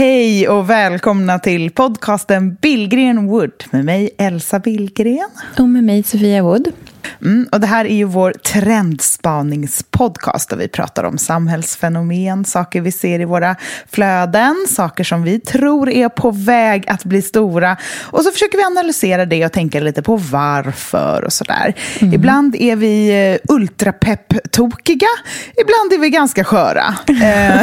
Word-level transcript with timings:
Hej 0.00 0.48
och 0.48 0.70
välkomna 0.70 1.38
till 1.38 1.70
podcasten 1.70 2.54
Billgren 2.60 3.26
Wood 3.26 3.64
med 3.70 3.84
mig 3.84 4.10
Elsa 4.18 4.58
Billgren. 4.58 5.30
Och 5.58 5.68
med 5.68 5.84
mig 5.84 6.02
Sofia 6.02 6.42
Wood. 6.42 6.72
Mm, 7.22 7.48
och 7.52 7.60
det 7.60 7.66
här 7.66 7.84
är 7.84 7.94
ju 7.94 8.04
vår 8.04 8.32
trendspaningspodcast 8.32 10.50
där 10.50 10.56
vi 10.56 10.68
pratar 10.68 11.04
om 11.04 11.18
samhällsfenomen, 11.18 12.44
saker 12.44 12.80
vi 12.80 12.92
ser 12.92 13.20
i 13.20 13.24
våra 13.24 13.56
flöden, 13.90 14.66
saker 14.68 15.04
som 15.04 15.22
vi 15.22 15.40
tror 15.40 15.90
är 15.90 16.08
på 16.08 16.30
väg 16.30 16.88
att 16.88 17.04
bli 17.04 17.22
stora. 17.22 17.76
Och 18.00 18.22
så 18.22 18.32
försöker 18.32 18.58
vi 18.58 18.64
analysera 18.64 19.26
det 19.26 19.44
och 19.44 19.52
tänka 19.52 19.80
lite 19.80 20.02
på 20.02 20.16
varför 20.16 21.24
och 21.24 21.32
sådär. 21.32 21.74
Mm. 22.00 22.14
Ibland 22.14 22.56
är 22.58 22.76
vi 22.76 23.30
eh, 23.32 23.38
ultrapepp-tokiga, 23.54 25.08
ibland 25.56 25.92
är 25.92 25.98
vi 25.98 26.10
ganska 26.10 26.44
sköra. 26.44 26.94
Eh, 27.20 27.62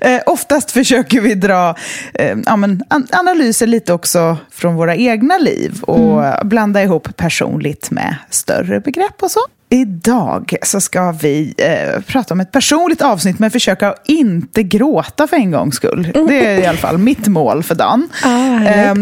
eh, 0.14 0.20
oftast 0.26 0.70
försöker 0.70 1.20
vi 1.20 1.34
dra 1.34 1.76
ja, 2.46 2.56
men, 2.56 2.82
analyser 3.10 3.66
lite 3.66 3.92
också 3.92 4.36
från 4.50 4.74
våra 4.74 4.96
egna 4.96 5.38
liv 5.38 5.82
och 5.82 6.24
mm. 6.24 6.48
blanda 6.48 6.82
ihop 6.82 7.16
personligt 7.16 7.81
med 7.90 8.16
större 8.30 8.80
begrepp 8.80 9.22
och 9.22 9.30
så. 9.30 9.40
Idag 9.68 10.56
så 10.62 10.80
ska 10.80 11.12
vi 11.12 11.54
eh, 11.58 12.00
prata 12.00 12.34
om 12.34 12.40
ett 12.40 12.52
personligt 12.52 13.02
avsnitt 13.02 13.38
men 13.38 13.50
försöka 13.50 13.94
inte 14.04 14.62
gråta 14.62 15.26
för 15.26 15.36
en 15.36 15.50
gångs 15.50 15.74
skull. 15.74 16.12
Det 16.28 16.46
är 16.46 16.58
i 16.58 16.66
alla 16.66 16.78
fall 16.78 16.98
mitt 16.98 17.28
mål 17.28 17.62
för 17.62 17.74
dagen. 17.74 18.08
Ah, 18.24 18.64
eh, 18.64 18.94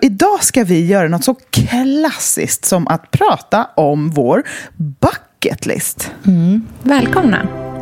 idag 0.00 0.44
ska 0.44 0.64
vi 0.64 0.86
göra 0.86 1.08
något 1.08 1.24
så 1.24 1.34
klassiskt 1.50 2.64
som 2.64 2.88
att 2.88 3.10
prata 3.10 3.68
om 3.74 4.10
vår 4.10 4.42
bucketlist. 4.76 6.10
Mm. 6.26 6.66
Välkomna! 6.82 7.73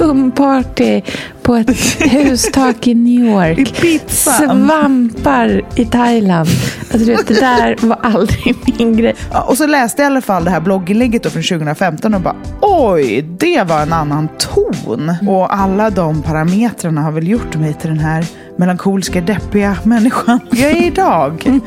Skumparty 0.00 1.02
på 1.42 1.54
ett 1.54 1.70
hustak 2.12 2.86
i 2.86 2.94
New 2.94 3.24
York. 3.24 3.84
I. 3.84 4.00
Svampar 4.06 5.62
i 5.76 5.84
Thailand. 5.84 6.48
Alltså, 6.80 6.98
du 6.98 7.04
vet, 7.04 7.28
det 7.28 7.40
där 7.40 7.76
var 7.80 7.98
aldrig 8.02 8.54
min 8.78 8.96
grej. 8.96 9.14
Ja, 9.32 9.42
och 9.42 9.56
så 9.56 9.66
läste 9.66 10.02
jag 10.02 10.10
i 10.10 10.12
alla 10.12 10.20
fall 10.20 10.44
det 10.44 10.50
här 10.50 10.60
blogginlägget 10.60 11.32
från 11.32 11.42
2015 11.42 12.14
och 12.14 12.20
bara 12.20 12.36
oj, 12.60 13.22
det 13.38 13.62
var 13.68 13.80
en 13.82 13.92
annan 13.92 14.28
ton. 14.38 15.10
Mm. 15.10 15.28
Och 15.28 15.54
alla 15.54 15.90
de 15.90 16.22
parametrarna 16.22 17.00
har 17.00 17.12
väl 17.12 17.28
gjort 17.28 17.56
mig 17.56 17.74
till 17.74 17.88
den 17.88 17.98
här 17.98 18.24
melankoliska, 18.56 19.20
deppiga 19.20 19.76
människan 19.84 20.40
jag 20.50 20.70
är 20.70 20.86
idag. 20.86 21.44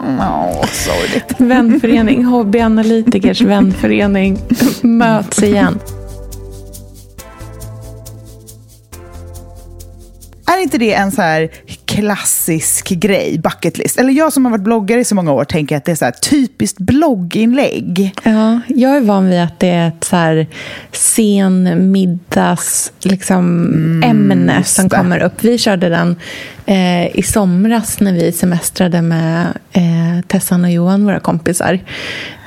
Åh, 0.00 0.60
oh, 0.60 0.66
sorgligt. 0.66 1.34
Vänförening, 1.40 2.24
hobbyanalytikers 2.24 3.40
vänförening 3.40 4.38
möts 4.82 5.42
igen. 5.42 5.78
Är 10.46 10.62
inte 10.62 10.78
det 10.78 10.94
en 10.94 11.12
så 11.12 11.22
här 11.22 11.48
klassisk 11.84 12.88
grej, 12.88 13.38
bucket 13.38 13.78
list? 13.78 13.98
Eller 13.98 14.12
jag 14.12 14.32
som 14.32 14.44
har 14.44 14.52
varit 14.52 14.64
bloggare 14.64 15.00
i 15.00 15.04
så 15.04 15.14
många 15.14 15.32
år 15.32 15.44
tänker 15.44 15.76
att 15.76 15.84
det 15.84 15.92
är 15.92 15.96
så 15.96 16.04
här 16.04 16.12
typiskt 16.12 16.78
blogginlägg. 16.78 18.14
Ja, 18.22 18.60
jag 18.68 18.96
är 18.96 19.00
van 19.00 19.28
vid 19.28 19.40
att 19.40 19.60
det 19.60 19.68
är 19.68 19.88
ett 19.88 20.04
så 20.04 20.16
här 20.16 20.46
sen 20.92 21.92
middags 21.92 22.92
liksom, 23.00 23.44
mm, 23.66 24.02
ämne 24.02 24.64
som 24.64 24.88
kommer 24.88 25.22
upp. 25.22 25.44
Vi 25.44 25.58
körde 25.58 25.88
den 25.88 26.16
eh, 26.66 27.18
i 27.18 27.22
somras 27.22 28.00
när 28.00 28.12
vi 28.12 28.32
semestrade 28.32 29.02
med 29.02 29.46
eh, 29.72 30.26
Tessan 30.26 30.64
och 30.64 30.70
Johan, 30.70 31.04
våra 31.04 31.20
kompisar. 31.20 31.78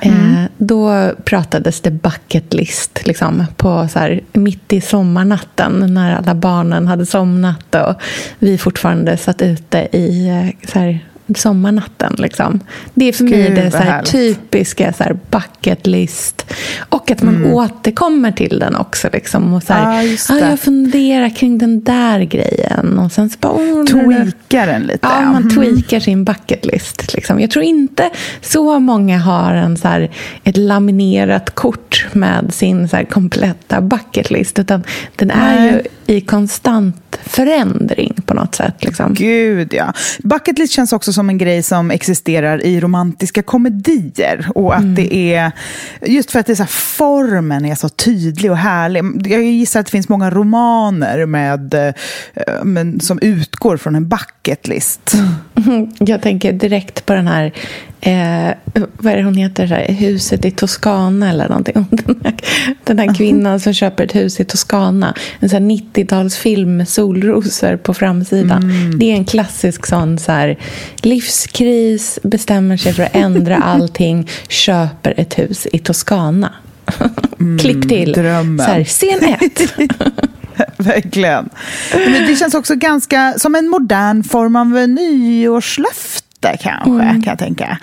Mm. 0.00 0.34
Eh, 0.34 0.50
då 0.58 1.12
pratades 1.24 1.80
det 1.80 1.90
bucket 1.90 2.54
list 2.54 3.06
liksom, 3.06 3.46
på 3.56 3.88
så 3.92 3.98
här, 3.98 4.20
mitt 4.32 4.72
i 4.72 4.80
sommarnatten 4.80 5.94
när 5.94 6.16
alla 6.16 6.34
barnen 6.34 6.86
hade 6.86 7.06
somnat 7.06 7.74
och 7.74 7.94
vi 8.38 8.58
fortfarande 8.58 9.16
satt 9.16 9.42
ute 9.42 9.88
i 9.92 10.28
eh, 10.28 10.70
så 10.70 10.78
här, 10.78 11.00
sommarnatten. 11.38 12.14
Liksom. 12.18 12.60
Det 12.94 13.04
är 13.04 13.12
för 13.12 13.24
Gud, 13.24 13.38
mig 13.38 13.50
det 13.50 13.70
så 13.70 13.76
här, 13.76 14.02
typiska 14.02 14.92
så 14.92 15.04
här, 15.04 15.18
bucket 15.30 15.86
list. 15.86 16.54
Och 16.88 17.10
att 17.10 17.22
man 17.22 17.36
mm. 17.36 17.52
återkommer 17.52 18.32
till 18.32 18.58
den 18.58 18.76
också. 18.76 19.08
Liksom, 19.12 19.54
och 19.54 19.62
så 19.62 19.72
här, 19.72 20.02
ah, 20.30 20.34
ah, 20.34 20.38
jag 20.38 20.60
funderar 20.60 21.36
kring 21.36 21.58
den 21.58 21.82
där 21.82 22.20
grejen. 22.20 22.98
Och 22.98 23.12
sen 23.12 23.30
så 23.30 23.38
bara, 23.40 23.52
oh, 23.52 23.84
Tweakar 23.84 24.66
den 24.66 24.82
lite. 24.82 24.98
Ja, 25.02 25.20
man 25.20 25.42
mm. 25.42 25.50
tweakar 25.50 26.00
sin 26.00 26.24
bucket 26.24 26.66
list. 26.66 27.14
Liksom. 27.14 27.40
Jag 27.40 27.50
tror 27.50 27.64
inte 27.64 28.10
så 28.40 28.78
många 28.78 29.18
har 29.18 29.54
en, 29.54 29.76
så 29.76 29.88
här, 29.88 30.10
ett 30.44 30.56
laminerat 30.56 31.54
kort 31.54 32.06
med 32.12 32.54
sin 32.54 32.88
så 32.88 33.00
kompletta 33.10 33.80
bucket 33.80 34.30
list. 34.30 34.58
Utan 34.58 34.84
den 35.16 35.30
är 35.30 35.60
Nej. 35.60 35.72
ju 36.06 36.14
i 36.14 36.20
konstant 36.20 37.09
förändring 37.26 38.14
på 38.26 38.34
något 38.34 38.54
sätt. 38.54 38.84
Liksom. 38.84 39.14
Gud, 39.14 39.74
ja. 39.74 39.92
Bucket 40.18 40.58
list 40.58 40.72
känns 40.72 40.92
också 40.92 41.12
som 41.12 41.28
en 41.28 41.38
grej 41.38 41.62
som 41.62 41.90
existerar 41.90 42.64
i 42.64 42.80
romantiska 42.80 43.42
komedier. 43.42 44.46
Och 44.54 44.74
att 44.74 44.82
mm. 44.82 44.94
det 44.94 45.34
är, 45.34 45.52
just 46.06 46.30
för 46.30 46.38
att 46.38 46.46
det 46.46 46.52
är 46.52 46.56
så 46.56 46.66
formen 46.66 47.64
är 47.64 47.74
så 47.74 47.88
tydlig 47.88 48.50
och 48.50 48.56
härlig. 48.56 49.04
Jag 49.32 49.42
gissar 49.42 49.80
att 49.80 49.86
det 49.86 49.90
finns 49.90 50.08
många 50.08 50.30
romaner 50.30 51.26
med, 51.26 51.74
eh, 51.74 51.94
med 52.64 53.02
som 53.02 53.18
utgår 53.22 53.76
från 53.76 53.94
en 53.94 54.08
bucket 54.08 54.68
list. 54.68 55.12
Jag 55.98 56.22
tänker 56.22 56.52
direkt 56.52 57.06
på 57.06 57.12
den 57.12 57.26
här 57.26 57.52
Eh, 58.00 58.54
vad 58.72 59.12
är 59.12 59.16
det 59.16 59.22
hon 59.22 59.34
heter? 59.34 59.66
Här, 59.66 59.92
huset 59.92 60.44
i 60.44 60.50
Toscana 60.50 61.30
eller 61.30 61.48
någonting. 61.48 61.86
Den 61.90 62.20
här, 62.24 62.34
den 62.84 62.98
här 62.98 63.14
kvinnan 63.14 63.60
som 63.60 63.74
köper 63.74 64.04
ett 64.04 64.14
hus 64.14 64.40
i 64.40 64.44
Toscana. 64.44 65.14
En 65.40 65.70
90-talsfilm 65.70 66.66
med 66.66 66.88
solrosor 66.88 67.76
på 67.76 67.94
framsidan. 67.94 68.62
Mm. 68.62 68.98
Det 68.98 69.12
är 69.12 69.14
en 69.14 69.24
klassisk 69.24 69.86
sån 69.86 70.18
så 70.18 70.32
här, 70.32 70.58
livskris, 71.02 72.18
bestämmer 72.22 72.76
sig 72.76 72.92
för 72.92 73.02
att 73.02 73.16
ändra 73.16 73.56
allting, 73.64 74.28
köper 74.48 75.14
ett 75.16 75.38
hus 75.38 75.66
i 75.72 75.78
Toscana. 75.78 76.54
Mm, 77.40 77.58
Klipp 77.58 77.88
till. 77.88 78.12
Drömmen. 78.12 78.66
Så 78.66 78.72
här, 78.72 78.84
scen 78.84 79.36
ett. 79.40 79.60
Verkligen. 80.76 81.48
Men 81.92 82.26
det 82.26 82.36
känns 82.36 82.54
också 82.54 82.74
ganska 82.74 83.34
som 83.36 83.54
en 83.54 83.68
modern 83.68 84.24
form 84.24 84.56
av 84.56 84.66
nyårslöfte 84.88 86.29
löfte 86.40 86.58
kanske, 86.62 86.90
mm. 86.90 87.22
kan 87.22 87.30
jag 87.30 87.38
tänka. 87.38 87.78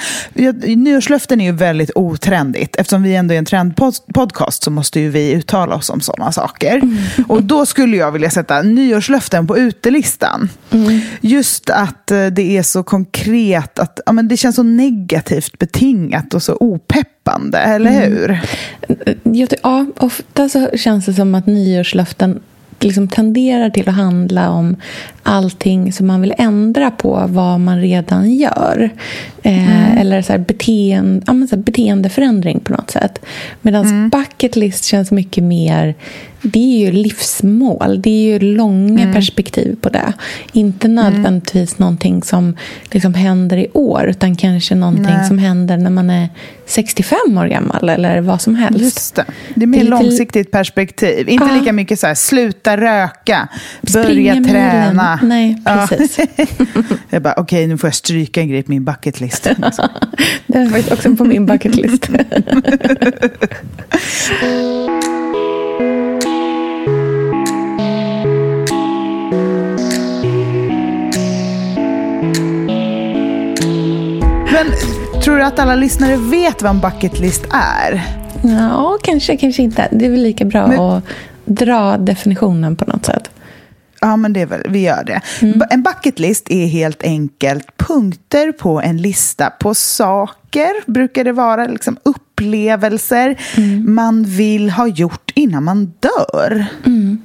Nyårslöften 0.75 1.41
är 1.41 1.45
ju 1.45 1.51
väldigt 1.51 1.91
otrendigt. 1.95 2.75
Eftersom 2.75 3.03
vi 3.03 3.15
ändå 3.15 3.33
är 3.33 3.37
en 3.37 3.45
trendpodcast 3.45 4.63
så 4.63 4.71
måste 4.71 4.99
ju 4.99 5.09
vi 5.09 5.31
uttala 5.31 5.75
oss 5.75 5.89
om 5.89 6.01
sådana 6.01 6.31
saker. 6.31 6.75
Mm. 6.75 6.97
Och 7.27 7.43
då 7.43 7.65
skulle 7.65 7.97
jag 7.97 8.11
vilja 8.11 8.29
sätta 8.29 8.61
nyårslöften 8.61 9.47
på 9.47 9.57
utelistan. 9.57 10.49
Mm. 10.71 10.99
Just 11.21 11.69
att 11.69 12.11
eh, 12.11 12.25
det 12.25 12.57
är 12.57 12.63
så 12.63 12.83
konkret, 12.83 13.79
att 13.79 13.99
ja, 14.05 14.11
men 14.11 14.27
det 14.27 14.37
känns 14.37 14.55
så 14.55 14.63
negativt 14.63 15.59
betingat 15.59 16.33
och 16.33 16.43
så 16.43 16.57
opeppande, 16.59 17.57
eller 17.57 17.91
mm. 17.91 18.03
hur? 18.03 18.39
Ja, 19.63 19.85
ofta 19.97 20.49
så 20.49 20.69
känns 20.77 21.05
det 21.05 21.13
som 21.13 21.35
att 21.35 21.45
nyårslöften 21.45 22.39
liksom 22.79 23.07
tenderar 23.07 23.69
till 23.69 23.89
att 23.89 23.95
handla 23.95 24.49
om 24.49 24.75
allting 25.27 25.93
som 25.93 26.07
man 26.07 26.21
vill 26.21 26.33
ändra 26.37 26.91
på 26.91 27.25
vad 27.27 27.59
man 27.59 27.81
redan 27.81 28.33
gör. 28.33 28.89
Eh, 29.43 29.87
mm. 29.87 29.97
Eller 29.97 30.21
så 30.21 30.31
här 30.31 30.39
beteende, 30.39 31.23
ja, 31.27 31.47
så 31.47 31.55
här 31.55 31.63
beteendeförändring 31.63 32.59
på 32.59 32.71
något 32.71 32.91
sätt. 32.91 33.19
Medan 33.61 33.85
mm. 33.85 34.09
bucket 34.09 34.55
list 34.55 34.85
känns 34.85 35.11
mycket 35.11 35.43
mer 35.43 35.95
det 36.41 36.59
är 36.59 36.85
ju 36.85 36.91
livsmål. 36.91 38.01
Det 38.01 38.09
är 38.09 38.31
ju 38.31 38.39
långa 38.39 39.03
mm. 39.03 39.13
perspektiv 39.13 39.75
på 39.81 39.89
det. 39.89 40.13
Inte 40.51 40.87
nödvändigtvis 40.87 41.71
mm. 41.71 41.77
någonting 41.77 42.23
som 42.23 42.55
liksom 42.91 43.13
händer 43.13 43.57
i 43.57 43.67
år 43.73 44.07
utan 44.07 44.35
kanske 44.35 44.75
någonting 44.75 45.15
Nej. 45.17 45.27
som 45.27 45.37
händer 45.37 45.77
när 45.77 45.89
man 45.89 46.09
är 46.09 46.29
65 46.65 47.17
år 47.37 47.45
gammal 47.45 47.89
eller 47.89 48.21
vad 48.21 48.41
som 48.41 48.55
helst. 48.55 48.79
Just 48.79 49.15
det. 49.15 49.25
det 49.55 49.63
är 49.63 49.67
mer 49.67 49.79
det 49.79 49.85
är 49.85 49.89
långsiktigt 49.89 50.35
lite... 50.35 50.49
perspektiv. 50.49 51.29
Inte 51.29 51.45
ja. 51.49 51.59
lika 51.59 51.73
mycket 51.73 51.99
så 51.99 52.07
här, 52.07 52.15
sluta 52.15 52.77
röka, 52.77 53.47
börja 53.93 54.05
Springa 54.05 54.43
träna. 54.43 55.16
Nej, 55.21 55.61
precis. 55.65 56.19
Ja. 56.19 56.55
jag 57.09 57.21
bara, 57.21 57.33
okej, 57.33 57.43
okay, 57.43 57.67
nu 57.67 57.77
får 57.77 57.87
jag 57.87 57.95
stryka 57.95 58.41
en 58.41 58.49
grej 58.49 58.63
på 58.63 58.71
min 58.71 58.85
bucketlist. 58.85 59.43
det 60.47 60.57
är 60.57 60.69
faktiskt 60.69 60.91
också 60.91 61.15
på 61.15 61.25
min 61.25 61.45
bucketlist. 61.45 62.09
Men 74.51 74.67
tror 75.21 75.37
du 75.37 75.43
att 75.43 75.59
alla 75.59 75.75
lyssnare 75.75 76.17
vet 76.17 76.61
vad 76.61 76.71
en 76.71 76.79
bucketlist 76.79 77.45
är? 77.51 78.03
Ja, 78.43 78.97
kanske, 79.03 79.37
kanske 79.37 79.63
inte. 79.63 79.87
Det 79.91 80.05
är 80.05 80.09
väl 80.09 80.21
lika 80.23 80.45
bra 80.45 80.67
men... 80.67 80.79
att 80.79 81.03
dra 81.45 81.97
definitionen 81.97 82.75
på 82.75 82.85
något 82.85 83.05
sätt. 83.05 83.29
Ja, 84.01 84.15
men 84.17 84.33
det 84.33 84.41
är 84.41 84.45
väl, 84.45 84.61
vi 84.69 84.79
gör 84.79 85.03
det. 85.03 85.21
Mm. 85.41 85.61
En 85.69 85.83
bucketlist 85.83 86.51
är 86.51 86.67
helt 86.67 87.03
enkelt 87.03 87.77
punkter 87.77 88.51
på 88.51 88.81
en 88.81 88.97
lista 88.97 89.49
på 89.49 89.73
saker, 89.73 90.91
brukar 90.91 91.23
det 91.23 91.31
vara, 91.31 91.67
liksom 91.67 91.97
upplevelser 92.03 93.39
mm. 93.57 93.95
man 93.95 94.23
vill 94.23 94.69
ha 94.69 94.87
gjort 94.87 95.31
innan 95.35 95.63
man 95.63 95.93
dör. 95.99 96.65
Mm. 96.85 97.21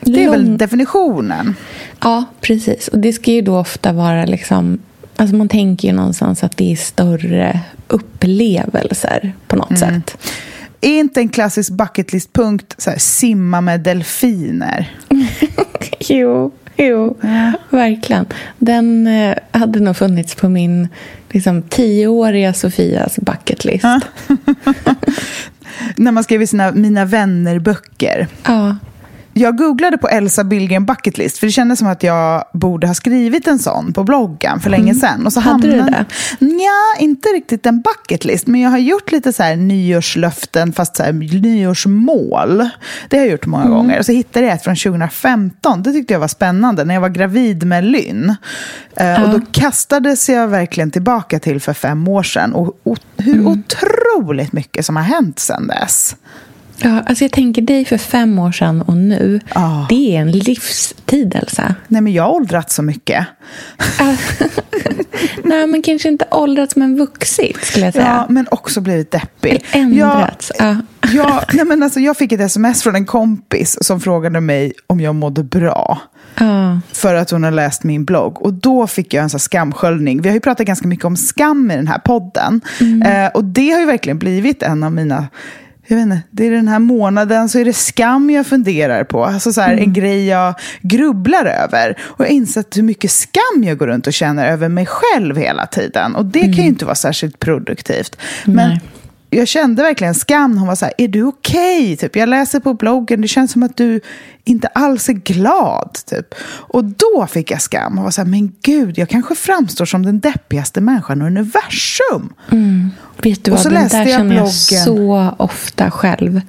Det 0.00 0.22
är 0.22 0.26
Lång... 0.26 0.34
väl 0.34 0.58
definitionen? 0.58 1.54
Ja, 2.00 2.24
precis. 2.40 2.88
Och 2.88 2.98
det 2.98 3.12
ska 3.12 3.30
ju 3.30 3.42
då 3.42 3.58
ofta 3.58 3.92
vara 3.92 4.24
liksom 4.24 4.78
Alltså 5.20 5.36
man 5.36 5.48
tänker 5.48 5.88
ju 5.88 5.94
någonstans 5.94 6.44
att 6.44 6.56
det 6.56 6.72
är 6.72 6.76
större 6.76 7.60
upplevelser 7.88 9.32
på 9.46 9.56
något 9.56 9.70
mm. 9.70 9.80
sätt. 9.80 10.16
Är 10.80 10.98
inte 10.98 11.20
en 11.20 11.28
klassisk 11.28 11.72
bucketlist-punkt 11.72 12.74
simma 12.98 13.60
med 13.60 13.80
delfiner? 13.80 14.96
jo, 15.98 16.50
jo 16.76 17.16
verkligen. 17.70 18.26
Den 18.58 19.06
eh, 19.06 19.36
hade 19.50 19.80
nog 19.80 19.96
funnits 19.96 20.34
på 20.34 20.48
min 20.48 20.88
liksom, 21.30 21.62
tioåriga 21.62 22.52
Sofias 22.52 23.18
bucketlist. 23.18 23.84
När 25.96 26.12
man 26.12 26.24
skrev 26.24 26.46
sina 26.46 26.72
Mina 26.72 27.04
vänner-böcker. 27.04 28.26
Ja 28.44 28.76
jag 29.38 29.58
googlade 29.58 29.98
på 29.98 30.08
Elsa 30.08 30.44
Billgren 30.44 30.86
bucketlist 30.86 31.38
för 31.38 31.46
det 31.46 31.52
kändes 31.52 31.78
som 31.78 31.88
att 31.88 32.02
jag 32.02 32.44
borde 32.52 32.86
ha 32.86 32.94
skrivit 32.94 33.46
en 33.46 33.58
sån 33.58 33.92
på 33.92 34.04
bloggen 34.04 34.60
för 34.60 34.70
länge 34.70 34.90
mm. 34.90 35.00
sedan. 35.00 35.26
Och 35.26 35.32
så 35.32 35.40
Hade 35.40 35.68
hamnade... 35.68 36.04
du 36.38 36.46
det? 36.46 36.54
Ja, 36.64 37.02
inte 37.02 37.28
riktigt 37.28 37.66
en 37.66 37.80
bucketlist 37.80 38.46
men 38.46 38.60
jag 38.60 38.70
har 38.70 38.78
gjort 38.78 39.12
lite 39.12 39.32
så 39.32 39.42
här 39.42 39.56
nyårslöften 39.56 40.72
fast 40.72 40.96
så 40.96 41.02
här 41.02 41.12
nyårsmål. 41.12 42.68
Det 43.08 43.16
har 43.16 43.24
jag 43.24 43.32
gjort 43.32 43.46
många 43.46 43.64
mm. 43.64 43.76
gånger. 43.76 43.98
Och 43.98 44.06
så 44.06 44.12
hittade 44.12 44.46
jag 44.46 44.54
ett 44.54 44.64
från 44.64 44.76
2015. 44.76 45.82
Det 45.82 45.92
tyckte 45.92 46.14
jag 46.14 46.20
var 46.20 46.28
spännande 46.28 46.84
när 46.84 46.94
jag 46.94 47.00
var 47.00 47.08
gravid 47.08 47.66
med 47.66 47.84
Lynn. 47.84 48.34
Uh, 49.00 49.22
Och 49.22 49.40
då 49.40 49.46
kastades 49.52 50.28
jag 50.28 50.48
verkligen 50.48 50.90
tillbaka 50.90 51.38
till 51.38 51.60
för 51.60 51.72
fem 51.72 52.08
år 52.08 52.22
sedan. 52.22 52.54
Och, 52.54 52.80
och 52.82 52.98
hur 53.16 53.34
mm. 53.34 53.46
otroligt 53.46 54.52
mycket 54.52 54.86
som 54.86 54.96
har 54.96 55.02
hänt 55.02 55.38
sedan 55.38 55.66
dess. 55.66 56.16
Ja, 56.80 57.02
alltså 57.06 57.24
jag 57.24 57.32
tänker 57.32 57.62
dig 57.62 57.84
för 57.84 57.98
fem 57.98 58.38
år 58.38 58.52
sedan 58.52 58.82
och 58.82 58.96
nu. 58.96 59.40
Oh. 59.54 59.86
Det 59.88 60.16
är 60.16 60.20
en 60.20 60.30
livstid, 60.30 61.34
Elsa. 61.34 61.74
Nej, 61.88 62.02
men 62.02 62.12
jag 62.12 62.22
har 62.22 62.30
åldrats 62.30 62.74
så 62.74 62.82
mycket. 62.82 63.26
Nej, 65.44 65.66
men 65.66 65.82
kanske 65.82 66.08
inte 66.08 66.24
åldrats, 66.30 66.76
men 66.76 66.96
vuxit, 66.96 67.64
skulle 67.64 67.84
jag 67.84 67.94
säga. 67.94 68.06
Ja, 68.06 68.26
men 68.28 68.46
också 68.50 68.80
blivit 68.80 69.10
deppig. 69.10 69.64
Ändrats. 69.72 70.52
Jag, 70.58 70.68
ja. 70.68 70.76
jag, 71.12 71.44
nej, 71.52 71.64
men 71.64 71.82
alltså, 71.82 72.00
jag 72.00 72.16
fick 72.16 72.32
ett 72.32 72.40
sms 72.40 72.82
från 72.82 72.94
en 72.94 73.06
kompis 73.06 73.78
som 73.80 74.00
frågade 74.00 74.40
mig 74.40 74.72
om 74.86 75.00
jag 75.00 75.14
mådde 75.14 75.44
bra. 75.44 75.98
Uh. 76.40 76.78
För 76.92 77.14
att 77.14 77.30
hon 77.30 77.44
har 77.44 77.50
läst 77.50 77.84
min 77.84 78.04
blogg. 78.04 78.42
Och 78.42 78.54
då 78.54 78.86
fick 78.86 79.14
jag 79.14 79.22
en 79.22 79.30
så 79.30 79.38
skamsköljning. 79.38 80.22
Vi 80.22 80.28
har 80.28 80.34
ju 80.34 80.40
pratat 80.40 80.66
ganska 80.66 80.88
mycket 80.88 81.04
om 81.04 81.16
skam 81.16 81.70
i 81.70 81.76
den 81.76 81.88
här 81.88 81.98
podden. 81.98 82.60
Mm. 82.80 83.02
Eh, 83.02 83.30
och 83.30 83.44
det 83.44 83.70
har 83.70 83.80
ju 83.80 83.86
verkligen 83.86 84.18
blivit 84.18 84.62
en 84.62 84.82
av 84.82 84.92
mina 84.92 85.28
jag 85.88 85.96
vet 85.96 86.02
inte, 86.02 86.20
det 86.30 86.46
är 86.46 86.50
den 86.50 86.68
här 86.68 86.78
månaden 86.78 87.48
så 87.48 87.58
är 87.58 87.64
det 87.64 87.72
skam 87.72 88.30
jag 88.30 88.46
funderar 88.46 89.04
på. 89.04 89.24
Alltså 89.24 89.52
så 89.52 89.60
här, 89.60 89.72
mm. 89.72 89.84
En 89.84 89.92
grej 89.92 90.26
jag 90.26 90.54
grubblar 90.80 91.46
över. 91.46 91.98
Och 92.00 92.20
jag 92.20 92.26
har 92.26 92.32
insett 92.32 92.76
hur 92.76 92.82
mycket 92.82 93.10
skam 93.10 93.64
jag 93.64 93.78
går 93.78 93.86
runt 93.86 94.06
och 94.06 94.12
känner 94.12 94.52
över 94.52 94.68
mig 94.68 94.86
själv 94.86 95.36
hela 95.36 95.66
tiden. 95.66 96.14
Och 96.14 96.24
det 96.24 96.40
mm. 96.40 96.52
kan 96.52 96.64
ju 96.64 96.68
inte 96.68 96.84
vara 96.84 96.94
särskilt 96.94 97.38
produktivt. 97.38 98.16
Men 98.44 98.80
jag 99.30 99.48
kände 99.48 99.82
verkligen 99.82 100.14
skam. 100.14 100.58
Hon 100.58 100.68
var 100.68 100.74
så 100.74 100.84
här, 100.84 100.94
är 100.98 101.08
du 101.08 101.22
okej? 101.22 101.82
Okay? 101.82 101.96
Typ, 101.96 102.16
jag 102.16 102.28
läser 102.28 102.60
på 102.60 102.74
bloggen, 102.74 103.20
det 103.20 103.28
känns 103.28 103.52
som 103.52 103.62
att 103.62 103.76
du 103.76 104.00
inte 104.44 104.68
alls 104.68 105.08
är 105.08 105.12
glad. 105.12 105.98
Typ. 106.06 106.34
Och 106.44 106.84
då 106.84 107.26
fick 107.30 107.50
jag 107.50 107.62
skam. 107.62 107.96
Hon 107.96 108.04
var 108.04 108.10
så 108.10 108.20
här, 108.20 108.28
men 108.28 108.52
gud, 108.62 108.98
jag 108.98 109.08
kanske 109.08 109.34
framstår 109.34 109.84
som 109.84 110.04
den 110.06 110.20
deppigaste 110.20 110.80
människan 110.80 111.22
i 111.22 111.24
universum. 111.24 112.32
Mm. 112.50 112.90
Vet 113.22 113.44
du 113.44 113.50
vad, 113.50 113.58
och 113.58 113.62
så 113.62 113.68
den 113.68 113.88
där 113.88 113.98
jag 113.98 114.08
känner 114.08 114.36
jag 114.36 114.52
så 114.52 115.34
ofta 115.36 115.90
själv. 115.90 116.40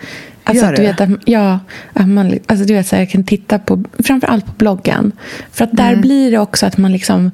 Alltså, 0.44 0.66
Gör 0.66 0.76
du 0.76 0.82
vet, 0.82 1.02
att, 1.02 1.10
ja, 1.26 1.60
att 1.94 2.08
man, 2.08 2.40
alltså, 2.48 2.66
du 2.66 2.74
vet, 2.74 2.88
så 2.88 2.96
här, 2.96 3.04
jag 3.04 3.10
kan 3.10 3.24
titta 3.24 3.60
på, 3.60 3.84
framförallt 4.00 4.46
på 4.46 4.52
bloggen. 4.52 5.12
För 5.52 5.64
att 5.64 5.72
där 5.72 5.90
mm. 5.90 6.02
blir 6.02 6.32
det 6.32 6.40
också 6.40 6.66
att 6.66 6.78
man 6.78 6.92
liksom 6.92 7.32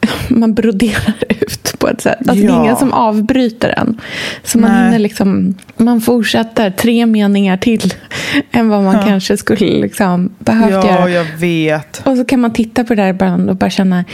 man 0.28 0.54
broderar 0.54 1.14
ut 1.28 1.74
på 1.78 1.88
ett 1.88 2.00
sätt. 2.00 2.28
Alltså, 2.28 2.44
ja. 2.44 2.52
Det 2.52 2.58
är 2.58 2.62
ingen 2.62 2.76
som 2.76 2.92
avbryter 2.92 3.74
en. 3.76 4.00
Så 4.42 4.58
man 4.58 4.84
hinner 4.84 4.98
liksom, 4.98 5.54
man 5.76 6.00
fortsätter 6.00 6.70
tre 6.70 7.06
meningar 7.06 7.56
till 7.56 7.94
än 8.50 8.68
vad 8.68 8.82
man 8.82 8.94
ja. 8.94 9.02
kanske 9.02 9.36
skulle 9.36 9.80
liksom 9.80 10.30
behövt 10.38 10.72
ja, 10.72 10.86
göra. 10.86 11.10
Ja, 11.10 11.18
jag 11.24 11.36
vet. 11.36 12.02
Och 12.06 12.16
så 12.16 12.24
kan 12.24 12.40
man 12.40 12.52
titta 12.52 12.84
på 12.84 12.94
det 12.94 13.02
där 13.02 13.10
ibland 13.10 13.50
och 13.50 13.56
bara 13.56 13.70
känna 13.70 14.04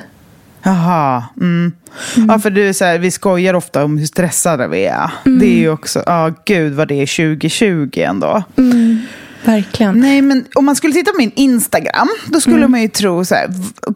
Jaha. 0.63 1.25
Mm. 1.37 1.73
Mm. 2.17 2.29
Ja, 2.29 2.39
för 2.39 2.51
du, 2.51 2.75
så 2.75 2.85
här, 2.85 2.99
vi 2.99 3.11
skojar 3.11 3.55
ofta 3.55 3.85
om 3.85 3.99
hur 3.99 4.07
stressade 4.07 4.69
vi 4.69 4.85
är. 4.85 5.11
Mm. 5.27 5.39
Det 5.39 5.47
är 5.47 5.59
ju 5.59 5.71
också, 5.71 6.03
ja 6.07 6.33
gud 6.45 6.75
vad 6.75 6.89
det 6.89 7.03
är 7.03 7.37
2020 7.37 7.91
ändå. 7.95 8.43
Mm. 8.57 9.03
Verkligen. 9.45 10.01
Nej, 10.01 10.23
men 10.23 10.45
om 10.55 10.65
man 10.65 10.77
skulle 10.77 10.93
titta 10.93 11.11
på 11.11 11.17
min 11.19 11.33
Instagram, 11.35 12.09
då 12.27 12.41
skulle 12.41 12.57
mm. 12.57 12.71
man 12.71 12.83
ju 12.83 12.89
tro 12.89 13.25
så 13.25 13.35
här, 13.35 13.49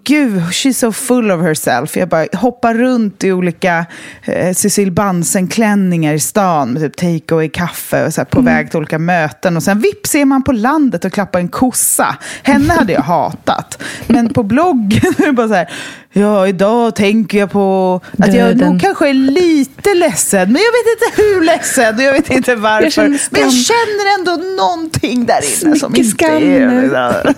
gud, 0.05 0.43
she's 0.43 0.73
so 0.73 0.93
full 0.93 1.31
of 1.31 1.43
herself. 1.43 1.97
Jag 1.97 2.09
bara 2.09 2.26
hoppar 2.33 2.75
runt 2.75 3.25
i 3.25 3.33
olika 3.33 3.87
eh, 4.25 4.55
Cecil 4.55 4.93
Bansen-klänningar 4.93 6.14
i 6.14 6.21
stan 6.21 6.73
med 6.73 6.83
typ 6.83 6.97
takeaway 6.97 7.49
kaffe 7.49 8.07
och 8.07 8.14
så 8.14 8.21
här, 8.21 8.26
på 8.26 8.40
mm. 8.40 8.55
väg 8.55 8.71
till 8.71 8.78
olika 8.78 8.99
möten. 8.99 9.57
Och 9.57 9.62
sen 9.62 9.81
vips 9.81 10.14
är 10.14 10.25
man 10.25 10.43
på 10.43 10.52
landet 10.52 11.05
och 11.05 11.12
klappar 11.12 11.38
en 11.38 11.49
kossa. 11.49 12.17
Henne 12.43 12.73
hade 12.73 12.93
jag 12.93 13.02
hatat. 13.02 13.83
Men 14.07 14.33
på 14.33 14.43
bloggen 14.43 15.14
är 15.19 15.26
det 15.26 15.33
bara 15.33 15.49
så 15.49 15.55
här, 15.55 15.69
Ja, 16.14 16.49
idag 16.49 16.95
tänker 16.95 17.38
jag 17.38 17.50
på 17.50 18.00
att 18.19 18.35
jag 18.35 18.57
nog 18.57 18.81
kanske 18.81 19.09
är 19.09 19.14
lite 19.14 19.95
ledsen. 19.95 20.52
Men 20.52 20.62
jag 20.62 20.73
vet 20.73 20.93
inte 20.93 21.23
hur 21.23 21.45
ledsen 21.45 21.95
och 21.95 22.02
jag 22.02 22.12
vet 22.12 22.31
inte 22.31 22.55
varför. 22.55 23.02
Jag 23.02 23.11
men 23.31 23.40
jag 23.40 23.52
känner 23.52 24.19
ändå 24.19 24.62
någonting 24.62 25.26
där 25.26 25.32
inne 25.41 25.77
som 25.77 25.97
inte 25.97 26.27
är... 26.27 27.35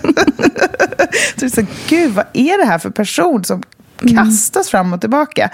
så, 1.39 1.49
så, 1.49 1.61
Gud, 1.89 2.11
vad 2.11 2.25
är 2.33 2.57
det 2.57 2.65
här 2.65 2.79
för 2.79 2.89
person 2.89 3.43
som 3.43 3.63
mm. 4.01 4.15
kastas 4.15 4.69
fram 4.69 4.93
och 4.93 5.01
tillbaka? 5.01 5.49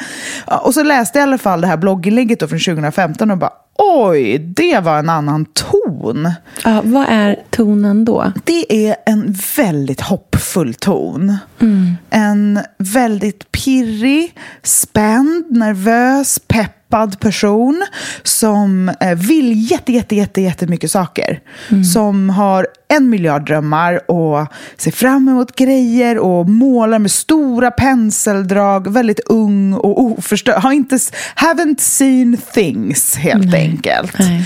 Och 0.46 0.74
så 0.74 0.84
läste 0.84 1.20
jag 1.20 1.24
i 1.24 1.30
alla 1.30 1.38
fall 1.38 1.62
det 1.62 1.68
här 1.68 1.78
blogginlägget 1.78 2.40
från 2.40 2.60
2015 2.60 3.32
och 3.32 3.38
bara 3.38 3.52
oj, 3.78 4.38
det 4.38 4.80
var 4.80 5.00
en 5.00 5.10
annan 5.10 5.46
ton. 5.46 6.32
Ja, 6.64 6.82
vad 6.84 7.06
är 7.10 7.40
tonen 7.50 8.06
då? 8.06 8.32
Det 8.44 8.88
är 8.88 8.96
en 9.06 9.36
väldigt 9.58 10.02
hoppfull 10.02 10.74
ton. 10.74 11.38
Mm. 11.60 11.98
En 12.10 12.60
väldigt 12.78 13.52
pirrig, 13.52 14.36
spänd, 14.64 15.46
nervös, 15.50 16.40
pepp 16.48 16.81
peppad 16.92 17.20
person 17.20 17.86
som 18.24 18.90
eh, 19.00 19.16
vill 19.16 19.72
jätte, 19.72 19.92
jätte, 19.92 20.16
jätte, 20.16 20.42
jättemycket 20.42 20.92
saker. 20.92 21.40
Mm. 21.70 21.84
Som 21.84 22.30
har 22.30 22.68
en 22.88 23.10
miljard 23.10 23.46
drömmar 23.46 24.12
och 24.12 24.48
ser 24.78 24.92
fram 24.92 25.28
emot 25.28 25.56
grejer 25.56 26.18
och 26.18 26.50
målar 26.50 27.00
med 27.00 27.12
stora 27.12 27.72
penseldrag. 27.72 28.88
Väldigt 28.94 29.20
ung 29.20 29.74
och 29.74 30.02
oförstörd. 30.02 30.64
Har 30.64 30.72
inte, 30.72 30.96
haven't 31.36 31.80
seen 31.80 32.38
things 32.54 33.16
helt 33.16 33.52
Nej. 33.52 33.70
enkelt. 33.70 34.20
Nej. 34.20 34.46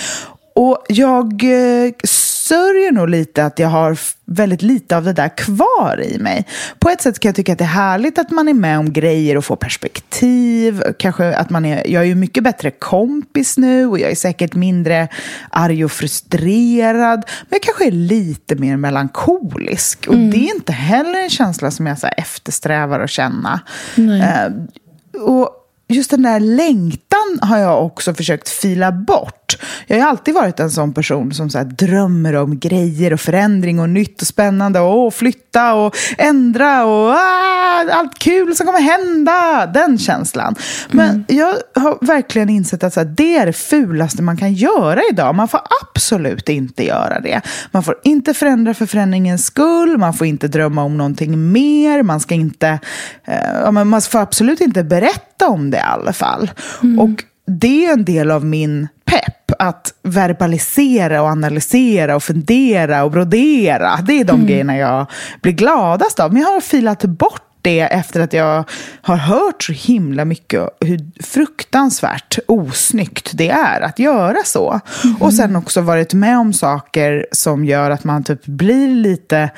Och 0.56 0.86
jag 0.90 1.44
eh, 1.44 1.92
sörjer 2.48 2.92
nog 2.92 3.10
lite 3.10 3.46
att 3.46 3.60
jag 3.60 3.68
har 3.68 3.98
väldigt 4.26 4.62
lite 4.62 4.98
av 4.98 5.04
det 5.04 5.14
där 5.14 5.38
kvar 5.38 6.04
i 6.04 6.20
mig. 6.20 6.46
På 6.80 6.90
ett 6.90 7.02
sätt 7.02 7.20
kan 7.20 7.30
jag 7.30 7.36
tycka 7.36 7.52
att 7.52 7.58
det 7.58 7.64
är 7.64 7.68
härligt 7.68 8.20
att 8.20 8.32
man 8.32 8.48
är 8.48 8.54
med 8.54 8.80
om 8.80 8.94
grejer 8.94 9.38
och 9.38 9.46
får 9.46 9.56
perspektiv. 9.56 10.84
Kanske 10.98 11.36
att 11.36 11.50
man 11.50 11.66
är, 11.66 11.88
jag 11.88 12.04
är 12.04 12.08
ju 12.08 12.16
mycket 12.16 12.44
bättre 12.44 12.72
kompis 12.72 13.58
nu 13.58 13.86
och 13.86 14.00
jag 14.00 14.12
är 14.12 14.16
säkert 14.16 14.54
mindre 14.54 15.08
arg 15.50 15.86
och 15.86 15.92
frustrerad. 15.92 17.24
Men 17.42 17.50
jag 17.50 17.62
kanske 17.62 17.88
är 17.88 17.92
lite 17.92 18.56
mer 18.56 18.78
melankolisk. 18.78 20.08
Och 20.08 20.14
mm. 20.14 20.32
det 20.32 20.38
är 20.38 20.56
inte 20.56 20.74
heller 20.74 21.20
en 21.24 21.30
känsla 21.30 21.72
som 21.72 21.88
jag 21.88 22.00
så 22.00 22.08
eftersträvar 22.08 23.00
att 23.00 23.10
känna. 23.10 23.60
Uh, 23.98 25.22
och 25.22 25.50
just 25.88 26.12
den 26.12 26.22
där 26.22 26.40
längtan 26.40 27.40
har 27.42 27.58
jag 27.58 27.86
också 27.86 28.14
försökt 28.14 28.50
fila 28.50 28.92
bort. 28.92 29.45
Jag 29.88 30.00
har 30.00 30.10
alltid 30.10 30.34
varit 30.34 30.60
en 30.60 30.72
sån 30.72 30.94
person 30.94 31.34
som 31.34 31.50
så 31.50 31.64
drömmer 31.64 32.36
om 32.36 32.60
grejer 32.60 33.14
och 33.14 33.20
förändring 33.20 33.80
och 33.80 33.90
nytt 33.90 34.22
och 34.22 34.28
spännande 34.28 34.80
och 34.80 35.14
flytta 35.14 35.74
och 35.74 35.96
ändra 36.18 36.86
och 36.86 37.10
ah, 37.10 37.86
allt 37.92 38.20
kul 38.20 38.56
som 38.56 38.66
kommer 38.66 38.82
hända. 38.82 39.66
Den 39.66 39.98
känslan. 39.98 40.56
Men 40.92 41.10
mm. 41.10 41.26
jag 41.28 41.82
har 41.82 42.06
verkligen 42.06 42.50
insett 42.50 42.84
att 42.84 42.94
så 42.94 43.00
här, 43.00 43.08
det 43.08 43.38
är 43.38 43.46
det 43.46 43.54
fulaste 43.54 44.22
man 44.22 44.38
kan 44.38 44.54
göra 44.54 45.02
idag. 45.12 45.36
Man 45.36 45.48
får 45.48 45.62
absolut 45.84 46.50
inte 46.50 46.86
göra 46.86 47.20
det. 47.20 47.42
Man 47.72 47.84
får 47.84 47.96
inte 48.04 48.34
förändra 48.34 48.74
för 48.74 48.86
förändringens 48.86 49.46
skull. 49.46 49.98
Man 49.98 50.14
får 50.14 50.28
inte 50.28 50.48
drömma 50.48 50.84
om 50.84 50.98
någonting 50.98 51.52
mer. 51.52 52.04
Man 52.04 52.20
ska 52.20 52.36
inte, 52.36 52.80
eh, 53.26 53.72
man 53.72 54.02
får 54.02 54.20
absolut 54.20 54.62
inte 54.62 54.84
berätta 54.84 55.48
om 55.48 55.72
det 55.72 55.78
i 55.78 55.82
alla 55.82 56.14
fall. 56.14 56.52
Mm. 56.84 57.00
Och 57.00 57.24
det 57.48 57.86
är 57.86 57.94
en 57.94 58.06
del 58.06 58.32
av 58.32 58.46
min 58.46 58.88
pepp, 59.06 59.52
att 59.60 59.94
verbalisera 60.04 61.22
och 61.22 61.28
analysera 61.28 62.16
och 62.16 62.24
fundera 62.24 63.04
och 63.04 63.12
brodera. 63.12 64.00
Det 64.08 64.20
är 64.20 64.24
de 64.24 64.36
mm. 64.36 64.48
grejerna 64.48 64.78
jag 64.78 65.06
blir 65.42 65.54
gladast 65.54 66.20
av. 66.20 66.34
Men 66.34 66.42
jag 66.42 66.50
har 66.50 66.62
filat 66.62 67.04
bort 67.04 67.42
det 67.62 67.80
efter 67.80 68.20
att 68.20 68.34
jag 68.34 68.64
har 69.02 69.16
hört 69.16 69.64
så 69.64 69.72
himla 69.72 70.26
mycket 70.26 70.70
hur 70.80 71.24
fruktansvärt 71.24 72.40
osnyggt 72.48 73.32
det 73.34 73.50
är 73.50 73.82
att 73.82 74.00
göra 74.00 74.38
så. 74.46 74.80
Mm. 75.04 75.16
Och 75.16 75.34
sen 75.34 75.56
också 75.56 75.82
varit 75.82 76.14
med 76.14 76.38
om 76.38 76.54
saker 76.54 77.28
som 77.32 77.66
gör 77.66 77.92
att 77.92 78.04
man 78.04 78.24
typ 78.24 78.46
blir 78.46 78.88
lite 78.88 79.50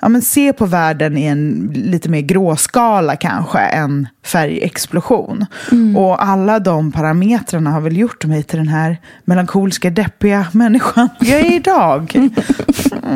ja, 0.00 0.08
men 0.08 0.22
se 0.22 0.52
på 0.52 0.66
världen 0.66 1.18
i 1.18 1.24
en 1.24 1.72
lite 1.74 2.08
mer 2.08 2.20
gråskala 2.20 3.16
kanske 3.16 3.58
än 3.58 4.08
färgexplosion. 4.24 5.46
Mm. 5.72 5.96
Och 5.96 6.24
alla 6.24 6.58
de 6.58 6.92
parametrarna 6.92 7.70
har 7.70 7.80
väl 7.80 7.96
gjort 7.96 8.24
mig 8.24 8.42
till 8.42 8.58
den 8.58 8.68
här 8.68 8.96
melankoliska, 9.24 9.90
deppiga 9.90 10.46
människan 10.52 11.08
jag 11.20 11.40
är 11.40 11.54
idag. 11.54 12.12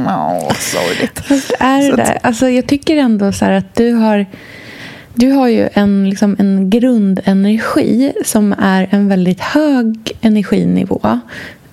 Åh, 0.07 0.53
sorgligt. 0.53 1.23
Är 1.59 1.91
det 1.91 1.97
där? 1.97 2.19
Alltså, 2.23 2.49
jag 2.49 2.67
tycker 2.67 2.97
ändå 2.97 3.33
så 3.33 3.45
att 3.45 3.75
du 3.75 3.93
har 3.93 4.27
du 5.15 5.31
har 5.31 5.49
ju 5.49 5.69
en, 5.73 6.11
liksom 6.11 6.37
en 6.39 6.71
grundenergi 6.71 8.12
som 8.25 8.55
är 8.59 8.89
en 8.91 9.09
väldigt 9.09 9.41
hög 9.41 10.12
energinivå. 10.21 11.21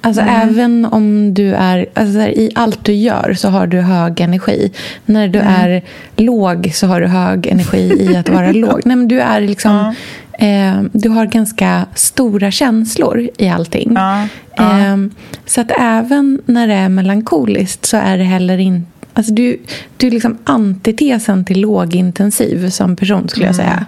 Alltså 0.01 0.21
mm. 0.21 0.49
även 0.49 0.85
om 0.85 1.33
du 1.33 1.53
är, 1.53 1.85
alltså 1.93 2.19
i 2.19 2.51
allt 2.55 2.85
du 2.85 2.93
gör 2.93 3.33
så 3.33 3.49
har 3.49 3.67
du 3.67 3.81
hög 3.81 4.19
energi. 4.19 4.71
När 5.05 5.27
du 5.27 5.39
mm. 5.39 5.53
är 5.53 5.81
låg 6.15 6.71
så 6.73 6.87
har 6.87 7.01
du 7.01 7.07
hög 7.07 7.47
energi 7.47 7.97
i 7.99 8.15
att 8.15 8.29
vara 8.29 8.51
låg. 8.51 8.81
Nej, 8.85 8.95
men 8.95 9.07
du 9.07 9.19
är 9.19 9.41
liksom, 9.41 9.93
ja. 10.37 10.45
eh, 10.45 10.81
du 10.91 11.09
har 11.09 11.25
ganska 11.25 11.85
stora 11.95 12.51
känslor 12.51 13.29
i 13.37 13.49
allting. 13.49 13.91
Ja. 13.95 14.27
Ja. 14.55 14.79
Eh, 14.79 14.97
så 15.45 15.61
att 15.61 15.71
även 15.79 16.41
när 16.45 16.67
det 16.67 16.73
är 16.73 16.89
melankoliskt 16.89 17.85
så 17.85 17.97
är 17.97 18.17
det 18.17 18.23
heller 18.23 18.57
inte 18.57 18.91
Alltså 19.13 19.33
du, 19.33 19.57
du 19.97 20.07
är 20.07 20.11
liksom 20.11 20.37
antitesen 20.43 21.45
till 21.45 21.61
lågintensiv 21.61 22.69
som 22.69 22.95
person 22.95 23.29
skulle 23.29 23.45
jag 23.45 23.59
mm. 23.59 23.65
säga. 23.65 23.85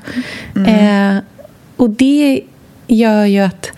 Mm. 0.55 1.17
Eh, 1.17 1.23
och 1.77 1.89
det 1.89 2.41
gör 2.87 3.25
ju 3.25 3.39
att 3.39 3.71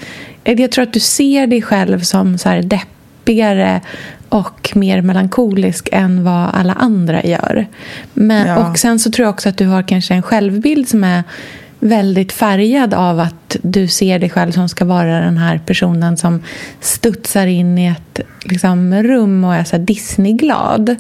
jag 0.44 0.72
tror 0.72 0.84
att 0.84 0.94
du 0.94 1.00
ser 1.00 1.48
dig 1.48 1.62
själv 1.62 2.00
som 2.00 2.38
så 2.38 2.50
här 2.50 2.62
deppigare 2.62 3.82
och 4.30 4.72
mer 4.76 5.02
melankolisk 5.02 5.90
än 5.92 6.24
vad 6.24 6.50
alla 6.54 6.74
andra 6.74 7.24
gör. 7.24 7.68
Men, 8.14 8.48
ja. 8.48 8.70
Och 8.70 8.80
sen 8.80 9.00
så 9.00 9.12
tror 9.12 9.26
jag 9.26 9.34
också 9.34 9.50
att 9.50 9.58
du 9.58 9.68
har 9.68 9.84
kanske 9.84 10.14
en 10.14 10.22
självbild 10.22 10.88
som 10.88 11.04
är 11.04 11.24
väldigt 11.80 12.32
färgad 12.32 12.94
av 12.94 13.20
att 13.20 13.56
du 13.62 13.88
ser 13.88 14.20
dig 14.20 14.30
själv 14.30 14.52
som 14.52 14.70
ska 14.70 14.86
vara 14.86 15.20
den 15.20 15.38
här 15.38 15.62
personen 15.66 16.18
som 16.18 16.44
studsar 16.80 17.48
in 17.48 17.78
i 17.78 17.88
ett 17.88 18.20
liksom, 18.46 19.04
rum 19.04 19.44
och 19.44 19.56
är 19.56 19.64
så 19.64 19.78
Disneyglad. 19.78 20.96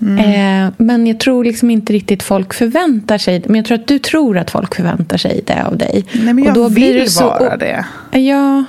Mm. 0.00 0.18
Eh, 0.66 0.72
men 0.76 1.06
jag 1.06 1.20
tror 1.20 1.44
liksom 1.44 1.70
inte 1.70 1.92
riktigt 1.92 2.22
folk 2.22 2.54
förväntar 2.54 3.18
sig 3.18 3.42
Men 3.46 3.56
jag 3.56 3.64
tror 3.64 3.78
att 3.78 3.86
du 3.86 3.98
tror 3.98 4.38
att 4.38 4.50
folk 4.50 4.74
förväntar 4.74 5.16
sig 5.16 5.40
det 5.46 5.64
av 5.66 5.78
dig. 5.78 6.04
Nej, 6.12 6.34
men 6.34 6.44
jag 6.44 6.48
och 6.48 6.54
då 6.54 6.68
vill 6.68 6.74
blir 6.74 6.94
det 6.94 7.10
så, 7.10 7.24
vara 7.24 7.56
det. 7.56 7.84
Ja, 8.10 8.64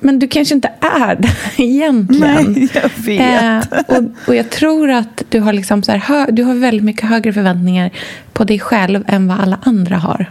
men 0.00 0.18
du 0.18 0.28
kanske 0.28 0.54
inte 0.54 0.70
är 0.80 1.16
det 1.16 1.28
egentligen. 1.62 2.52
Nej, 2.52 2.68
jag 2.74 2.90
vet. 3.04 3.72
Eh, 3.72 3.96
och, 3.96 4.04
och 4.28 4.34
jag 4.34 4.50
tror 4.50 4.90
att 4.90 5.22
du 5.28 5.40
har, 5.40 5.52
liksom 5.52 5.82
så 5.82 5.92
här, 5.92 6.32
du 6.32 6.42
har 6.42 6.54
väldigt 6.54 6.84
mycket 6.84 7.08
högre 7.08 7.32
förväntningar 7.32 7.90
på 8.32 8.44
dig 8.44 8.58
själv 8.58 9.04
än 9.06 9.28
vad 9.28 9.40
alla 9.40 9.58
andra 9.62 9.96
har. 9.96 10.30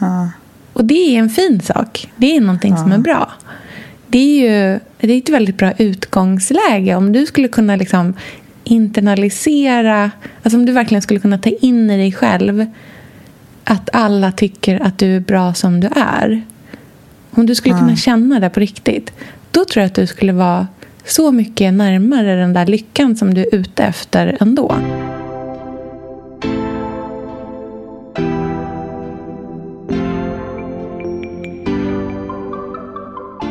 Ja. 0.00 0.30
Och 0.72 0.84
det 0.84 1.14
är 1.14 1.18
en 1.18 1.30
fin 1.30 1.60
sak. 1.60 2.10
Det 2.16 2.36
är 2.36 2.40
någonting 2.40 2.72
ja. 2.72 2.76
som 2.76 2.92
är 2.92 2.98
bra. 2.98 3.30
Det 4.06 4.18
är 4.18 4.40
ju 4.40 4.80
det 5.00 5.12
är 5.12 5.18
ett 5.18 5.28
väldigt 5.28 5.56
bra 5.56 5.72
utgångsläge 5.78 6.94
om 6.94 7.12
du 7.12 7.26
skulle 7.26 7.48
kunna 7.48 7.76
liksom 7.76 8.14
internalisera, 8.68 10.10
alltså 10.42 10.58
om 10.58 10.66
du 10.66 10.72
verkligen 10.72 11.02
skulle 11.02 11.20
kunna 11.20 11.38
ta 11.38 11.50
in 11.50 11.90
i 11.90 11.96
dig 11.96 12.12
själv 12.12 12.66
att 13.64 13.90
alla 13.92 14.32
tycker 14.32 14.80
att 14.82 14.98
du 14.98 15.16
är 15.16 15.20
bra 15.20 15.54
som 15.54 15.80
du 15.80 15.88
är. 15.96 16.42
Om 17.30 17.46
du 17.46 17.54
skulle 17.54 17.78
kunna 17.78 17.96
känna 17.96 18.40
det 18.40 18.50
på 18.50 18.60
riktigt, 18.60 19.12
då 19.50 19.64
tror 19.64 19.82
jag 19.82 19.86
att 19.86 19.94
du 19.94 20.06
skulle 20.06 20.32
vara 20.32 20.66
så 21.04 21.32
mycket 21.32 21.74
närmare 21.74 22.34
den 22.34 22.52
där 22.52 22.66
lyckan 22.66 23.16
som 23.16 23.34
du 23.34 23.40
är 23.40 23.54
ute 23.54 23.84
efter 23.84 24.36
ändå. 24.40 24.74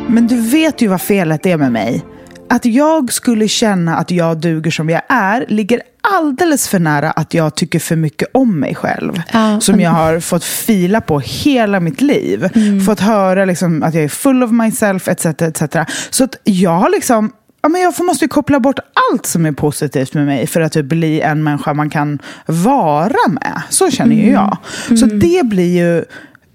Men 0.10 0.28
du 0.28 0.42
vet 0.42 0.82
ju 0.82 0.88
vad 0.88 1.02
felet 1.02 1.46
är 1.46 1.58
med 1.58 1.72
mig 1.72 2.04
att 2.50 2.66
jag 2.66 3.14
skulle 3.14 3.48
känna 3.48 3.98
att 3.98 4.12
jag 4.12 4.38
duger 4.38 4.72
som 4.72 4.90
jag 4.90 5.02
är 5.10 5.46
ligger 5.48 5.82
alldeles 6.02 6.68
för 6.68 6.80
nära 6.80 7.12
att 7.12 7.34
jag 7.34 7.56
tycker 7.56 7.80
för 7.80 7.96
mycket 7.96 8.28
om 8.32 8.60
mig 8.60 8.76
själv. 8.76 9.22
Ja. 9.34 9.60
Som 9.60 9.80
jag 9.80 9.92
har 9.92 10.20
fått 10.20 10.44
fila 10.44 11.02
på 11.02 11.20
hela 11.20 11.80
mitt 11.80 12.02
liv. 12.02 12.50
Mm. 12.56 12.82
Fått 12.82 13.00
höra 13.00 13.46
liksom 13.46 13.84
att 13.84 13.94
jag 13.94 14.04
är 14.04 14.10
full 14.10 14.44
of 14.44 14.52
myself 14.52 15.08
etc. 15.08 15.26
etc. 15.26 15.62
Så 16.10 16.24
att 16.24 16.36
jag 16.44 16.72
har 16.72 16.90
liksom 16.90 17.32
Ja, 17.62 17.70
men 17.70 17.82
jag 17.82 17.94
måste 18.00 18.28
koppla 18.28 18.60
bort 18.60 18.80
allt 19.12 19.26
som 19.26 19.46
är 19.46 19.52
positivt 19.52 20.14
med 20.14 20.26
mig 20.26 20.48
för 20.48 20.62
att 20.62 20.72
typ 20.72 20.86
bli 20.86 21.22
en 21.22 21.44
människa 21.44 21.74
man 21.74 21.90
kan 21.90 22.20
vara 22.46 23.30
med. 23.30 23.62
Så 23.70 23.92
känner 23.92 24.16
ju 24.16 24.22
mm. 24.22 24.34
jag. 24.34 24.58
Så 25.00 25.06
mm. 25.06 25.20
det 25.20 25.46
blir 25.46 25.78
ju 25.78 26.06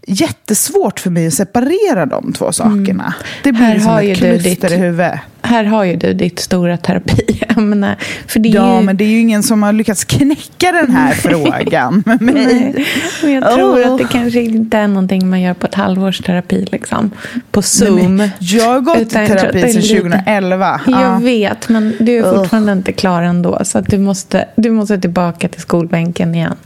jättesvårt 0.06 1.00
för 1.00 1.11
mig 1.11 1.26
att 1.26 1.35
separera 1.35 2.06
de 2.06 2.32
två 2.32 2.52
sakerna. 2.52 3.04
Mm. 3.04 3.12
Det 3.42 3.52
blir 3.52 3.62
här 3.62 3.78
som 3.78 3.99
ett 3.99 4.18
kluster 4.18 4.73
i 4.73 4.76
huvudet. 4.76 5.21
Här 5.44 5.64
har 5.64 5.85
ju 5.85 5.97
du 5.97 6.12
ditt 6.14 6.38
stora 6.38 6.76
terapiämne. 6.76 7.97
För 8.26 8.40
det 8.40 8.49
ja, 8.49 8.78
ju... 8.78 8.87
men 8.87 8.97
det 8.97 9.04
är 9.04 9.09
ju 9.09 9.21
ingen 9.21 9.42
som 9.42 9.62
har 9.62 9.73
lyckats 9.73 10.04
knäcka 10.04 10.73
den 10.73 10.90
här 10.90 11.12
frågan 11.12 12.02
med 12.06 12.21
mig. 12.23 12.35
Nej, 12.35 12.87
men 13.23 13.32
jag 13.32 13.54
tror 13.54 13.80
oh. 13.80 13.92
att 13.92 13.99
det 13.99 14.04
kanske 14.04 14.40
inte 14.40 14.78
är 14.78 14.88
någonting 14.88 15.30
man 15.30 15.40
gör 15.40 15.54
på 15.54 15.66
ett 15.66 15.75
halvårs 15.75 16.21
terapi. 16.21 16.66
Liksom, 16.73 17.11
på 17.50 17.62
Zoom. 17.62 18.16
Nej, 18.16 18.30
jag 18.38 18.64
har 18.64 18.80
gått 18.80 18.99
i 18.99 19.04
terapi 19.04 19.73
sedan 19.73 19.82
2011. 19.82 20.80
Jag 20.87 21.02
ja. 21.02 21.18
vet, 21.18 21.68
men 21.68 21.94
du 21.99 22.18
är 22.18 22.37
fortfarande 22.37 22.73
oh. 22.73 22.76
inte 22.76 22.92
klar 22.92 23.23
ändå. 23.23 23.61
Så 23.64 23.80
du, 23.80 23.99
måste, 23.99 24.49
du 24.56 24.71
måste 24.71 24.99
tillbaka 24.99 25.49
till 25.49 25.61
skolbänken 25.61 26.35
igen. 26.35 26.56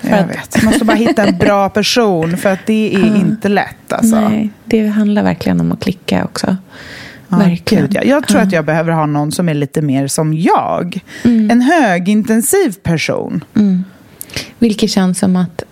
Jag 0.00 0.26
vet. 0.26 0.56
Man 0.56 0.64
måste 0.64 0.84
bara 0.84 0.96
hitta 0.96 1.26
en 1.26 1.38
bra 1.38 1.68
person 1.68 2.36
för 2.36 2.52
att 2.52 2.66
det 2.66 2.94
är 2.94 3.16
inte 3.16 3.48
lätt. 3.48 3.92
Alltså. 3.92 4.20
Nej, 4.20 4.50
det 4.64 4.86
handlar 4.86 5.22
verkligen 5.22 5.60
om 5.60 5.72
att 5.72 5.80
klicka 5.80 6.24
också. 6.24 6.56
verkligen. 7.28 7.84
Gud, 7.84 7.94
ja. 7.94 8.02
Jag 8.02 8.28
tror 8.28 8.40
att 8.40 8.52
jag 8.52 8.64
behöver 8.64 8.92
ha 8.92 9.06
någon 9.06 9.32
som 9.32 9.48
är 9.48 9.54
lite 9.54 9.82
mer 9.82 10.06
som 10.06 10.34
jag. 10.34 11.00
Mm. 11.24 11.50
En 11.50 11.62
högintensiv 11.62 12.74
person. 12.82 13.44
Mm. 13.56 13.84
Vilket 14.58 14.90
känns 14.90 15.18
som 15.18 15.36
att 15.36 15.62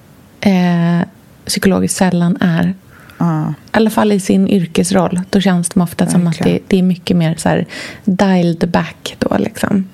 eh, 0.40 1.08
psykologiskt 1.44 1.96
sällan 1.96 2.36
är. 2.40 2.74
Ah. 3.18 3.48
I 3.48 3.54
alla 3.70 3.90
fall 3.90 4.12
i 4.12 4.20
sin 4.20 4.48
yrkesroll. 4.48 5.20
Då 5.30 5.40
känns 5.40 5.68
det 5.68 5.80
ofta 5.80 6.04
Verkligen. 6.04 6.20
som 6.20 6.30
att 6.30 6.38
det, 6.38 6.58
det, 6.68 6.78
är 6.78 6.82
mycket 6.82 7.16
mer 7.16 7.34
så 7.38 7.48
här 7.48 7.66
dialed 8.04 8.68
back. 8.68 9.16
Då, 9.18 9.36
liksom. 9.38 9.88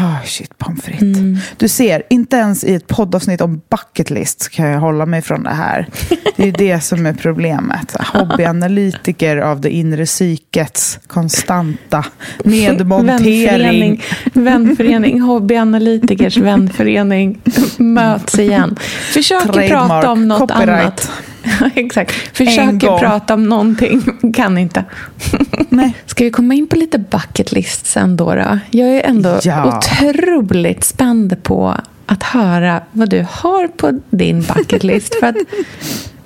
Oh, 0.00 0.24
shit, 0.24 0.58
pommes 0.58 0.82
frites. 0.82 1.02
Mm. 1.02 1.38
Du 1.56 1.68
ser, 1.68 2.02
inte 2.10 2.36
ens 2.36 2.64
i 2.64 2.74
ett 2.74 2.86
poddavsnitt 2.86 3.40
om 3.40 3.60
bucket 3.70 4.10
list 4.10 4.48
kan 4.48 4.66
jag 4.66 4.80
hålla 4.80 5.06
mig 5.06 5.22
från 5.22 5.42
det 5.42 5.50
här. 5.50 5.88
Det 6.36 6.42
är 6.42 6.46
ju 6.46 6.52
det 6.52 6.80
som 6.80 7.06
är 7.06 7.12
problemet. 7.12 7.96
Hobbyanalytiker 8.12 9.36
av 9.36 9.60
det 9.60 9.70
inre 9.70 10.06
psykets 10.06 10.98
konstanta 11.06 12.04
nedmontering. 12.44 13.06
Vänförening, 13.06 14.02
vänförening 14.32 15.20
hobbyanalytikers 15.20 16.36
vänförening 16.36 17.40
möts 17.76 18.38
igen. 18.38 18.76
Försöker 19.12 19.52
Trademark, 19.52 19.70
prata 19.70 20.12
om 20.12 20.28
något 20.28 20.40
copyright. 20.40 20.80
annat. 20.80 21.10
Exakt. 21.74 22.12
Försöker 22.12 22.98
prata 22.98 23.34
om 23.34 23.44
någonting, 23.44 24.02
kan 24.34 24.58
inte. 24.58 24.84
Nej. 25.68 25.94
Ska 26.06 26.24
vi 26.24 26.30
komma 26.30 26.54
in 26.54 26.66
på 26.66 26.76
lite 26.76 26.98
bucket 26.98 27.52
list 27.52 27.86
sen 27.86 28.16
då? 28.16 28.34
då? 28.34 28.58
Jag 28.70 28.88
är 28.88 29.00
ändå 29.00 29.38
ja. 29.42 29.78
otroligt 29.78 30.84
spänd 30.84 31.42
på 31.42 31.74
att 32.06 32.22
höra 32.22 32.80
vad 32.92 33.10
du 33.10 33.26
har 33.30 33.68
på 33.68 34.00
din 34.10 34.42
bucket 34.54 34.84
list. 34.84 35.14
För 35.20 35.26
att 35.26 35.36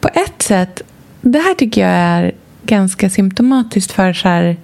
på 0.01 0.09
ett 0.09 0.43
sätt, 0.43 0.83
det 1.21 1.39
här 1.39 1.55
tycker 1.55 1.81
jag 1.81 1.91
är 1.91 2.33
ganska 2.63 3.11
symptomatiskt 3.11 3.93
för 3.93 4.13
så 4.13 4.29
här, 4.29 4.57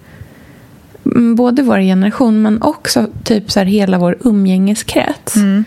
mm, 1.04 1.34
både 1.34 1.62
vår 1.62 1.78
generation 1.78 2.42
men 2.42 2.62
också 2.62 3.06
typ 3.24 3.50
så 3.50 3.60
här 3.60 3.66
hela 3.66 3.98
vår 3.98 4.16
umgängeskrets. 4.20 5.36
Mm. 5.36 5.64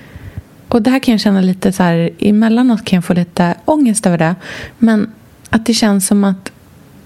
Och 0.68 0.82
det 0.82 0.90
här 0.90 1.00
kan 1.00 1.12
jag 1.12 1.22
känna 1.22 1.42
lite 1.42 1.72
så 1.72 1.84
här, 1.84 2.10
emellanåt 2.20 2.86
kan 2.86 2.98
jag 2.98 3.06
få 3.06 3.14
lite 3.14 3.56
ångest 3.66 4.06
över 4.06 4.18
det. 4.18 4.36
Men 4.78 5.10
att 5.50 5.66
det 5.66 5.74
känns 5.74 6.08
som 6.08 6.24
att 6.24 6.52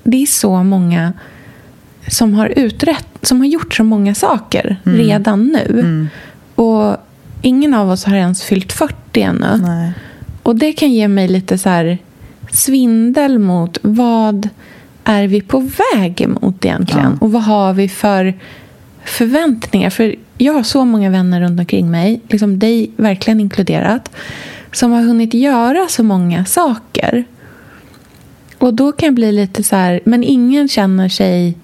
det 0.03 0.21
är 0.21 0.25
så 0.25 0.63
många 0.63 1.13
som 2.07 2.33
har 2.33 2.53
utrett, 2.55 3.07
som 3.21 3.39
har 3.39 3.47
gjort 3.47 3.73
så 3.73 3.83
många 3.83 4.15
saker 4.15 4.77
mm. 4.85 4.97
redan 4.97 5.47
nu. 5.47 5.79
Mm. 5.79 6.07
Och 6.55 6.97
ingen 7.41 7.73
av 7.73 7.89
oss 7.89 8.05
har 8.05 8.15
ens 8.15 8.43
fyllt 8.43 8.73
40 8.73 9.21
ännu. 9.21 9.57
Nej. 9.61 9.91
Och 10.43 10.55
det 10.55 10.73
kan 10.73 10.91
ge 10.91 11.07
mig 11.07 11.27
lite 11.27 11.57
så 11.57 11.69
här 11.69 11.97
svindel 12.51 13.39
mot 13.39 13.77
vad 13.81 14.49
är 15.03 15.27
vi 15.27 15.41
på 15.41 15.69
väg 15.93 16.21
emot 16.21 16.65
egentligen? 16.65 17.17
Ja. 17.19 17.25
Och 17.25 17.31
vad 17.31 17.43
har 17.43 17.73
vi 17.73 17.89
för 17.89 18.33
förväntningar? 19.05 19.89
För 19.89 20.15
jag 20.37 20.53
har 20.53 20.63
så 20.63 20.85
många 20.85 21.09
vänner 21.09 21.41
runt 21.41 21.59
omkring 21.59 21.91
mig, 21.91 22.21
liksom 22.27 22.59
dig 22.59 22.91
verkligen 22.95 23.39
inkluderat, 23.39 24.11
som 24.71 24.91
har 24.91 25.01
hunnit 25.01 25.33
göra 25.33 25.87
så 25.87 26.03
många 26.03 26.45
saker. 26.45 27.23
Och 28.57 28.73
då 28.73 28.91
kan 28.91 29.07
jag 29.07 29.15
bli 29.15 29.31
lite 29.31 29.63
så 29.63 29.75
här, 29.75 29.99
men 30.05 30.23
ingen 30.23 30.67
känner 30.67 31.09
sig 31.09 31.57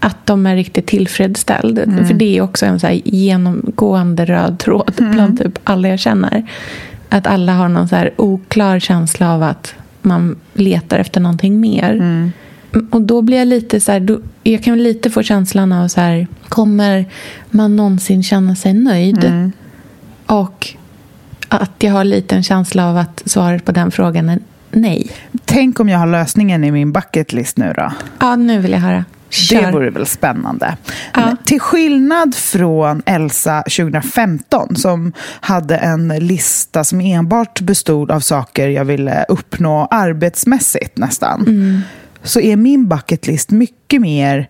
att 0.00 0.26
de 0.26 0.46
är 0.46 0.56
riktigt 0.56 0.86
tillfredsställda. 0.86 1.82
Mm. 1.82 2.06
För 2.06 2.14
det 2.14 2.36
är 2.36 2.42
också 2.42 2.66
en 2.66 2.80
så 2.80 2.88
genomgående 3.04 4.24
röd 4.24 4.58
tråd 4.58 4.92
mm. 4.98 5.12
bland 5.12 5.38
typ 5.38 5.58
alla 5.64 5.88
jag 5.88 5.98
känner. 5.98 6.50
Att 7.08 7.26
alla 7.26 7.52
har 7.52 7.68
någon 7.68 7.88
så 7.88 8.08
oklar 8.16 8.78
känsla 8.78 9.34
av 9.34 9.42
att 9.42 9.74
man 10.02 10.36
letar 10.54 10.98
efter 10.98 11.20
någonting 11.20 11.60
mer. 11.60 11.90
Mm. 11.92 12.32
Och 12.90 13.02
då 13.02 13.22
blir 13.22 13.38
jag 13.38 13.48
lite 13.48 13.80
så 13.80 13.92
här, 13.92 14.00
då, 14.00 14.20
jag 14.42 14.62
kan 14.62 14.82
lite 14.82 15.10
få 15.10 15.22
känslan 15.22 15.72
av 15.72 15.88
så 15.88 16.00
här, 16.00 16.26
kommer 16.48 17.04
man 17.50 17.76
någonsin 17.76 18.22
känna 18.22 18.56
sig 18.56 18.74
nöjd? 18.74 19.24
Mm. 19.24 19.52
Och 20.26 20.74
att 21.48 21.72
jag 21.78 21.92
har 21.92 22.04
lite 22.04 22.36
en 22.36 22.42
känsla 22.42 22.90
av 22.90 22.96
att 22.96 23.22
svaret 23.26 23.64
på 23.64 23.72
den 23.72 23.90
frågan 23.90 24.28
är 24.28 24.38
nej. 24.70 25.10
Tänk 25.44 25.80
om 25.80 25.88
jag 25.88 25.98
har 25.98 26.06
lösningen 26.06 26.64
i 26.64 26.70
min 26.70 26.92
bucket 26.92 27.32
list 27.32 27.56
nu 27.56 27.72
då? 27.76 27.92
Ja, 28.18 28.36
nu 28.36 28.58
vill 28.58 28.72
jag 28.72 28.78
höra. 28.78 29.04
Kör. 29.30 29.62
Det 29.62 29.72
vore 29.72 29.90
väl 29.90 30.06
spännande. 30.06 30.76
Ja. 31.14 31.36
Till 31.44 31.60
skillnad 31.60 32.34
från 32.34 33.02
Elsa 33.06 33.62
2015 33.62 34.76
som 34.76 35.12
hade 35.40 35.76
en 35.76 36.08
lista 36.08 36.84
som 36.84 37.00
enbart 37.00 37.60
bestod 37.60 38.10
av 38.10 38.20
saker 38.20 38.68
jag 38.68 38.84
ville 38.84 39.24
uppnå 39.28 39.88
arbetsmässigt 39.90 40.98
nästan. 40.98 41.40
Mm 41.40 41.82
så 42.22 42.40
är 42.40 42.56
min 42.56 42.88
bucketlist 42.88 43.50
mycket 43.50 44.00
mer 44.00 44.48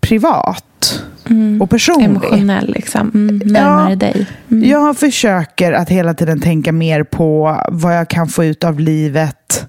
privat 0.00 1.02
mm. 1.30 1.62
och 1.62 1.70
personlig. 1.70 2.04
Emotionell, 2.04 2.72
liksom. 2.72 3.10
Mm, 3.14 3.36
närmare 3.44 3.90
ja, 3.90 3.96
dig. 3.96 4.26
Mm. 4.50 4.68
Jag 4.68 4.96
försöker 4.98 5.72
att 5.72 5.88
hela 5.88 6.14
tiden 6.14 6.40
tänka 6.40 6.72
mer 6.72 7.02
på 7.02 7.62
vad 7.68 7.96
jag 7.96 8.08
kan 8.08 8.28
få 8.28 8.44
ut 8.44 8.64
av 8.64 8.80
livet 8.80 9.66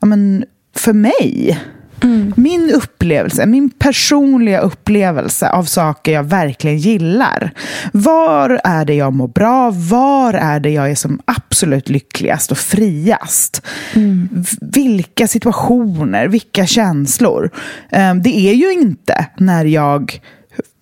ja, 0.00 0.06
men, 0.06 0.44
för 0.76 0.92
mig. 0.92 1.58
Mm. 2.02 2.32
Min 2.36 2.70
upplevelse, 2.74 3.46
min 3.46 3.70
personliga 3.70 4.60
upplevelse 4.60 5.50
av 5.50 5.64
saker 5.64 6.12
jag 6.12 6.22
verkligen 6.22 6.78
gillar. 6.78 7.50
Var 7.92 8.60
är 8.64 8.84
det 8.84 8.94
jag 8.94 9.12
mår 9.12 9.28
bra? 9.28 9.70
Var 9.70 10.34
är 10.34 10.60
det 10.60 10.70
jag 10.70 10.90
är 10.90 10.94
som 10.94 11.20
absolut 11.24 11.88
lyckligast 11.88 12.50
och 12.50 12.58
friast? 12.58 13.62
Mm. 13.94 14.28
Vilka 14.60 15.28
situationer, 15.28 16.28
vilka 16.28 16.66
känslor? 16.66 17.50
Ehm, 17.90 18.22
det 18.22 18.36
är 18.36 18.54
ju 18.54 18.72
inte 18.72 19.26
när 19.38 19.64
jag 19.64 20.20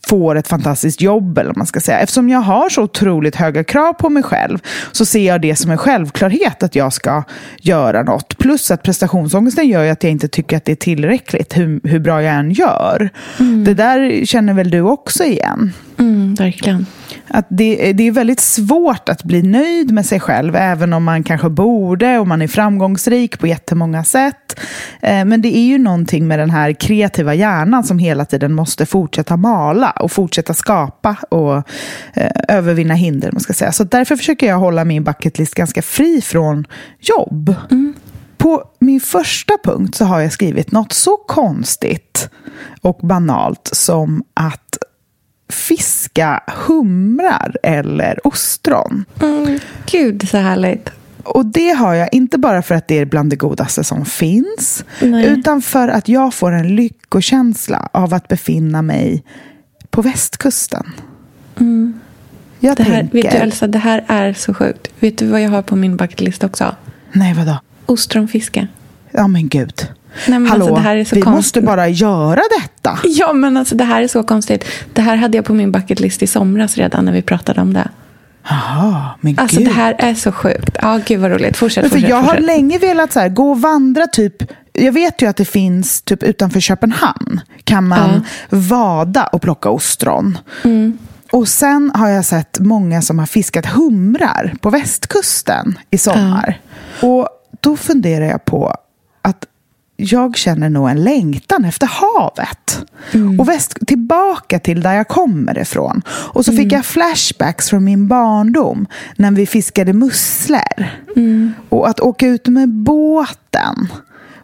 får 0.09 0.37
ett 0.37 0.49
fantastiskt 0.49 1.01
jobb, 1.01 1.39
eller 1.39 1.55
man 1.55 1.67
ska 1.67 1.81
säga. 1.81 1.99
Eftersom 1.99 2.29
jag 2.29 2.41
har 2.41 2.69
så 2.69 2.83
otroligt 2.83 3.37
höga 3.37 3.65
krav 3.65 3.93
på 3.93 4.11
mig 4.11 4.23
själv 4.23 4.59
så 4.93 5.05
ser 5.05 5.27
jag 5.27 5.41
det 5.41 5.57
som 5.57 5.71
en 5.71 5.79
självklarhet 5.79 6.63
att 6.63 6.75
jag 6.75 6.93
ska 6.93 7.23
göra 7.61 8.03
något. 8.03 8.39
Plus 8.39 8.71
att 8.71 8.83
prestationsångesten 8.83 9.69
gör 9.69 9.91
att 9.91 10.03
jag 10.03 10.13
inte 10.13 10.29
tycker 10.29 10.57
att 10.57 10.65
det 10.65 10.73
är 10.73 10.77
tillräckligt 10.77 11.57
hur, 11.57 11.81
hur 11.85 11.99
bra 11.99 12.23
jag 12.23 12.35
än 12.35 12.51
gör. 12.51 13.11
Mm. 13.41 13.65
Det 13.65 13.75
där 13.75 14.27
känner 14.27 14.55
väl 14.55 14.71
du 14.71 14.81
också 14.81 15.25
igen? 15.25 15.73
Mm, 15.99 16.35
verkligen. 16.35 16.87
Att 17.29 17.47
det, 17.49 17.93
det 17.93 18.07
är 18.07 18.11
väldigt 18.11 18.41
svårt 18.41 19.09
att 19.09 19.25
bli 19.25 19.43
nöjd 19.43 19.93
med 19.93 20.07
sig 20.07 20.21
själv, 20.21 20.57
även 20.57 20.93
om 20.93 21.05
man 21.05 21.23
kanske 21.23 21.49
borde 21.49 22.19
och 22.19 22.29
man 22.29 22.43
är 22.43 22.49
framgångsrik 22.49 23.39
på 23.39 23.47
jättemånga 23.47 24.05
sätt. 24.05 24.61
Eh, 25.03 25.25
men 25.25 25.43
det 25.43 25.57
är 25.57 25.67
ju 25.67 25.79
någonting 25.79 26.29
med 26.29 26.39
den 26.39 26.51
här 26.51 26.73
kreativa 26.73 27.35
hjärnan 27.35 27.85
som 27.85 27.99
hela 27.99 28.25
tiden 28.25 28.53
måste 28.53 28.87
fortsätta 28.87 29.37
mala 29.37 29.91
och 29.91 30.13
fortsätta 30.13 30.55
skapa 30.55 31.17
och 31.29 31.57
eh, 32.15 32.31
övervinna 32.49 32.95
hinder. 32.95 33.33
Man 33.33 33.41
ska 33.41 33.53
säga. 33.53 33.73
Så 33.73 33.85
därför 33.85 34.17
försöker 34.17 34.47
jag 34.47 34.59
hålla 34.59 34.85
min 34.85 35.05
bucketlist 35.05 35.55
ganska 35.55 35.83
fri 35.83 36.21
från 36.21 36.67
jobb. 37.01 37.55
Mm. 37.71 37.95
På 38.37 38.65
min 38.79 39.01
första 39.01 39.55
punkt 39.65 39.95
så 39.95 40.05
har 40.05 40.21
jag 40.21 40.33
skrivit 40.33 40.73
något 40.73 40.93
så 40.93 41.17
konstigt 41.17 42.31
och 42.81 42.99
banalt 43.03 43.71
som 43.73 44.25
att 44.35 44.79
fiska 45.49 46.43
humrar 46.67 47.57
eller 47.63 48.27
ostron. 48.27 49.05
Mm, 49.23 49.59
gud, 49.87 50.29
så 50.29 50.39
härligt. 50.39 50.91
Och 51.25 51.47
det 51.47 51.71
har 51.71 51.95
jag 51.95 52.09
inte 52.13 52.39
bara 52.39 52.63
för 52.63 52.75
att 52.75 52.89
det 52.89 52.99
är 52.99 53.05
bland 53.05 53.31
det 53.31 53.37
godaste 53.37 53.85
som 53.85 54.05
finns, 54.05 54.85
Nej. 55.01 55.27
utan 55.27 55.63
för 55.63 55.89
att 55.89 56.09
jag 56.09 56.35
får 56.35 56.53
en 56.53 56.77
lyckokänsla 56.77 57.89
av 57.93 58.15
att 58.15 58.29
befinna 58.29 58.83
mig 58.83 59.25
på 59.91 60.03
västkusten. 60.03 60.93
Mm. 61.61 62.01
Jag 62.61 62.77
det 62.77 62.83
här, 62.83 62.95
tänker... 62.95 63.23
Vet 63.23 63.33
du 63.33 63.39
Elsa, 63.39 63.67
det 63.67 63.79
här 63.79 64.05
är 64.09 64.33
så 64.33 64.55
sjukt. 64.55 64.89
Vet 65.01 65.19
du 65.19 65.27
vad 65.27 65.41
jag 65.41 65.51
har 65.51 65.63
på 65.63 65.77
min 65.77 65.97
bucketlist 65.97 66.45
också? 66.45 66.77
Nej, 67.13 67.35
vadå? 67.35 67.59
Ostronfiske. 67.87 68.69
Ja, 69.11 69.29
men 69.29 69.49
gud. 69.49 69.89
Nej, 70.29 70.47
Hallå, 70.49 70.77
alltså, 70.77 71.15
vi 71.15 71.21
konstigt. 71.21 71.27
måste 71.27 71.61
bara 71.61 71.89
göra 71.89 72.41
detta. 72.61 72.99
Ja, 73.05 73.33
men 73.33 73.57
alltså 73.57 73.75
det 73.75 73.85
här 73.85 74.03
är 74.03 74.09
så 74.09 74.23
konstigt. 74.23 74.65
Det 74.93 75.03
här 75.03 75.17
hade 75.17 75.39
jag 75.39 75.45
på 75.45 75.55
min 75.55 75.73
bucketlist 75.73 76.23
i 76.23 76.27
somras 76.27 76.77
redan 76.77 77.05
när 77.05 77.13
vi 77.13 77.23
pratade 77.23 77.61
om 77.61 77.73
det. 77.73 77.89
Jaha, 78.49 79.11
men 79.21 79.39
alltså 79.39 79.59
gud. 79.59 79.67
det 79.67 79.73
här 79.73 79.97
är 79.99 80.15
så 80.15 80.33
sjukt. 80.33 80.77
Ja, 80.83 81.01
gud 81.07 81.21
vad 81.21 81.31
roligt. 81.31 81.57
Fortsätt, 81.57 81.85
fortsätt. 81.85 82.09
Jag 82.09 82.25
fortsätt. 82.25 82.41
har 82.41 82.47
länge 82.47 82.79
velat 82.79 83.13
så 83.13 83.21
här, 83.21 83.29
gå 83.29 83.51
och 83.51 83.61
vandra 83.61 84.07
typ 84.07 84.43
jag 84.77 84.93
vet 84.93 85.23
ju 85.23 85.27
att 85.27 85.37
det 85.37 85.45
finns 85.45 86.03
typ 86.03 86.23
utanför 86.23 86.61
Köpenhamn 86.61 87.41
kan 87.65 87.89
man 87.89 88.11
ja. 88.11 88.59
vada 88.59 89.27
och 89.27 89.43
plocka 89.43 89.71
ostron. 89.71 90.39
Mm. 90.65 90.99
Och 91.33 91.49
sen 91.49 91.91
har 91.95 92.09
jag 92.09 92.25
sett 92.25 92.59
många 92.61 93.03
som 93.03 93.19
har 93.19 93.27
fiskat 93.27 93.67
humrar 93.67 94.55
på 94.61 94.71
västkusten 94.71 95.79
i 95.91 95.99
sommar. 95.99 96.61
Ja. 97.01 97.09
Och 97.09 97.29
då 97.61 97.77
funderar 97.77 98.25
jag 98.25 98.45
på 98.45 98.75
jag 99.97 100.37
känner 100.37 100.71
nog 100.71 100.91
en 100.91 101.05
längtan 101.05 101.65
efter 101.65 101.87
havet. 101.87 102.85
Mm. 103.13 103.41
Och 103.41 103.49
väst, 103.49 103.79
tillbaka 103.87 104.59
till 104.59 104.81
där 104.81 104.95
jag 104.95 105.09
kommer 105.09 105.59
ifrån. 105.59 106.03
Och 106.09 106.45
så 106.45 106.51
mm. 106.51 106.65
fick 106.65 106.73
jag 106.73 106.85
flashbacks 106.85 107.71
från 107.71 107.85
min 107.85 108.09
barndom 108.09 108.87
när 109.17 109.31
vi 109.31 109.47
fiskade 109.47 109.93
musslor. 109.93 110.87
Mm. 111.17 111.53
Och 111.69 111.89
att 111.89 112.01
åka 112.01 112.27
ut 112.27 112.49
med 112.49 112.69
båten 112.69 113.89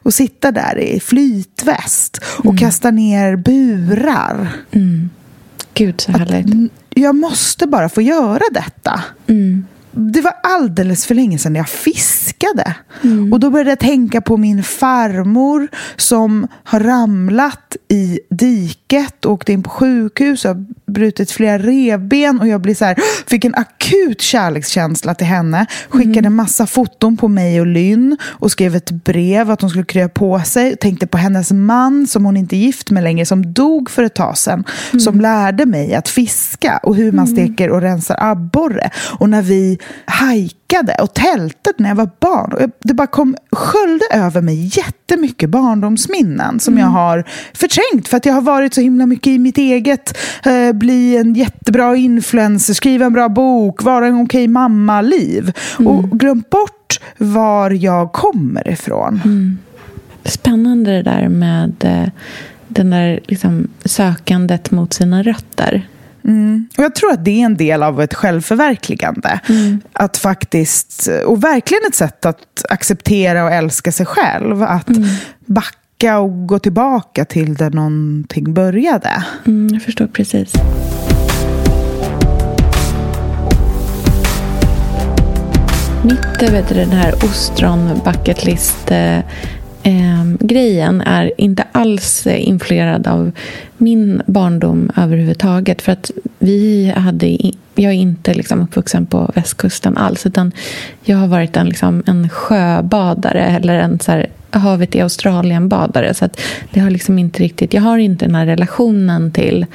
och 0.03 0.15
sitta 0.15 0.53
där 0.53 0.79
i 0.79 1.01
flytväst 1.01 2.19
och 2.25 2.45
mm. 2.45 2.57
kasta 2.57 2.91
ner 2.91 3.37
burar. 3.37 4.49
Mm. 4.71 5.11
Gud, 5.75 6.01
så 6.01 6.13
härligt. 6.13 6.73
jag 6.91 7.15
måste 7.15 7.67
bara 7.67 7.89
få 7.89 8.03
göra 8.03 8.43
detta. 8.53 9.05
Mm 9.97 10.11
det 10.13 10.21
var 10.21 10.33
alldeles 10.43 11.07
för 11.07 11.15
länge 11.15 11.39
sedan 11.39 11.55
jag 11.55 11.69
fiskade. 11.69 12.75
Mm. 13.03 13.33
Och 13.33 13.41
då 13.41 13.51
började 13.51 13.71
jag 13.71 13.79
tänka 13.79 14.21
på 14.21 14.37
min 14.37 14.63
farmor 14.63 15.69
som 15.97 16.47
har 16.65 16.81
ramlat 16.81 17.77
i 17.89 18.21
diket 18.31 19.25
och 19.25 19.33
åkte 19.33 19.53
in 19.53 19.63
på 19.63 19.71
sjukhus 19.71 20.45
och 20.45 20.57
brutit 20.87 21.31
flera 21.31 21.59
revben 21.59 22.41
och 22.41 22.49
jag 22.49 22.61
blir 22.61 22.75
så 22.75 22.85
här, 22.85 22.97
fick 23.27 23.45
en 23.45 23.55
akut 23.55 24.21
kärlekskänsla 24.21 25.15
till 25.15 25.27
henne. 25.27 25.67
Skickade 25.89 26.27
en 26.27 26.35
massa 26.35 26.67
foton 26.67 27.17
på 27.17 27.29
mig 27.29 27.61
och 27.61 27.67
Lynn 27.67 28.17
och 28.23 28.53
skrev 28.53 28.77
ett 28.77 28.91
brev 28.91 29.51
att 29.51 29.61
hon 29.61 29.71
skulle 29.71 29.85
krya 29.85 30.09
på 30.09 30.41
sig. 30.41 30.77
Tänkte 30.77 31.07
på 31.07 31.19
hennes 31.19 31.53
man 31.53 32.07
som 32.07 32.25
hon 32.25 32.37
inte 32.37 32.57
är 32.57 32.59
gift 32.59 32.91
med 32.91 33.03
längre 33.03 33.27
som 33.27 33.53
dog 33.53 33.91
för 33.91 34.03
ett 34.03 34.15
tag 34.15 34.39
sedan. 34.39 34.65
Som 35.01 35.21
lärde 35.21 35.67
mig 35.67 35.95
att 35.95 36.09
fiska 36.09 36.81
och 36.83 36.97
hur 36.97 37.13
man 37.13 37.27
steker 37.27 37.71
och 37.71 37.81
rensar 37.81 38.17
abborre. 38.21 38.91
Och 39.19 39.31
när 39.31 39.43
vi 39.43 39.79
hajkade 40.05 40.95
och 41.03 41.15
tältade 41.15 41.75
när 41.77 41.89
jag 41.89 41.97
var 41.97 42.11
barn. 42.21 42.53
Och 42.53 42.71
det 42.83 42.95
bara 42.95 43.07
kom, 43.07 43.37
sköljde 43.53 44.05
över 44.13 44.41
mig 44.41 44.71
jättemycket 44.77 45.51
barndomsminnen 45.51 46.61
som 46.61 46.79
jag 46.79 46.87
har 46.87 47.25
förträngt 47.55 48.09
för 48.09 48.17
att 48.17 48.27
jag 48.27 48.35
har 48.35 48.43
varit 48.43 48.75
så 48.75 48.81
himla 48.81 49.07
mycket 49.07 49.27
i 49.27 49.39
mitt 49.39 49.59
eget 49.59 50.19
eh, 50.45 50.73
bli 50.73 51.17
en 51.17 51.35
jättebra 51.35 51.97
influencer, 51.97 52.75
skriva 52.75 53.07
en 53.07 53.13
bra 53.13 53.29
bok, 53.29 53.83
vara 53.83 54.07
en 54.07 54.23
okej 54.23 54.49
mamma-liv. 54.49 55.53
Och 55.79 56.11
glömt 56.11 56.51
bort 56.51 57.01
var 57.19 57.71
jag 57.71 58.13
kommer 58.13 58.69
ifrån. 58.69 59.21
Spännande 60.25 60.91
det 60.91 61.03
där 61.03 61.29
med 61.29 61.75
eh, 61.85 62.09
den 62.69 62.91
där 62.91 63.21
liksom, 63.27 63.69
sökandet 63.85 64.71
mot 64.71 64.93
sina 64.93 65.23
rötter. 65.23 65.89
Och 66.77 66.85
jag 66.85 66.95
tror 66.95 67.13
att 67.13 67.25
det 67.25 67.31
är 67.31 67.45
en 67.45 67.57
del 67.57 67.83
av 67.83 68.01
ett 68.01 68.15
självförverkligande. 68.15 69.41
Att 69.93 70.17
faktiskt, 70.17 71.09
och 71.27 71.45
verkligen 71.45 71.83
ett 71.89 71.95
sätt 71.95 72.27
att 72.27 72.65
acceptera 72.71 73.45
och 73.45 73.53
älska 73.53 73.93
sig 73.93 74.07
själv. 74.07 74.63
Att 74.63 74.89
backa 75.47 76.19
och 76.19 76.47
gå 76.47 76.59
tillbaka 76.59 77.25
till 77.25 77.55
där 77.55 77.71
någonting 77.71 78.55
började. 78.55 79.25
Mm, 79.47 79.75
jag 79.75 79.83
förstår 79.83 80.07
precis. 80.07 80.53
Mitt 86.05 86.43
eh, 86.43 86.53
vet 86.53 86.69
du, 86.69 86.75
den 86.75 86.91
här 86.91 87.15
ostron 87.15 88.01
bucket 88.05 88.45
list 88.45 88.91
eh, 89.91 90.47
grejen 90.47 91.01
är 91.01 91.33
inte 91.37 91.65
alls 91.73 92.27
influerad 92.27 93.07
av 93.07 93.33
min 93.77 94.23
barndom 94.27 94.91
överhuvudtaget. 94.97 95.83
För 95.83 95.93
att 95.93 96.11
vi 96.39 96.93
hade, 96.97 97.27
jag 97.75 97.93
är 97.93 97.97
inte 97.97 98.35
liksom 98.35 98.61
uppvuxen 98.61 99.07
på 99.07 99.33
västkusten 99.35 99.97
alls. 99.97 100.27
Utan 100.27 100.53
jag 101.03 101.17
har 101.17 101.27
varit 101.27 101.57
en, 101.57 101.69
liksom, 101.69 102.03
en 102.07 102.29
sjöbadare 102.29 103.45
eller 103.45 103.79
en 103.79 104.01
så 104.01 104.13
här, 104.13 104.27
havet 104.51 104.95
i 104.95 105.01
Australien-badare. 105.01 106.15
Så 106.15 106.25
att 106.25 106.41
det 106.71 106.81
har 106.81 106.91
liksom 106.91 107.19
inte 107.19 107.43
riktigt, 107.43 107.75
jag 107.75 107.83
har 107.83 107.99
inte 107.99 108.25
den 108.25 108.35
här 108.35 108.47
relationen 108.47 109.33
till 109.33 109.67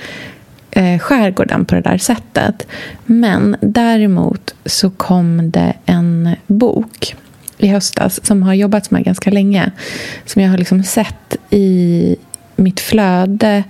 eh, 0.71 0.99
skärgården 0.99 1.65
på 1.65 1.75
det 1.75 1.81
där 1.81 1.97
sättet. 1.97 2.67
Men 3.05 3.55
däremot 3.61 4.55
så 4.65 4.89
kom 4.89 5.51
det 5.51 5.73
en 5.85 6.35
bok 6.47 7.15
i 7.57 7.67
höstas 7.67 8.25
som 8.25 8.43
har 8.43 8.53
jobbats 8.53 8.91
med 8.91 9.03
ganska 9.03 9.31
länge. 9.31 9.71
Som 10.25 10.41
jag 10.41 10.49
har 10.49 10.57
liksom 10.57 10.83
sett 10.83 11.37
i 11.49 12.15
mitt 12.55 12.79
flöde 12.79 13.63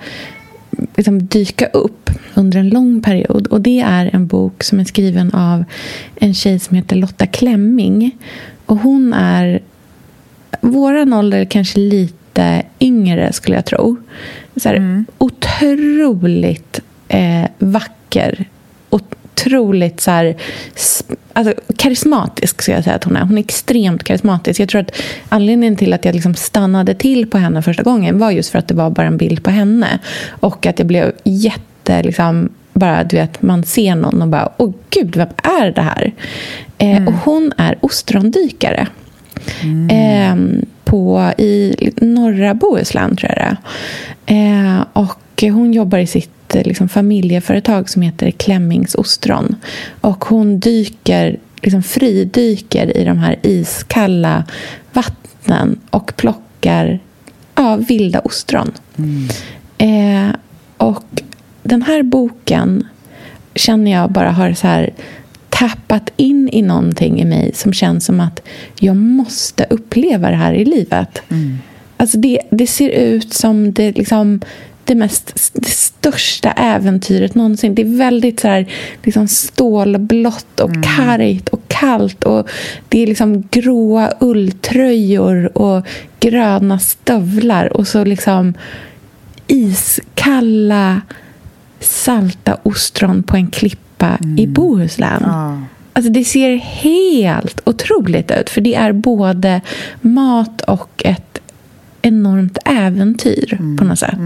liksom 0.95 1.25
dyka 1.25 1.65
upp 1.65 2.09
under 2.33 2.59
en 2.59 2.69
lång 2.69 3.01
period. 3.01 3.47
Och 3.47 3.61
Det 3.61 3.79
är 3.79 4.09
en 4.13 4.27
bok 4.27 4.63
som 4.63 4.79
är 4.79 4.83
skriven 4.83 5.31
av 5.31 5.63
en 6.15 6.33
tjej 6.33 6.59
som 6.59 6.75
heter 6.75 6.95
Lotta 6.95 7.27
Klemming. 7.27 8.17
Och 8.65 8.77
Hon 8.77 9.13
är 9.13 9.59
våran 10.61 11.13
ålder 11.13 11.45
kanske 11.45 11.79
lite 11.79 12.63
yngre, 12.79 13.33
skulle 13.33 13.57
jag 13.57 13.65
tro. 13.65 13.97
Så 14.55 14.69
här, 14.69 15.05
Otroligt 15.17 16.79
eh, 17.07 17.45
vacker. 17.59 18.45
Otroligt 19.35 20.01
så 20.01 20.11
här, 20.11 20.35
alltså, 21.33 21.53
karismatisk, 21.77 22.61
skulle 22.61 22.77
jag 22.77 22.83
säga 22.83 22.95
att 22.95 23.03
hon 23.03 23.15
är. 23.15 23.21
Hon 23.21 23.37
är 23.37 23.41
extremt 23.41 24.03
karismatisk. 24.03 24.59
Jag 24.59 24.69
tror 24.69 24.81
att 24.81 24.91
anledningen 25.29 25.75
till 25.75 25.93
att 25.93 26.05
jag 26.05 26.15
liksom 26.15 26.35
stannade 26.35 26.93
till 26.93 27.29
på 27.29 27.37
henne 27.37 27.61
första 27.61 27.83
gången 27.83 28.19
var 28.19 28.31
just 28.31 28.49
för 28.49 28.59
att 28.59 28.67
det 28.67 28.73
var 28.73 28.89
bara 28.89 29.07
en 29.07 29.17
bild 29.17 29.43
på 29.43 29.49
henne. 29.49 29.99
Och 30.29 30.65
att 30.65 30.79
jag 30.79 30.87
blev 30.87 31.11
jätte... 31.23 32.03
Liksom, 32.03 32.49
bara, 32.73 33.03
du 33.03 33.15
vet, 33.17 33.41
man 33.41 33.63
ser 33.63 33.95
någon 33.95 34.21
och 34.21 34.27
bara, 34.27 34.49
åh 34.57 34.73
gud, 34.89 35.15
vem 35.15 35.27
är 35.43 35.71
det 35.71 35.81
här? 35.81 36.13
Eh, 36.77 37.07
och 37.07 37.13
hon 37.13 37.53
är 37.57 37.77
ostrondykare. 37.81 38.87
Eh, 39.91 40.35
på, 40.83 41.31
I 41.37 41.75
norra 42.01 42.53
Bohuslän, 42.53 43.15
tror 43.15 43.31
jag 43.31 43.37
det 43.37 43.57
är. 44.33 44.77
Eh, 44.77 44.85
och 44.93 45.43
hon 45.43 45.73
jobbar 45.73 45.97
i 45.97 46.07
sitt 46.07 46.44
liksom, 46.63 46.89
familjeföretag 46.89 47.89
som 47.89 48.01
heter 48.01 48.31
Klemmings 48.31 48.95
ostron. 48.95 49.55
Och 50.01 50.25
hon 50.25 50.59
dyker, 50.59 51.39
liksom 51.61 51.83
fridyker 51.83 52.97
i 52.97 53.03
de 53.03 53.17
här 53.17 53.39
iskalla 53.41 54.43
vattnen 54.93 55.79
och 55.89 56.15
plockar 56.15 56.99
ja, 57.55 57.75
vilda 57.75 58.19
ostron. 58.19 58.71
Eh, 59.77 60.35
och 60.77 61.21
den 61.63 61.81
här 61.81 62.03
boken 62.03 62.87
känner 63.55 63.91
jag 63.91 64.11
bara 64.11 64.31
har 64.31 64.53
så 64.53 64.67
här 64.67 64.93
tappat 65.49 66.11
in 66.17 66.49
i 66.51 66.61
någonting 66.61 67.21
i 67.21 67.25
mig 67.25 67.51
som 67.53 67.73
känns 67.73 68.05
som 68.05 68.19
att 68.19 68.41
jag 68.79 68.95
måste 68.95 69.65
uppleva 69.69 70.29
det 70.29 70.35
här 70.35 70.53
i 70.53 70.65
livet. 70.65 71.21
Alltså 71.97 72.17
det, 72.17 72.39
det 72.49 72.67
ser 72.67 72.89
ut 72.89 73.33
som 73.33 73.73
det, 73.73 73.91
liksom, 73.91 74.41
det, 74.85 74.95
mest, 74.95 75.51
det 75.53 75.69
största 75.69 76.51
äventyret 76.51 77.35
någonsin. 77.35 77.75
Det 77.75 77.81
är 77.81 77.97
väldigt 77.97 78.39
så 78.39 78.47
här, 78.47 78.65
liksom 79.03 79.27
stålblått 79.27 80.59
och 80.59 80.71
kargt 80.97 81.49
och 81.49 81.61
kallt. 81.67 82.23
Och 82.23 82.49
det 82.89 83.03
är 83.03 83.07
liksom 83.07 83.43
gråa 83.51 84.11
ulltröjor 84.19 85.57
och 85.57 85.85
gröna 86.19 86.79
stövlar. 86.79 87.77
Och 87.77 87.87
så 87.87 88.03
liksom 88.03 88.53
iskalla 89.47 91.01
salta 91.79 92.57
ostron 92.63 93.23
på 93.23 93.35
en 93.35 93.47
klippa 93.47 94.17
i 94.37 94.47
Bohuslän. 94.47 95.23
Ja. 95.25 95.61
Alltså 95.93 96.11
det 96.11 96.23
ser 96.23 96.55
helt 96.57 97.61
otroligt 97.65 98.31
ut. 98.31 98.49
För 98.49 98.61
det 98.61 98.75
är 98.75 98.91
både 98.91 99.61
mat 100.01 100.61
och 100.61 101.01
ett 101.05 101.41
enormt 102.01 102.57
äventyr 102.65 103.75
på 103.79 103.85
något 103.85 103.99
sätt. 103.99 104.19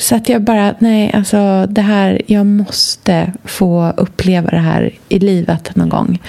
Så 0.00 0.16
att 0.16 0.28
jag 0.28 0.42
bara, 0.42 0.74
nej, 0.78 1.12
alltså 1.14 1.66
det 1.66 1.80
här, 1.80 2.22
jag 2.26 2.46
måste 2.46 3.32
få 3.44 3.92
uppleva 3.96 4.50
det 4.50 4.58
här 4.58 4.90
i 5.08 5.18
livet 5.18 5.76
någon 5.76 5.88
gång. 5.88 6.22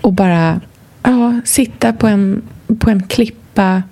Och 0.00 0.12
bara 0.12 0.60
ja, 1.02 1.40
sitta 1.44 1.92
på 1.92 2.06
en, 2.06 2.42
på 2.78 2.90
en 2.90 3.02
klippa 3.02 3.82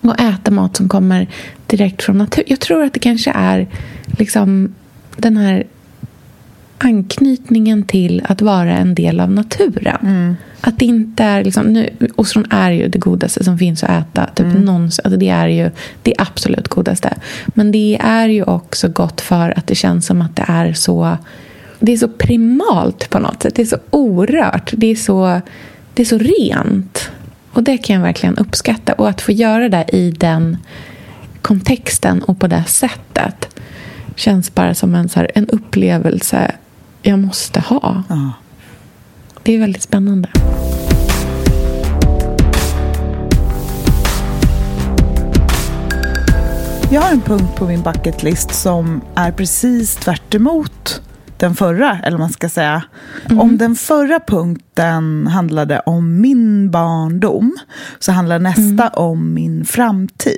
och 0.00 0.20
äta 0.20 0.50
mat 0.50 0.76
som 0.76 0.88
kommer 0.88 1.28
direkt 1.66 2.02
från 2.02 2.18
naturen. 2.18 2.46
Jag 2.48 2.60
tror 2.60 2.84
att 2.84 2.92
det 2.92 3.00
kanske 3.00 3.32
är 3.34 3.68
liksom 4.06 4.74
den 5.16 5.36
här 5.36 5.64
anknytningen 6.78 7.82
till 7.82 8.22
att 8.24 8.42
vara 8.42 8.76
en 8.76 8.94
del 8.94 9.20
av 9.20 9.30
naturen. 9.30 10.36
Att 10.60 10.78
det 10.78 10.84
inte 10.84 11.24
är... 11.24 11.44
Liksom, 11.44 11.66
nu, 11.66 11.90
ostron 12.16 12.46
är 12.50 12.70
ju 12.70 12.88
det 12.88 12.98
godaste 12.98 13.44
som 13.44 13.58
finns 13.58 13.84
att 13.84 13.90
äta. 13.90 14.26
Typ 14.34 14.46
någonsin, 14.64 15.02
alltså 15.04 15.18
det 15.20 15.28
är 15.28 15.48
ju 15.48 15.70
det 16.02 16.14
absolut 16.18 16.68
godaste. 16.68 17.14
Men 17.46 17.72
det 17.72 17.98
är 18.00 18.28
ju 18.28 18.42
också 18.42 18.88
gott 18.88 19.20
för 19.20 19.58
att 19.58 19.66
det 19.66 19.74
känns 19.74 20.06
som 20.06 20.22
att 20.22 20.36
det 20.36 20.44
är 20.48 20.72
så... 20.72 21.16
Det 21.80 21.92
är 21.92 21.96
så 21.96 22.08
primalt 22.08 23.10
på 23.10 23.18
något 23.18 23.42
sätt. 23.42 23.54
Det 23.54 23.62
är 23.62 23.66
så 23.66 23.78
orört. 23.90 24.72
Det 24.76 24.86
är 24.86 24.96
så, 24.96 25.40
det 25.94 26.02
är 26.02 26.06
så 26.06 26.18
rent. 26.18 27.10
Och 27.52 27.62
det 27.62 27.78
kan 27.78 27.96
jag 27.96 28.02
verkligen 28.02 28.38
uppskatta. 28.38 28.92
Och 28.92 29.08
att 29.08 29.20
få 29.20 29.32
göra 29.32 29.68
det 29.68 29.84
i 29.92 30.10
den 30.10 30.56
kontexten 31.42 32.22
och 32.22 32.38
på 32.40 32.46
det 32.46 32.64
sättet 32.66 33.48
känns 34.16 34.54
bara 34.54 34.74
som 34.74 34.94
en, 34.94 35.08
så 35.08 35.20
här, 35.20 35.30
en 35.34 35.48
upplevelse 35.48 36.52
jag 37.02 37.18
måste 37.18 37.60
ha. 37.60 38.02
Ja. 38.08 38.32
Det 39.42 39.54
är 39.54 39.58
väldigt 39.58 39.82
spännande. 39.82 40.28
Jag 46.90 47.00
har 47.00 47.10
en 47.12 47.20
punkt 47.20 47.56
på 47.56 47.64
min 47.64 47.82
bucket 47.82 48.22
list 48.22 48.54
som 48.54 49.00
är 49.14 49.32
precis 49.32 49.96
tvärt 49.96 50.34
den 51.36 51.54
förra, 51.54 51.98
eller 52.04 52.18
man 52.18 52.30
ska 52.30 52.48
säga. 52.48 52.82
Om 53.30 53.58
den 53.58 53.74
förra 53.74 54.20
punkten 54.20 55.26
handlade 55.26 55.80
om 55.80 56.20
min 56.20 56.70
barndom 56.70 57.56
så 57.98 58.12
handlar 58.12 58.38
nästa 58.38 58.88
om 58.88 59.34
min 59.34 59.64
framtid. 59.64 60.37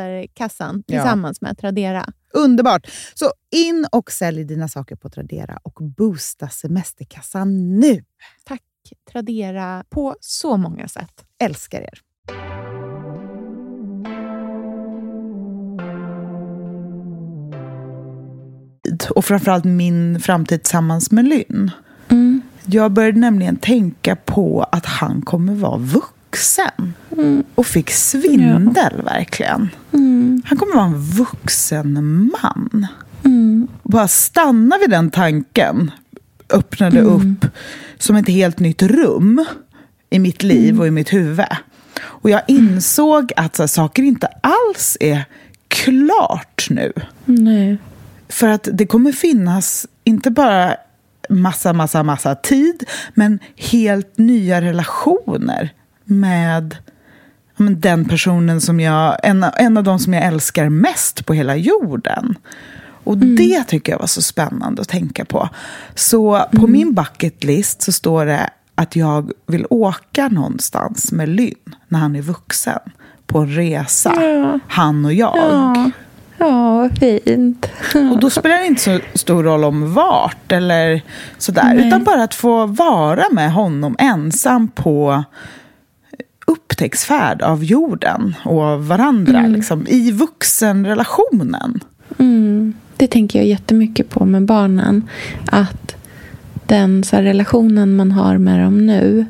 tillsammans 0.87 1.37
ja. 1.41 1.47
med 1.47 1.57
Tradera. 1.57 2.05
Underbart! 2.33 2.87
Så 3.13 3.31
in 3.51 3.87
och 3.91 4.11
sälj 4.11 4.43
dina 4.43 4.67
saker 4.67 4.95
på 4.95 5.09
Tradera 5.09 5.59
och 5.63 5.79
boosta 5.97 6.49
semesterkassan 6.49 7.79
nu. 7.79 8.03
Tack 8.43 8.61
Tradera 9.11 9.83
på 9.89 10.15
så 10.19 10.57
många 10.57 10.87
sätt. 10.87 11.25
Älskar 11.39 11.81
er. 11.81 12.01
Och 19.09 19.25
framförallt 19.25 19.65
min 19.65 20.19
framtid 20.19 20.63
tillsammans 20.63 21.11
med 21.11 21.25
Lynn. 21.25 21.71
Mm. 22.09 22.41
Jag 22.65 22.91
började 22.91 23.19
nämligen 23.19 23.55
tänka 23.55 24.15
på 24.15 24.65
att 24.71 24.85
han 24.85 25.21
kommer 25.21 25.55
vara 25.55 25.77
vuxen. 25.77 26.20
Mm. 27.11 27.43
Och 27.55 27.65
fick 27.65 27.91
svindel, 27.91 28.93
ja. 28.97 29.03
verkligen. 29.03 29.69
Mm. 29.93 30.41
Han 30.45 30.57
kommer 30.57 30.75
vara 30.75 30.85
en 30.85 31.01
vuxen 31.01 31.93
man. 32.41 32.87
Mm. 33.23 33.67
Bara 33.83 34.07
stanna 34.07 34.77
vid 34.77 34.89
den 34.89 35.11
tanken 35.11 35.91
öppnade 36.49 36.99
mm. 36.99 37.13
upp 37.13 37.45
som 37.97 38.15
ett 38.15 38.27
helt 38.27 38.59
nytt 38.59 38.81
rum 38.81 39.45
i 40.09 40.19
mitt 40.19 40.43
liv 40.43 40.69
mm. 40.69 40.79
och 40.79 40.87
i 40.87 40.91
mitt 40.91 41.13
huvud. 41.13 41.45
Och 42.01 42.29
jag 42.29 42.41
insåg 42.47 43.31
att 43.35 43.55
så 43.55 43.63
här, 43.63 43.67
saker 43.67 44.03
inte 44.03 44.27
alls 44.27 44.97
är 44.99 45.23
klart 45.67 46.67
nu. 46.69 46.93
Nej. 47.25 47.77
För 48.29 48.47
att 48.47 48.67
det 48.73 48.85
kommer 48.85 49.11
finnas, 49.11 49.87
inte 50.03 50.31
bara 50.31 50.75
massa, 51.29 51.73
massa, 51.73 52.03
massa 52.03 52.35
tid, 52.35 52.83
men 53.13 53.39
helt 53.55 54.17
nya 54.17 54.61
relationer 54.61 55.73
med 56.11 56.77
den 57.57 58.05
personen 58.05 58.61
som 58.61 58.79
jag, 58.79 59.17
en, 59.23 59.43
en 59.43 59.77
av 59.77 59.83
de 59.83 59.99
som 59.99 60.13
jag 60.13 60.23
älskar 60.25 60.69
mest 60.69 61.25
på 61.25 61.33
hela 61.33 61.55
jorden. 61.55 62.35
Och 63.03 63.13
mm. 63.13 63.35
det 63.35 63.63
tycker 63.63 63.91
jag 63.91 63.99
var 63.99 64.07
så 64.07 64.21
spännande 64.21 64.81
att 64.81 64.89
tänka 64.89 65.25
på. 65.25 65.49
Så 65.95 66.45
på 66.51 66.57
mm. 66.57 66.71
min 66.71 66.93
bucket 66.93 67.43
list 67.43 67.81
så 67.81 67.91
står 67.91 68.25
det 68.25 68.49
att 68.75 68.95
jag 68.95 69.31
vill 69.47 69.65
åka 69.69 70.27
någonstans 70.27 71.11
med 71.11 71.29
Lynn 71.29 71.75
när 71.87 71.99
han 71.99 72.15
är 72.15 72.21
vuxen. 72.21 72.79
På 73.27 73.39
en 73.39 73.55
resa, 73.55 74.23
ja. 74.23 74.59
han 74.67 75.05
och 75.05 75.13
jag. 75.13 75.37
Ja. 75.37 75.91
Ja, 76.37 76.77
vad 76.77 76.97
fint. 76.97 77.67
Och 78.11 78.19
då 78.19 78.29
spelar 78.29 78.57
det 78.57 78.65
inte 78.65 78.81
så 78.81 78.99
stor 79.13 79.43
roll 79.43 79.63
om 79.63 79.93
vart 79.93 80.51
eller 80.51 81.01
sådär. 81.37 81.73
Nej. 81.75 81.87
Utan 81.87 82.03
bara 82.03 82.23
att 82.23 82.33
få 82.33 82.65
vara 82.65 83.23
med 83.31 83.53
honom 83.53 83.95
ensam 83.99 84.67
på 84.67 85.23
upptäcktsfärd 86.51 87.41
av 87.41 87.63
jorden 87.63 88.35
och 88.45 88.61
av 88.61 88.87
varandra. 88.87 89.39
Mm. 89.39 89.53
Liksom, 89.53 89.87
I 89.87 90.11
vuxenrelationen. 90.11 91.79
Mm. 92.17 92.73
Det 92.97 93.07
tänker 93.07 93.39
jag 93.39 93.47
jättemycket 93.47 94.09
på 94.09 94.25
med 94.25 94.45
barnen. 94.45 95.09
Att 95.45 95.95
den 96.65 97.03
så 97.03 97.15
här, 97.15 97.23
relationen 97.23 97.95
man 97.95 98.11
har 98.11 98.37
med 98.37 98.59
dem 98.59 98.85
nu 98.85 99.25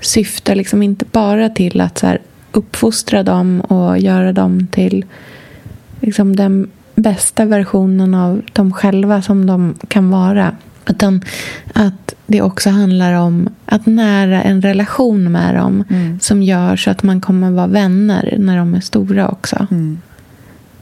syftar 0.00 0.54
liksom 0.54 0.82
inte 0.82 1.04
bara 1.12 1.48
till 1.48 1.80
att 1.80 1.98
så 1.98 2.06
här, 2.06 2.20
uppfostra 2.52 3.22
dem 3.22 3.60
och 3.60 3.98
göra 3.98 4.32
dem 4.32 4.66
till 4.66 5.04
liksom, 6.00 6.36
den 6.36 6.70
bästa 6.94 7.44
versionen 7.44 8.14
av 8.14 8.42
dem 8.52 8.72
själva 8.72 9.22
som 9.22 9.46
de 9.46 9.74
kan 9.88 10.10
vara. 10.10 10.56
Utan 10.88 11.22
att 11.72 12.14
det 12.26 12.42
också 12.42 12.70
handlar 12.70 13.12
om 13.12 13.48
att 13.66 13.86
nära 13.86 14.42
en 14.42 14.62
relation 14.62 15.32
med 15.32 15.54
dem 15.54 15.84
mm. 15.90 16.20
som 16.20 16.42
gör 16.42 16.76
så 16.76 16.90
att 16.90 17.02
man 17.02 17.20
kommer 17.20 17.50
vara 17.50 17.66
vänner 17.66 18.34
när 18.38 18.56
de 18.56 18.74
är 18.74 18.80
stora 18.80 19.28
också. 19.28 19.66
Mm. 19.70 20.00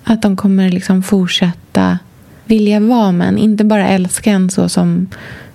Att 0.04 0.22
de 0.22 0.36
kommer 0.36 0.70
liksom 0.70 1.02
fortsätta 1.02 1.98
vilja 2.44 2.80
vara 2.80 3.12
med 3.12 3.28
en. 3.28 3.38
Inte 3.38 3.64
bara 3.64 3.88
älska 3.88 4.30
en 4.30 4.50
så 4.50 4.68
som 4.68 5.08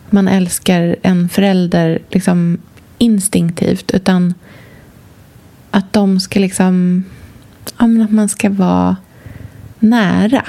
man 0.09 0.27
älskar 0.27 0.95
en 1.01 1.29
förälder 1.29 1.99
liksom 2.11 2.57
instinktivt. 2.97 3.91
Utan 3.91 4.33
att 5.71 5.93
de 5.93 6.19
ska 6.19 6.39
liksom... 6.39 7.03
Ja, 7.77 8.03
att 8.03 8.11
man 8.11 8.29
ska 8.29 8.49
vara 8.49 8.95
nära. 9.79 10.43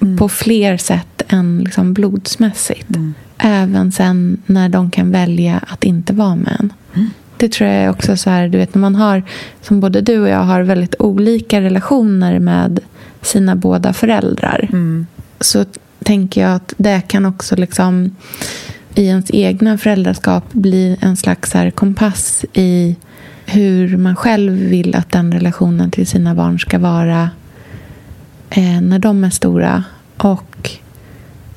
Mm. 0.00 0.16
På 0.16 0.28
fler 0.28 0.76
sätt 0.76 1.17
än 1.28 1.62
liksom 1.64 1.94
blodsmässigt. 1.94 2.96
Mm. 2.96 3.14
Även 3.38 3.92
sen 3.92 4.42
när 4.46 4.68
de 4.68 4.90
kan 4.90 5.10
välja 5.10 5.60
att 5.66 5.84
inte 5.84 6.12
vara 6.12 6.36
med 6.36 6.56
en. 6.60 6.72
Mm. 6.94 7.10
Det 7.36 7.52
tror 7.52 7.70
jag 7.70 7.90
också 7.90 8.16
så 8.16 8.30
här, 8.30 8.48
du 8.48 8.58
vet 8.58 8.74
när 8.74 8.80
man 8.80 8.94
har, 8.94 9.22
som 9.62 9.80
både 9.80 10.00
du 10.00 10.20
och 10.20 10.28
jag 10.28 10.42
har 10.42 10.62
väldigt 10.62 10.94
olika 10.98 11.60
relationer 11.60 12.38
med 12.38 12.80
sina 13.22 13.56
båda 13.56 13.92
föräldrar. 13.92 14.68
Mm. 14.72 15.06
Så 15.40 15.64
tänker 16.04 16.40
jag 16.40 16.54
att 16.54 16.74
det 16.76 17.00
kan 17.08 17.26
också 17.26 17.56
liksom 17.56 18.16
i 18.94 19.06
ens 19.06 19.30
egna 19.30 19.78
föräldraskap 19.78 20.52
bli 20.52 20.96
en 21.00 21.16
slags 21.16 21.54
här 21.54 21.70
kompass 21.70 22.44
i 22.52 22.96
hur 23.46 23.96
man 23.96 24.16
själv 24.16 24.52
vill 24.52 24.94
att 24.94 25.12
den 25.12 25.32
relationen 25.32 25.90
till 25.90 26.06
sina 26.06 26.34
barn 26.34 26.58
ska 26.58 26.78
vara 26.78 27.30
eh, 28.50 28.80
när 28.80 28.98
de 28.98 29.24
är 29.24 29.30
stora. 29.30 29.84
Och 30.16 30.70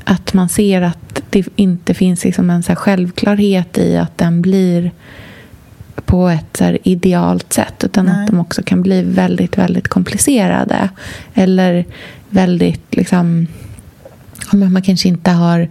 att 0.04 0.34
man 0.34 0.50
ser 0.50 0.82
att 0.82 1.22
det 1.30 1.48
inte 1.56 1.94
finns 1.94 2.24
liksom 2.24 2.50
en 2.50 2.64
så 2.64 2.76
självklarhet 2.76 3.78
i 3.78 3.98
att 3.98 4.18
den 4.18 4.42
blir 4.42 4.92
på 6.06 6.30
ett 6.30 6.58
så 6.58 6.78
idealt 6.84 7.54
sätt 7.54 7.84
utan 7.84 8.06
Nej. 8.06 8.16
att 8.16 8.28
de 8.28 8.40
också 8.40 8.64
kan 8.64 8.82
bli 8.82 9.04
väldigt, 9.04 9.58
väldigt 9.58 9.88
komplicerade. 9.88 10.90
Eller 11.34 11.86
väldigt 12.30 12.96
liksom... 12.96 13.48
Man 14.54 14.82
kanske 14.82 15.08
inte 15.08 15.32
har... 15.32 15.70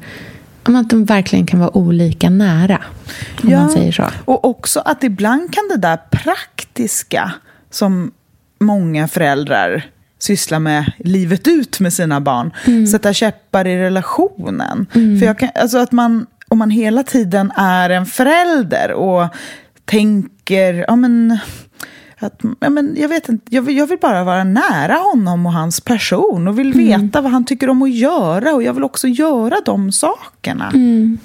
Att 0.62 0.90
de 0.90 1.04
verkligen 1.04 1.46
kan 1.46 1.60
vara 1.60 1.76
olika 1.76 2.30
nära. 2.30 2.82
Om 3.42 3.50
ja, 3.50 3.60
man 3.60 3.70
säger 3.70 3.92
så. 3.92 4.04
Och 4.24 4.44
också 4.44 4.80
att 4.80 5.04
ibland 5.04 5.54
kan 5.54 5.68
det 5.68 5.76
där 5.76 5.98
praktiska 6.10 7.32
som 7.70 8.10
många 8.60 9.08
föräldrar 9.08 9.84
syssla 10.22 10.58
med 10.58 10.92
livet 10.98 11.48
ut 11.48 11.80
med 11.80 11.92
sina 11.92 12.20
barn. 12.20 12.50
Mm. 12.66 12.86
Sätta 12.86 13.12
käppar 13.12 13.66
i 13.66 13.76
relationen. 13.76 14.86
Mm. 14.94 15.18
För 15.18 15.26
jag 15.26 15.38
kan, 15.38 15.48
alltså 15.54 15.78
att 15.78 15.92
man, 15.92 16.26
om 16.48 16.58
man 16.58 16.70
hela 16.70 17.02
tiden 17.02 17.52
är 17.56 17.90
en 17.90 18.06
förälder 18.06 18.92
och 18.92 19.28
tänker, 19.84 20.84
ja 20.88 20.96
men, 20.96 21.38
att, 22.18 22.40
ja, 22.60 22.70
men 22.70 22.96
jag, 22.98 23.08
vet 23.08 23.28
inte, 23.28 23.54
jag, 23.54 23.62
vill, 23.62 23.76
jag 23.76 23.86
vill 23.86 23.98
bara 23.98 24.24
vara 24.24 24.44
nära 24.44 24.94
honom 24.94 25.46
och 25.46 25.52
hans 25.52 25.80
person 25.80 26.48
och 26.48 26.58
vill 26.58 26.72
mm. 26.72 27.02
veta 27.02 27.20
vad 27.20 27.32
han 27.32 27.44
tycker 27.44 27.70
om 27.70 27.82
att 27.82 27.94
göra 27.94 28.54
och 28.54 28.62
jag 28.62 28.72
vill 28.72 28.84
också 28.84 29.08
göra 29.08 29.56
de 29.64 29.92
sakerna. 29.92 30.70
Mm. 30.74 31.18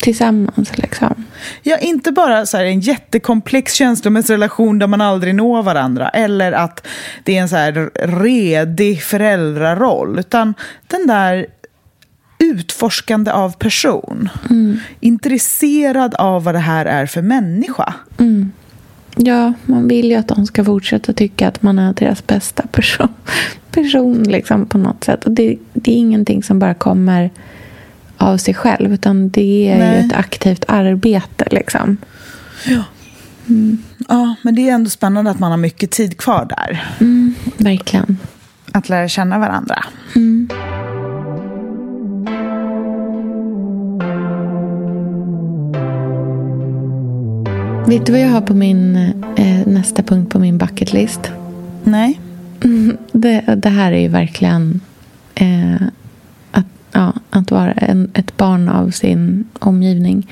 Tillsammans. 0.00 0.78
Liksom. 0.78 1.24
Ja, 1.62 1.78
inte 1.78 2.12
bara 2.12 2.46
så 2.46 2.56
här, 2.56 2.64
en 2.64 2.80
jättekomplex 2.80 3.74
känslomässig 3.74 4.34
relation 4.34 4.78
där 4.78 4.86
man 4.86 5.00
aldrig 5.00 5.34
når 5.34 5.62
varandra 5.62 6.08
eller 6.08 6.52
att 6.52 6.86
det 7.24 7.36
är 7.36 7.42
en 7.42 7.48
så 7.48 7.56
här 7.56 7.90
redig 8.22 9.02
föräldraroll, 9.02 10.18
utan 10.18 10.54
den 10.86 11.06
där 11.06 11.46
utforskande 12.38 13.30
av 13.30 13.56
person. 13.56 14.28
Mm. 14.50 14.78
Intresserad 15.00 16.14
av 16.14 16.44
vad 16.44 16.54
det 16.54 16.58
här 16.58 16.86
är 16.86 17.06
för 17.06 17.22
människa. 17.22 17.94
Mm. 18.18 18.52
Ja, 19.16 19.52
man 19.64 19.88
vill 19.88 20.10
ju 20.10 20.14
att 20.14 20.28
de 20.28 20.46
ska 20.46 20.64
fortsätta 20.64 21.12
tycka 21.12 21.48
att 21.48 21.62
man 21.62 21.78
är 21.78 21.92
deras 21.92 22.26
bästa 22.26 22.66
person, 22.66 23.08
person 23.70 24.22
liksom, 24.22 24.66
på 24.66 24.78
något 24.78 25.04
sätt. 25.04 25.24
Och 25.24 25.32
det, 25.32 25.56
det 25.72 25.90
är 25.90 25.96
ingenting 25.96 26.42
som 26.42 26.58
bara 26.58 26.74
kommer 26.74 27.30
av 28.20 28.36
sig 28.36 28.54
själv, 28.54 28.92
utan 28.92 29.30
det 29.30 29.68
är 29.68 29.78
Nej. 29.78 30.00
ju 30.00 30.06
ett 30.06 30.12
aktivt 30.12 30.64
arbete. 30.68 31.44
Liksom. 31.50 31.96
Ja. 32.66 32.82
Mm. 33.48 33.78
ja, 34.08 34.34
men 34.42 34.54
det 34.54 34.68
är 34.68 34.74
ändå 34.74 34.90
spännande 34.90 35.30
att 35.30 35.38
man 35.38 35.50
har 35.50 35.58
mycket 35.58 35.90
tid 35.90 36.18
kvar 36.18 36.46
där. 36.56 36.84
Mm, 37.00 37.34
verkligen. 37.56 38.18
Att 38.72 38.88
lära 38.88 39.08
känna 39.08 39.38
varandra. 39.38 39.84
Mm. 40.16 40.48
Vet 47.86 48.06
du 48.06 48.12
vad 48.12 48.20
jag 48.20 48.28
har 48.28 48.40
på 48.40 48.54
min 48.54 48.96
eh, 49.36 49.66
nästa 49.66 50.02
punkt 50.02 50.32
på 50.32 50.38
min 50.38 50.58
bucketlist? 50.58 51.30
Nej. 51.84 52.20
Det, 53.12 53.40
det 53.40 53.68
här 53.68 53.92
är 53.92 54.00
ju 54.00 54.08
verkligen 54.08 54.80
eh, 55.34 55.82
att, 56.50 56.66
ja, 56.92 57.12
att 57.30 57.50
vara 57.50 57.72
en, 57.72 58.10
ett 58.14 58.29
barn 58.40 58.68
av 58.68 58.90
sin 58.90 59.44
omgivning. 59.58 60.30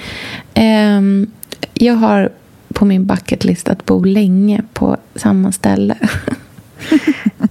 Eh, 0.55 1.01
jag 1.75 1.95
har 1.95 2.33
på 2.69 2.85
min 2.85 3.07
bucketlist 3.07 3.69
att 3.69 3.87
bo 3.87 4.05
länge 4.05 4.63
på 4.73 4.97
samma 5.15 5.53
ställe. 5.53 5.97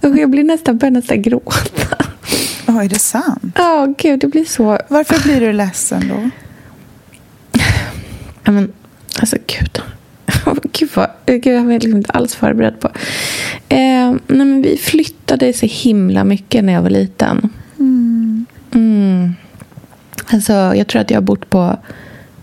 jag 0.00 0.30
blir 0.30 0.44
nästan, 0.44 0.78
börjar 0.78 0.92
nästan 0.92 1.22
gråta. 1.22 2.04
Ja, 2.66 2.84
är 2.84 2.88
det 2.88 2.98
sant? 2.98 3.54
Ja, 3.54 3.84
oh, 3.84 3.94
gud, 3.98 4.20
det 4.20 4.26
blir 4.26 4.44
så. 4.44 4.78
Varför 4.88 5.22
blir 5.22 5.40
du 5.40 5.52
ledsen 5.52 6.08
då? 6.08 6.30
Ja, 8.44 8.52
men, 8.52 8.72
alltså 9.20 9.36
gud. 9.46 9.82
Gud, 10.72 10.90
vad, 10.94 11.10
gud, 11.26 11.46
jag 11.46 11.64
var 11.64 11.72
liksom 11.72 11.96
inte 11.96 12.12
alls 12.12 12.34
förberedd 12.34 12.80
på. 12.80 12.88
Eh, 13.68 14.10
nej, 14.10 14.46
men 14.46 14.62
vi 14.62 14.76
flyttade 14.76 15.52
så 15.52 15.66
himla 15.66 16.24
mycket 16.24 16.64
när 16.64 16.72
jag 16.72 16.82
var 16.82 16.90
liten. 16.90 17.50
Mm. 17.78 18.46
Mm. 18.74 19.34
Alltså, 20.32 20.52
jag 20.52 20.86
tror 20.86 21.00
att 21.00 21.10
jag 21.10 21.16
har 21.16 21.22
bott 21.22 21.50
på... 21.50 21.76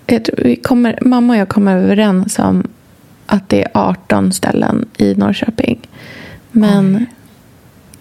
Tror, 0.05 0.63
kommer, 0.63 0.99
mamma 1.01 1.33
och 1.33 1.39
jag 1.39 1.49
kommer 1.49 1.77
överens 1.77 2.39
om 2.39 2.67
att 3.25 3.49
det 3.49 3.63
är 3.63 3.69
18 3.73 4.33
ställen 4.33 4.85
i 4.97 5.15
Norrköping. 5.15 5.79
Men 6.51 6.95
Oj. 6.95 7.05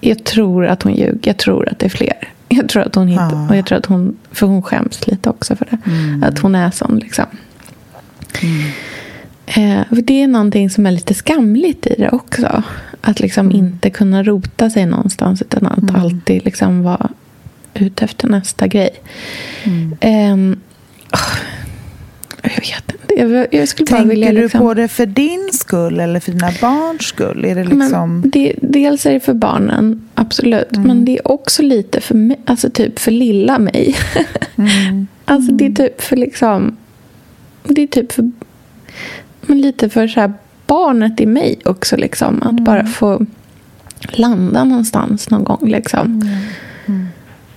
jag 0.01 0.25
tror 0.25 0.66
att 0.66 0.83
hon 0.83 0.94
ljuger. 0.94 1.18
Jag 1.23 1.37
tror 1.37 1.68
att 1.68 1.79
det 1.79 1.87
är 1.87 1.90
fler. 1.90 2.29
Jag 2.49 2.68
tror 2.68 2.83
att 2.83 2.94
hon 2.94 3.09
hittar, 3.09 3.35
ah. 3.35 3.49
och 3.49 3.57
jag 3.57 3.66
tror 3.66 3.79
att 3.79 3.87
hon, 3.87 4.16
för 4.33 4.47
hon 4.47 4.62
skäms 4.62 5.07
lite 5.07 5.31
också 5.31 5.57
för 5.57 5.66
det. 5.70 5.90
Mm. 5.90 6.23
Att 6.23 6.38
hon 6.38 6.55
är 6.55 6.70
sån 6.70 6.99
liksom. 6.99 7.27
Mm. 8.42 8.70
Eh, 9.47 9.87
det 9.90 10.23
är 10.23 10.29
någonting 10.29 10.70
som 10.70 10.87
är 10.87 10.90
lite 10.90 11.14
skamligt 11.14 11.87
i 11.87 11.94
det 11.99 12.11
också. 12.11 12.62
Att 13.01 13.20
liksom 13.20 13.47
mm. 13.47 13.59
inte 13.59 13.90
kunna 13.90 14.23
rota 14.23 14.70
sig 14.70 14.87
någonstans 14.87 15.42
utan 15.42 15.66
att 15.66 15.79
mm. 15.79 15.97
alltid 15.97 16.44
liksom 16.44 16.83
vara 16.83 17.11
ute 17.74 18.04
efter 18.04 18.28
nästa 18.28 18.66
grej. 18.66 18.90
Mm. 19.64 19.96
Eh, 20.00 20.56
jag 22.42 22.60
vet 22.60 22.92
inte. 22.92 23.14
Jag, 23.14 23.46
jag 23.50 23.68
skulle 23.68 23.87
Tänker 23.87 24.04
bara 24.04 24.08
vilja, 24.08 24.32
liksom... 24.32 24.60
du 24.60 24.66
på 24.66 24.74
det 24.74 24.88
för 24.88 25.06
din 25.06 25.50
skull 25.52 26.00
eller 26.00 26.20
för 26.20 26.32
dina 26.32 26.52
barns 26.60 27.02
skull? 27.02 27.44
Är 27.44 27.54
det 27.54 27.64
liksom... 27.64 28.20
Men 28.20 28.30
det, 28.30 28.54
dels 28.62 29.06
är 29.06 29.12
det 29.12 29.20
för 29.20 29.34
barnen, 29.34 30.08
absolut. 30.14 30.72
Mm. 30.72 30.87
Men 30.87 31.04
det 31.04 31.18
är 31.18 31.28
också 31.28 31.62
lite 31.62 32.00
för 32.00 32.14
mig, 32.14 32.40
alltså 32.44 32.70
typ 32.70 32.98
för 32.98 33.10
lilla 33.10 33.58
mig. 33.58 33.96
Mm. 34.56 35.06
alltså 35.24 35.52
det 35.52 35.66
är 35.66 35.70
typ 35.70 36.00
för 36.00 36.16
liksom... 36.16 36.76
Det 37.62 37.82
är 37.82 37.87
typ 37.87 38.12
för 38.12 38.30
men 39.46 39.60
lite 39.60 39.88
för 39.88 40.08
så 40.08 40.20
här 40.20 40.32
barnet 40.66 41.20
i 41.20 41.26
mig 41.26 41.58
också. 41.64 41.96
Liksom, 41.96 42.42
att 42.42 42.50
mm. 42.50 42.64
bara 42.64 42.87
få 42.87 43.26
landa 44.02 44.64
någonstans 44.64 45.30
någon 45.30 45.44
gång. 45.44 45.68
Liksom. 45.68 46.20
Mm. 46.22 46.38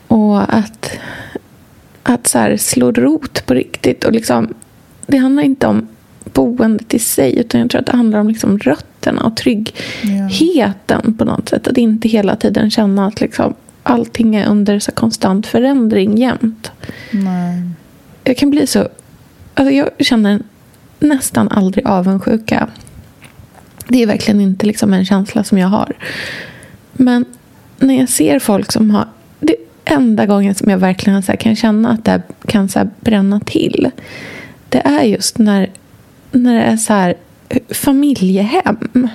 Och 0.08 0.56
att, 0.56 0.91
att 2.04 2.28
så 2.28 2.39
här, 2.39 2.58
slå 2.58 2.91
rot 2.91 3.46
på 3.46 3.54
riktigt. 3.54 4.04
Och 4.04 4.12
liksom, 4.12 4.54
det 5.08 5.17
handlar 5.17 5.43
inte 5.43 5.67
om 5.67 5.88
boendet 6.34 6.93
i 6.93 7.00
sig 7.00 7.39
utan 7.39 7.62
jag 7.62 7.70
tror 7.70 7.82
att 7.82 7.88
det 7.88 7.98
handlar 7.98 8.20
om 8.20 8.28
liksom 8.28 8.60
rötterna 8.60 9.24
och 9.24 9.38
tryggheten 9.38 11.02
ja. 11.06 11.13
på 11.17 11.26
något 11.26 11.50
sätt. 11.50 11.67
Att 11.67 11.78
inte 11.78 12.08
hela 12.08 12.36
tiden 12.36 12.72
känna 12.72 13.08
att 13.08 13.22
liksom, 13.22 13.54
allting 13.84 14.36
är 14.36 14.48
under 14.48 14.80
så 14.80 14.91
konstant 14.91 15.48
förändring 15.48 16.17
jämt. 16.17 16.72
Nej. 17.12 17.70
Jag 18.24 18.38
kan 18.38 18.50
bli 18.50 18.67
så... 18.67 18.88
Alltså 19.54 19.74
jag 19.74 19.89
känner 20.00 20.41
nästan 21.00 21.48
aldrig 21.48 21.88
avundsjuka. 21.88 22.70
Det 23.88 24.04
är 24.04 24.08
verkligen 24.08 24.41
inte 24.41 24.65
liksom 24.65 24.93
en 24.93 25.06
känsla 25.06 25.43
som 25.43 25.58
jag 25.58 25.67
har. 25.67 25.93
Men 26.93 27.26
när 27.80 28.00
jag 28.00 28.10
ser 28.10 28.39
folk 28.39 28.72
som 28.72 28.91
har... 28.91 29.08
Enda 29.89 30.26
gången 30.26 30.56
som 30.56 30.69
jag 30.71 30.78
verkligen 30.78 31.23
så 31.23 31.32
kan 31.32 31.56
känna 31.56 31.91
att 31.91 32.06
det 32.06 32.21
kan 32.45 32.69
så 32.69 32.89
bränna 33.00 33.39
till. 33.39 33.91
Det 34.69 34.80
är 34.88 35.04
just 35.04 35.38
när, 35.38 35.69
när 36.32 36.56
det 36.56 36.62
är 36.62 36.78
så 36.78 36.93
här 36.93 37.15
familjehem. 37.69 39.10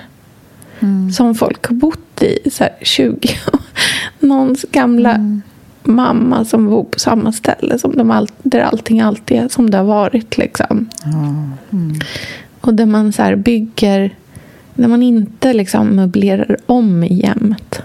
Mm. 0.79 1.11
Som 1.11 1.35
folk 1.35 1.65
har 1.65 1.75
bott 1.75 2.21
i 2.21 2.49
så 2.49 2.67
20 2.81 3.29
Någons 4.19 4.65
gamla 4.71 5.15
mm. 5.15 5.41
mamma 5.83 6.45
som 6.45 6.65
bor 6.65 6.83
på 6.83 6.99
samma 6.99 7.31
ställe 7.31 7.79
som 7.79 7.97
de 7.97 8.11
all, 8.11 8.27
där 8.43 8.59
allting 8.59 9.01
alltid 9.01 9.37
är 9.37 9.47
som 9.47 9.69
det 9.69 9.77
har 9.77 9.85
varit. 9.85 10.37
Liksom. 10.37 10.89
Mm. 11.71 11.93
Och 12.61 12.73
där 12.73 12.85
man 12.85 13.13
så 13.13 13.35
bygger, 13.35 14.15
där 14.73 14.87
man 14.87 15.03
inte 15.03 15.53
liksom 15.53 15.87
möblerar 15.87 16.57
om 16.65 17.07
jämt. 17.09 17.81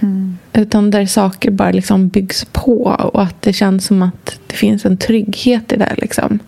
Mm. 0.00 0.33
Utan 0.56 0.90
där 0.90 1.06
saker 1.06 1.50
bara 1.50 1.70
liksom 1.70 2.08
byggs 2.08 2.46
på 2.52 2.84
och 2.84 3.22
att 3.22 3.42
det 3.42 3.52
känns 3.52 3.86
som 3.86 4.02
att 4.02 4.40
det 4.46 4.56
finns 4.56 4.84
en 4.84 4.96
trygghet 4.96 5.72
i 5.72 5.76
det. 5.76 5.94
Liksom. 5.96 6.38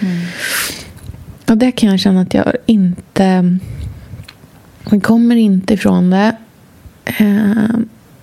Mm. 0.00 0.16
Och 1.48 1.58
det 1.58 1.72
kan 1.72 1.90
jag 1.90 2.00
känna 2.00 2.20
att 2.20 2.34
jag 2.34 2.52
inte... 2.66 3.58
Jag 4.90 5.02
kommer 5.02 5.36
inte 5.36 5.74
ifrån 5.74 6.10
det. 6.10 6.36
Eh, 7.04 7.78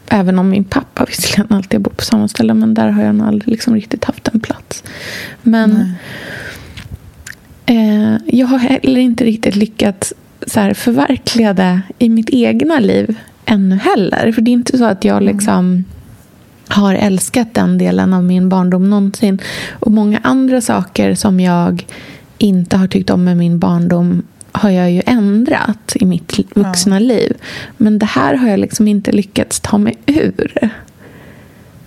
även 0.08 0.40
om 0.40 0.50
min 0.50 0.64
pappa 0.64 1.06
visserligen 1.06 1.48
alltid 1.50 1.80
har 1.80 1.84
bott 1.84 1.98
på 1.98 2.04
samma 2.04 2.28
ställe. 2.28 2.54
Men 2.54 2.74
där 2.74 2.90
har 2.90 3.04
jag 3.04 3.22
aldrig 3.22 3.52
liksom 3.52 3.76
riktigt 3.76 4.04
haft 4.06 4.28
en 4.28 4.40
plats. 4.40 4.84
Men 5.42 5.94
eh, 7.66 8.16
jag 8.26 8.48
har 8.48 8.58
heller 8.58 9.02
inte 9.02 9.24
riktigt 9.24 9.56
lyckats 9.56 10.14
så 10.48 10.60
här, 10.60 10.74
förverkliga 10.74 11.54
det 11.54 11.82
i 12.00 12.10
mitt 12.10 12.30
egna 12.30 12.80
liv 12.80 13.18
ännu 13.46 13.76
heller. 13.76 14.32
För 14.32 14.42
det 14.42 14.52
är 14.52 14.54
inte 14.54 14.78
så 14.78 14.86
att 14.86 15.06
jag 15.06 15.18
mm. 15.22 15.34
liksom 15.34 15.86
har 16.68 16.96
älskat 16.96 17.54
den 17.54 17.78
delen 17.78 18.14
av 18.14 18.24
min 18.24 18.50
barndom 18.50 18.90
någonsin. 18.90 19.42
Och 19.72 19.92
många 19.92 20.20
andra 20.24 20.62
saker 20.62 21.16
som 21.16 21.40
jag 21.40 21.86
inte 22.38 22.78
har 22.78 22.88
tyckt 22.88 23.10
om 23.10 23.24
med 23.24 23.38
min 23.38 23.60
barndom 23.60 24.24
har 24.52 24.70
jag 24.70 24.92
ju 24.92 25.02
ändrat 25.06 25.96
i 25.96 26.06
mitt 26.06 26.40
vuxna 26.56 26.96
ja. 26.96 27.00
liv. 27.00 27.38
Men 27.78 28.00
det 28.00 28.06
här 28.06 28.34
har 28.34 28.48
jag 28.48 28.60
liksom 28.60 28.88
inte 28.88 29.12
lyckats 29.12 29.60
ta 29.60 29.78
mig 29.78 29.98
ur. 30.06 30.72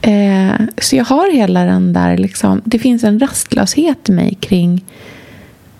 Eh, 0.00 0.60
så 0.78 0.96
jag 0.96 1.04
har 1.04 1.32
hela 1.32 1.64
den 1.64 1.92
där... 1.92 2.18
Liksom, 2.18 2.62
det 2.64 2.78
finns 2.78 3.04
en 3.04 3.20
rastlöshet 3.20 4.08
i 4.08 4.12
mig 4.12 4.38
kring 4.40 4.84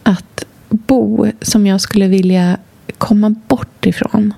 att 0.02 0.43
bo 0.76 1.26
som 1.40 1.66
jag 1.66 1.80
skulle 1.80 2.08
vilja 2.08 2.56
komma 2.98 3.34
bort 3.48 3.86
ifrån. 3.86 4.34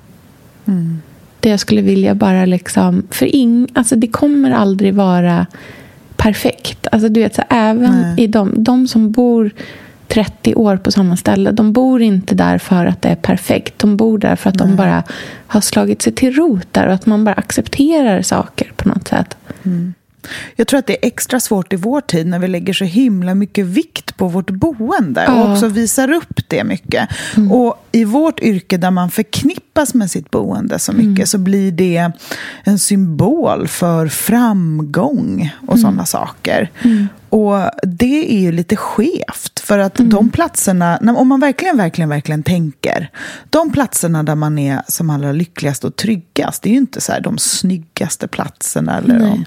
Mm. 0.66 1.02
Det 1.40 1.48
jag 1.48 1.60
skulle 1.60 1.82
vilja 1.82 2.14
bara 2.14 2.44
liksom... 2.44 3.02
För 3.10 3.34
ing, 3.36 3.68
alltså 3.74 3.96
det 3.96 4.06
kommer 4.06 4.50
aldrig 4.50 4.94
vara 4.94 5.46
perfekt. 6.16 6.86
Alltså 6.92 7.08
du 7.08 7.20
vet, 7.20 7.34
så 7.34 7.42
även 7.50 8.00
Nej. 8.00 8.24
i 8.24 8.26
de, 8.26 8.52
de 8.56 8.88
som 8.88 9.12
bor 9.12 9.50
30 10.08 10.54
år 10.54 10.76
på 10.76 10.92
samma 10.92 11.16
ställe. 11.16 11.50
De 11.50 11.72
bor 11.72 12.02
inte 12.02 12.34
där 12.34 12.58
för 12.58 12.86
att 12.86 13.02
det 13.02 13.08
är 13.08 13.16
perfekt. 13.16 13.78
De 13.78 13.96
bor 13.96 14.18
där 14.18 14.36
för 14.36 14.50
att 14.50 14.58
Nej. 14.58 14.68
de 14.68 14.76
bara 14.76 15.02
har 15.46 15.60
slagit 15.60 16.02
sig 16.02 16.12
till 16.12 16.32
rot 16.32 16.66
där 16.72 16.86
och 16.86 16.94
att 16.94 17.06
man 17.06 17.24
bara 17.24 17.34
accepterar 17.34 18.22
saker 18.22 18.72
på 18.76 18.88
något 18.88 19.08
sätt. 19.08 19.36
Mm. 19.62 19.94
Jag 20.56 20.66
tror 20.66 20.78
att 20.78 20.86
det 20.86 21.04
är 21.04 21.08
extra 21.08 21.40
svårt 21.40 21.72
i 21.72 21.76
vår 21.76 22.00
tid 22.00 22.26
när 22.26 22.38
vi 22.38 22.48
lägger 22.48 22.72
så 22.72 22.84
himla 22.84 23.34
mycket 23.34 23.66
vikt 23.66 24.16
på 24.16 24.28
vårt 24.28 24.50
boende 24.50 25.26
och 25.26 25.50
också 25.50 25.68
visar 25.68 26.12
upp 26.12 26.40
det 26.48 26.64
mycket. 26.64 27.08
Mm. 27.36 27.52
Och 27.52 27.86
i 27.92 28.04
vårt 28.04 28.40
yrke 28.40 28.76
där 28.76 28.90
man 28.90 29.10
förknippas 29.10 29.94
med 29.94 30.10
sitt 30.10 30.30
boende 30.30 30.78
så 30.78 30.92
mycket 30.92 31.06
mm. 31.06 31.26
så 31.26 31.38
blir 31.38 31.72
det 31.72 32.12
en 32.64 32.78
symbol 32.78 33.68
för 33.68 34.08
framgång 34.08 35.54
och 35.66 35.74
mm. 35.74 35.82
sådana 35.82 36.06
saker. 36.06 36.70
Och 37.36 37.70
det 37.82 38.34
är 38.34 38.40
ju 38.40 38.52
lite 38.52 38.76
skevt. 38.76 39.60
För 39.60 39.78
att 39.78 39.98
mm. 39.98 40.10
de 40.10 40.30
platserna, 40.30 40.98
om 41.16 41.28
man 41.28 41.40
verkligen, 41.40 41.76
verkligen, 41.76 42.08
verkligen 42.08 42.42
tänker. 42.42 43.10
De 43.50 43.72
platserna 43.72 44.22
där 44.22 44.34
man 44.34 44.58
är 44.58 44.82
som 44.88 45.10
allra 45.10 45.32
lyckligast 45.32 45.84
och 45.84 45.96
tryggast. 45.96 46.62
Det 46.62 46.68
är 46.68 46.70
ju 46.70 46.78
inte 46.78 47.00
så 47.00 47.12
här, 47.12 47.20
de 47.20 47.38
snyggaste 47.38 48.28
platserna. 48.28 48.98
Eller 48.98 49.18
Nej. 49.18 49.30
de 49.30 49.44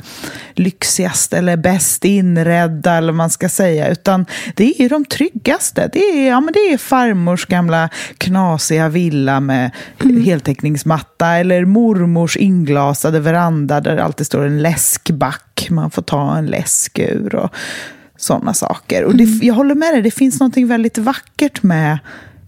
lyxigaste 0.63 1.37
eller 1.37 1.57
bäst 1.57 2.05
inredda. 2.05 2.93
Eller 2.93 3.13
man 3.13 3.29
ska 3.29 3.49
säga. 3.49 3.87
Utan 3.87 4.25
det 4.55 4.63
är 4.63 4.81
ju 4.81 4.87
de 4.87 5.05
tryggaste. 5.05 5.89
Det 5.93 5.99
är, 5.99 6.29
ja, 6.29 6.41
men 6.41 6.53
det 6.53 6.59
är 6.59 6.77
farmors 6.77 7.45
gamla 7.45 7.89
knasiga 8.17 8.89
villa 8.89 9.39
med 9.39 9.71
mm. 10.03 10.23
heltäckningsmatta. 10.23 11.27
Eller 11.27 11.65
mormors 11.65 12.37
inglasade 12.37 13.19
veranda 13.19 13.81
där 13.81 13.95
det 13.95 14.03
alltid 14.03 14.25
står 14.25 14.45
en 14.45 14.61
läskback 14.61 15.48
man 15.69 15.91
får 15.91 16.01
ta 16.01 16.37
en 16.37 16.45
läsk 16.45 16.99
ur 16.99 17.35
och 17.35 17.49
sådana 18.17 18.53
saker. 18.53 19.03
Och 19.03 19.15
det, 19.15 19.23
mm. 19.23 19.39
jag 19.41 19.53
håller 19.53 19.75
med 19.75 19.93
dig, 19.93 20.01
det 20.01 20.11
finns 20.11 20.39
något 20.39 20.57
väldigt 20.57 20.97
vackert 20.97 21.63
med 21.63 21.99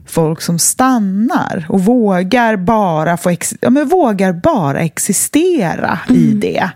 folk 0.05 0.41
som 0.41 0.59
stannar 0.59 1.66
och 1.70 1.86
vågar 1.86 2.57
bara, 2.57 3.18
få 3.18 3.36
ja, 3.62 3.70
men 3.70 3.88
vågar 3.88 4.34
bara 4.34 4.80
existera 4.80 5.99
mm. 6.09 6.22
i 6.22 6.34
det. 6.34 6.72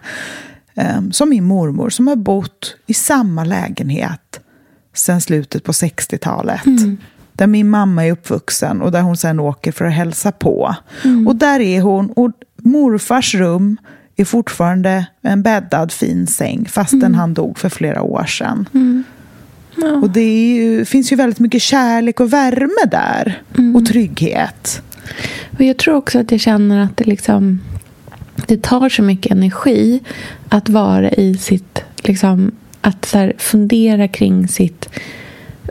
Um, 0.97 1.11
som 1.11 1.29
min 1.29 1.43
mormor 1.43 1.89
som 1.89 2.07
har 2.07 2.15
bott 2.15 2.75
i 2.85 2.93
samma 2.93 3.43
lägenhet 3.43 4.39
sedan 4.93 5.21
slutet 5.21 5.63
på 5.63 5.71
60-talet. 5.71 6.65
Mm. 6.65 6.97
Där 7.33 7.47
min 7.47 7.69
mamma 7.69 8.05
är 8.05 8.11
uppvuxen 8.11 8.81
och 8.81 8.91
där 8.91 9.01
hon 9.01 9.17
sen 9.17 9.39
åker 9.39 9.71
för 9.71 9.85
att 9.85 9.93
hälsa 9.93 10.31
på. 10.31 10.75
Mm. 11.03 11.27
Och 11.27 11.35
där 11.35 11.59
är 11.59 11.81
hon, 11.81 12.09
och 12.09 12.31
morfars 12.63 13.35
rum 13.35 13.77
är 14.15 14.25
fortfarande 14.25 15.05
en 15.21 15.41
bäddad 15.41 15.91
fin 15.91 16.27
säng 16.27 16.65
fastän 16.69 16.99
mm. 16.99 17.13
han 17.13 17.33
dog 17.33 17.57
för 17.57 17.69
flera 17.69 18.01
år 18.01 18.25
sedan. 18.25 18.69
Mm. 18.73 19.03
Ja. 19.75 19.91
Och 19.91 20.09
det 20.09 20.53
ju, 20.53 20.85
finns 20.85 21.11
ju 21.11 21.15
väldigt 21.15 21.39
mycket 21.39 21.61
kärlek 21.61 22.19
och 22.19 22.33
värme 22.33 22.89
där. 22.91 23.41
Mm. 23.57 23.75
Och 23.75 23.85
trygghet. 23.85 24.81
Och 25.57 25.61
jag 25.61 25.77
tror 25.77 25.95
också 25.95 26.19
att 26.19 26.31
jag 26.31 26.39
känner 26.39 26.79
att 26.83 26.97
det 26.97 27.03
liksom 27.03 27.59
det 28.47 28.61
tar 28.61 28.89
så 28.89 29.01
mycket 29.01 29.31
energi 29.31 29.99
att 30.49 30.69
vara 30.69 31.11
i 31.11 31.37
sitt... 31.37 31.83
Liksom, 32.03 32.51
att 32.81 33.05
så 33.05 33.31
fundera 33.37 34.07
kring 34.07 34.47
sitt 34.47 34.89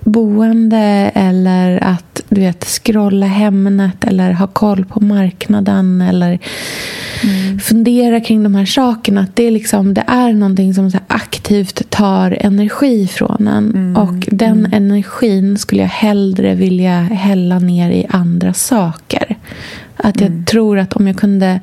boende 0.05 1.11
eller 1.15 1.85
att 1.85 2.14
du 2.35 2.41
vet, 2.41 2.65
scrolla 2.65 3.27
Hemnet 3.27 4.05
eller 4.05 4.33
ha 4.33 4.47
koll 4.47 4.85
på 4.85 5.01
marknaden 5.01 6.03
eller 6.03 6.39
mm. 7.23 7.59
fundera 7.59 8.21
kring 8.21 8.43
de 8.43 8.55
här 8.55 8.65
sakerna. 8.65 9.21
Att 9.21 9.37
det, 9.37 9.45
är 9.45 9.51
liksom, 9.51 9.95
det 9.95 10.05
är 10.07 10.33
någonting 10.33 10.75
som 10.75 10.91
aktivt 11.07 11.91
tar 11.91 12.39
energi 12.41 13.07
från 13.07 13.49
en. 13.49 13.71
Mm. 13.71 13.97
Och 13.97 14.29
den 14.31 14.59
mm. 14.59 14.73
energin 14.73 15.59
skulle 15.59 15.83
jag 15.83 15.89
hellre 15.89 16.55
vilja 16.55 17.01
hälla 17.01 17.59
ner 17.59 17.91
i 17.91 18.07
andra 18.09 18.53
saker. 18.53 19.37
Att 19.97 20.21
jag 20.21 20.31
mm. 20.31 20.45
tror 20.45 20.79
att 20.79 20.93
om 20.93 21.07
jag 21.07 21.17
kunde 21.17 21.61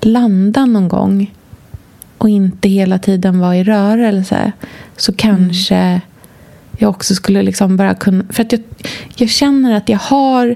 landa 0.00 0.66
någon 0.66 0.88
gång 0.88 1.34
och 2.18 2.28
inte 2.28 2.68
hela 2.68 2.98
tiden 2.98 3.38
vara 3.38 3.56
i 3.56 3.64
rörelse 3.64 4.52
så 4.96 5.12
kanske 5.12 5.76
mm 5.76 6.00
jag 6.80 6.90
också 6.90 7.14
skulle 7.14 7.42
liksom 7.42 7.76
bara 7.76 7.94
kunna... 7.94 8.24
För 8.30 8.42
att 8.42 8.52
jag, 8.52 8.60
jag 9.16 9.28
känner 9.28 9.76
att 9.76 9.88
jag 9.88 9.98
har 9.98 10.54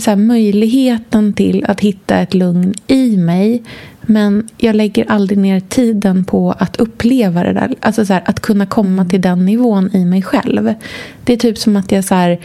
så 0.00 0.16
möjligheten 0.16 1.32
till 1.32 1.64
att 1.68 1.80
hitta 1.80 2.18
ett 2.18 2.34
lugn 2.34 2.74
i 2.86 3.16
mig. 3.16 3.62
Men 4.00 4.48
jag 4.56 4.76
lägger 4.76 5.10
aldrig 5.10 5.38
ner 5.38 5.60
tiden 5.60 6.24
på 6.24 6.52
att 6.58 6.76
uppleva 6.76 7.42
det 7.44 7.52
där. 7.52 7.74
Alltså 7.80 8.06
så 8.06 8.12
här, 8.12 8.22
att 8.26 8.40
kunna 8.40 8.66
komma 8.66 9.04
till 9.04 9.20
den 9.20 9.44
nivån 9.44 9.90
i 9.92 10.04
mig 10.04 10.22
själv. 10.22 10.74
Det 11.24 11.32
är 11.32 11.36
typ 11.36 11.58
som 11.58 11.76
att 11.76 11.92
jag 11.92 12.04
så 12.04 12.14
här, 12.14 12.38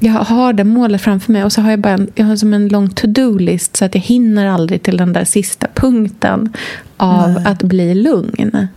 jag 0.00 0.12
har 0.12 0.52
det 0.52 0.64
målet 0.64 1.02
framför 1.02 1.32
mig 1.32 1.44
och 1.44 1.52
så 1.52 1.60
har 1.60 1.70
jag 1.70 1.80
bara 1.80 1.94
en, 1.94 2.10
jag 2.14 2.24
har 2.24 2.36
som 2.36 2.54
en 2.54 2.68
lång 2.68 2.90
to-do-list 2.90 3.76
så 3.76 3.84
att 3.84 3.94
jag 3.94 4.02
hinner 4.02 4.46
aldrig 4.46 4.82
till 4.82 4.96
den 4.96 5.12
där 5.12 5.24
sista 5.24 5.66
punkten 5.74 6.52
av 6.96 7.30
Nej. 7.30 7.42
att 7.46 7.62
bli 7.62 7.94
lugn. 7.94 8.68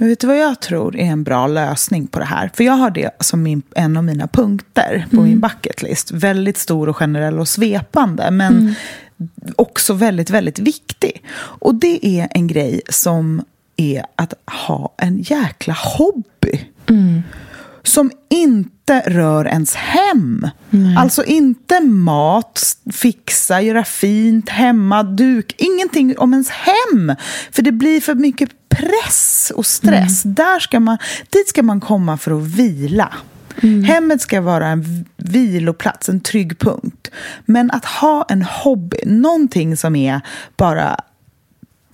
Men 0.00 0.08
vet 0.08 0.20
du 0.20 0.26
vad 0.26 0.38
jag 0.38 0.60
tror 0.60 0.96
är 0.96 1.04
en 1.04 1.24
bra 1.24 1.46
lösning 1.46 2.06
på 2.06 2.18
det 2.18 2.24
här? 2.24 2.50
För 2.54 2.64
jag 2.64 2.72
har 2.72 2.90
det 2.90 3.10
som 3.20 3.42
min, 3.42 3.62
en 3.74 3.96
av 3.96 4.04
mina 4.04 4.26
punkter 4.26 5.06
på 5.10 5.16
mm. 5.16 5.28
min 5.28 5.40
bucketlist. 5.40 6.10
Väldigt 6.10 6.56
stor 6.56 6.88
och 6.88 6.96
generell 6.96 7.38
och 7.38 7.48
svepande, 7.48 8.30
men 8.30 8.58
mm. 8.58 8.74
också 9.56 9.94
väldigt, 9.94 10.30
väldigt 10.30 10.58
viktig. 10.58 11.24
Och 11.36 11.74
det 11.74 12.06
är 12.06 12.28
en 12.30 12.46
grej 12.46 12.82
som 12.88 13.44
är 13.76 14.04
att 14.16 14.34
ha 14.66 14.94
en 14.96 15.18
jäkla 15.18 15.76
hobby. 15.98 16.68
Mm. 16.88 17.22
Som 17.82 18.10
inte 18.28 19.00
rör 19.06 19.48
ens 19.48 19.74
hem. 19.74 20.48
Nej. 20.70 20.96
Alltså 20.96 21.24
inte 21.24 21.80
mat, 21.80 22.76
fixa, 22.92 23.60
göra 23.60 23.84
fint, 23.84 24.48
hemma, 24.48 25.02
duk. 25.02 25.54
Ingenting 25.58 26.18
om 26.18 26.32
ens 26.32 26.50
hem. 26.50 27.14
För 27.50 27.62
det 27.62 27.72
blir 27.72 28.00
för 28.00 28.14
mycket 28.14 28.50
press 28.70 29.52
och 29.54 29.66
stress. 29.66 30.24
Mm. 30.24 30.34
Där 30.34 30.60
ska 30.60 30.80
man, 30.80 30.98
dit 31.30 31.48
ska 31.48 31.62
man 31.62 31.80
komma 31.80 32.18
för 32.18 32.38
att 32.38 32.42
vila. 32.42 33.14
Mm. 33.62 33.84
Hemmet 33.84 34.20
ska 34.20 34.40
vara 34.40 34.66
en 34.66 35.04
viloplats, 35.16 36.08
en 36.08 36.20
trygg 36.20 36.58
punkt. 36.58 37.10
Men 37.44 37.70
att 37.70 37.84
ha 37.84 38.26
en 38.28 38.42
hobby, 38.42 38.98
någonting 39.06 39.76
som 39.76 39.96
är 39.96 40.20
bara 40.56 40.96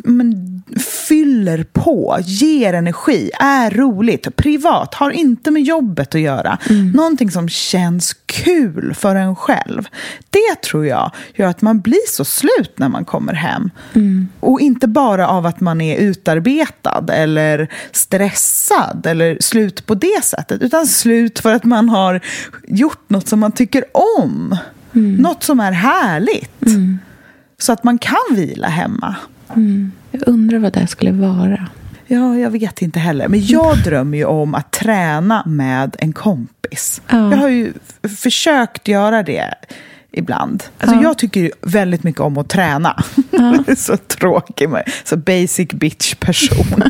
men, 0.06 0.62
fyller 1.08 1.66
på, 1.72 2.18
ger 2.24 2.72
energi, 2.72 3.30
är 3.40 3.70
roligt, 3.70 4.36
privat, 4.36 4.94
har 4.94 5.10
inte 5.10 5.50
med 5.50 5.62
jobbet 5.62 6.14
att 6.14 6.20
göra. 6.20 6.58
Mm. 6.70 6.90
Någonting 6.90 7.30
som 7.30 7.48
känns 7.48 8.16
kul 8.26 8.94
för 8.94 9.16
en 9.16 9.36
själv. 9.36 9.88
Det 10.30 10.62
tror 10.62 10.86
jag 10.86 11.10
gör 11.34 11.48
att 11.48 11.62
man 11.62 11.80
blir 11.80 12.08
så 12.08 12.24
slut 12.24 12.72
när 12.76 12.88
man 12.88 13.04
kommer 13.04 13.32
hem. 13.32 13.70
Mm. 13.94 14.28
Och 14.40 14.60
inte 14.60 14.88
bara 14.88 15.28
av 15.28 15.46
att 15.46 15.60
man 15.60 15.80
är 15.80 15.98
utarbetad 15.98 17.04
eller 17.12 17.68
stressad 17.92 19.06
eller 19.06 19.38
slut 19.40 19.86
på 19.86 19.94
det 19.94 20.24
sättet, 20.24 20.62
utan 20.62 20.86
slut 20.86 21.38
för 21.38 21.54
att 21.54 21.64
man 21.64 21.88
har 21.88 22.20
gjort 22.68 23.10
något 23.10 23.28
som 23.28 23.40
man 23.40 23.52
tycker 23.52 23.84
om. 24.18 24.56
Mm. 24.94 25.16
Något 25.16 25.42
som 25.42 25.60
är 25.60 25.72
härligt. 25.72 26.66
Mm. 26.66 26.98
Så 27.58 27.72
att 27.72 27.84
man 27.84 27.98
kan 27.98 28.16
vila 28.36 28.68
hemma. 28.68 29.16
Mm. 29.54 29.92
Jag 30.10 30.22
undrar 30.26 30.58
vad 30.58 30.72
det 30.72 30.86
skulle 30.86 31.12
vara. 31.12 31.68
Ja, 32.06 32.36
jag 32.36 32.50
vet 32.50 32.82
inte 32.82 32.98
heller. 32.98 33.28
Men 33.28 33.46
jag 33.46 33.78
drömmer 33.84 34.18
ju 34.18 34.24
om 34.24 34.54
att 34.54 34.72
träna 34.72 35.42
med 35.46 35.96
en 35.98 36.12
kompis. 36.12 37.02
Ja. 37.08 37.30
Jag 37.30 37.38
har 37.38 37.48
ju 37.48 37.72
försökt 38.16 38.88
göra 38.88 39.22
det 39.22 39.54
ibland. 40.12 40.64
Alltså 40.78 40.96
ja. 40.96 41.02
Jag 41.02 41.18
tycker 41.18 41.50
väldigt 41.60 42.02
mycket 42.02 42.20
om 42.20 42.38
att 42.38 42.48
träna. 42.48 43.02
Ja. 43.30 43.64
så 43.76 43.96
tråkig, 43.96 44.68
så 45.04 45.16
basic 45.16 45.68
bitch 45.68 46.14
person. 46.14 46.66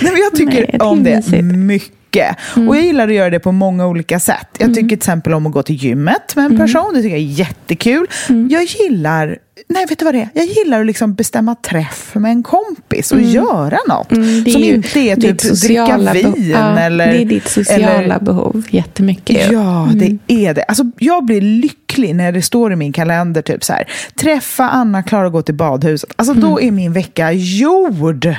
Nej, 0.00 0.12
men 0.12 0.16
jag 0.16 0.34
tycker 0.34 0.66
Nej, 0.72 0.78
om 0.80 1.02
det 1.02 1.42
mycket 1.42 1.92
mycket. 2.16 2.56
Mm. 2.56 2.68
Och 2.68 2.76
jag 2.76 2.84
gillar 2.84 3.08
att 3.08 3.14
göra 3.14 3.30
det 3.30 3.40
på 3.40 3.52
många 3.52 3.86
olika 3.86 4.20
sätt. 4.20 4.48
Jag 4.58 4.74
tycker 4.74 4.88
till 4.88 4.96
exempel 4.96 5.34
om 5.34 5.46
att 5.46 5.52
gå 5.52 5.62
till 5.62 5.76
gymmet 5.76 6.36
med 6.36 6.44
en 6.44 6.58
person. 6.58 6.94
Det 6.94 7.02
tycker 7.02 7.16
jag 7.16 7.24
är 7.24 7.32
jättekul. 7.32 8.06
Jag 8.50 8.64
gillar 8.64 9.38
Nej, 9.68 9.86
vet 9.86 9.98
du 9.98 10.04
vad 10.04 10.14
det 10.14 10.20
är? 10.20 10.28
Jag 10.34 10.46
gillar 10.46 10.80
att 10.80 10.86
liksom 10.86 11.14
bestämma 11.14 11.54
träff 11.54 12.14
med 12.14 12.30
en 12.30 12.42
kompis 12.42 13.12
och 13.12 13.18
mm. 13.18 13.30
göra 13.30 13.78
något. 13.88 14.12
Mm, 14.12 14.44
som 14.44 14.60
ju, 14.62 14.74
inte 14.74 15.00
är 15.00 15.16
typ 15.16 15.38
dricka 15.62 16.12
vin. 16.12 16.50
Ja, 16.50 16.78
eller, 16.78 17.12
det 17.12 17.22
är 17.22 17.24
ditt 17.24 17.48
sociala 17.48 18.02
eller, 18.02 18.20
behov 18.20 18.66
jättemycket. 18.70 19.52
Ja, 19.52 19.84
mm. 19.84 19.98
det 20.26 20.34
är 20.46 20.54
det. 20.54 20.62
Alltså, 20.62 20.84
jag 20.98 21.24
blir 21.24 21.40
lycklig 21.40 21.85
när 21.98 22.32
det 22.32 22.42
står 22.42 22.72
i 22.72 22.76
min 22.76 22.92
kalender 22.92 23.42
typ 23.42 23.64
så 23.64 23.72
här. 23.72 23.88
Träffa 24.20 24.68
Anna, 24.68 25.02
Klara 25.02 25.26
och 25.26 25.32
gå 25.32 25.42
till 25.42 25.54
badhuset. 25.54 26.12
Alltså, 26.16 26.34
Då 26.34 26.60
är 26.60 26.70
min 26.70 26.92
vecka 26.92 27.32
gjord. 27.32 28.24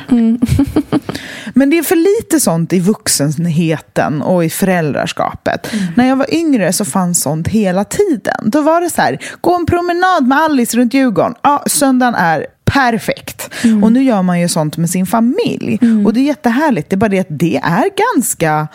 Men 1.53 1.70
det 1.70 1.78
är 1.78 1.84
för 1.84 1.95
lite 1.95 2.39
sånt 2.39 2.74
i 2.74 2.80
vuxenheten 2.80 4.22
och 4.22 4.45
i 4.45 4.49
föräldraskapet. 4.49 5.74
Mm. 5.74 5.86
När 5.95 6.08
jag 6.08 6.16
var 6.16 6.34
yngre 6.34 6.74
så 6.74 6.86
fanns 6.86 7.22
sånt 7.22 7.47
hela 7.47 7.84
tiden. 7.84 8.49
Då 8.49 8.62
var 8.62 8.82
det 8.82 8.89
så 8.89 9.01
här, 9.01 9.20
gå 9.41 9.55
en 9.55 9.66
promenad 9.66 10.28
med 10.28 10.38
Alice 10.38 10.78
runt 10.78 10.93
Djurgården. 10.93 11.36
Ja, 11.41 11.64
söndagen 11.68 12.16
är 12.16 12.45
perfekt. 12.66 13.49
Mm. 13.64 13.84
Och 13.84 13.91
nu 13.91 14.03
gör 14.03 14.22
man 14.22 14.39
ju 14.39 14.47
sånt 14.47 14.78
med 14.78 14.89
sin 14.89 15.05
familj. 15.05 15.80
Mm. 15.82 16.05
Och 16.05 16.14
det 16.14 16.20
är 16.20 16.24
jättehärligt. 16.24 16.89
Det 16.89 16.93
är 16.93 16.97
bara 16.97 17.10
det 17.10 17.20
att 17.20 17.28
det 17.30 17.58
är 17.58 18.14
ganska 18.16 18.68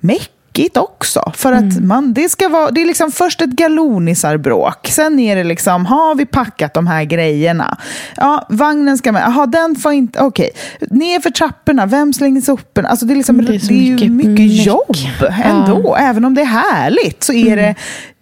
mäckigt 0.00 0.37
tråkigt 0.58 0.76
också. 0.76 1.32
För 1.34 1.52
att 1.52 1.72
mm. 1.72 1.88
man, 1.88 2.12
det, 2.12 2.28
ska 2.28 2.48
vara, 2.48 2.70
det 2.70 2.80
är 2.80 2.86
liksom 2.86 3.12
först 3.12 3.42
ett 3.42 3.50
galonisarbråk. 3.50 4.86
Sen 4.88 5.18
är 5.18 5.36
det 5.36 5.44
liksom, 5.44 5.86
har 5.86 6.14
vi 6.14 6.26
packat 6.26 6.74
de 6.74 6.86
här 6.86 7.04
grejerna? 7.04 7.78
Ja, 8.16 8.46
vagnen 8.48 8.98
ska 8.98 9.12
med. 9.12 9.22
Jaha, 9.22 9.46
den 9.46 9.76
får 9.76 9.92
inte... 9.92 10.20
Okej. 10.20 10.50
Okay. 10.76 10.98
Ner 10.98 11.20
för 11.20 11.30
trapporna. 11.30 11.86
Vem 11.86 12.12
slänger 12.12 12.40
soporna? 12.40 12.88
Alltså 12.88 13.06
det 13.06 13.14
är, 13.14 13.16
liksom, 13.16 13.36
det 13.36 13.54
är, 13.54 13.68
det 13.68 13.74
är 13.74 13.92
mycket, 13.92 14.12
mycket 14.12 14.66
jobb 14.66 14.96
ändå. 15.44 15.82
Ja. 15.84 15.98
Även 15.98 16.24
om 16.24 16.34
det 16.34 16.40
är 16.40 16.46
härligt 16.46 17.22
så 17.22 17.32
är 17.32 17.52
mm. 17.52 17.56
det 17.56 17.74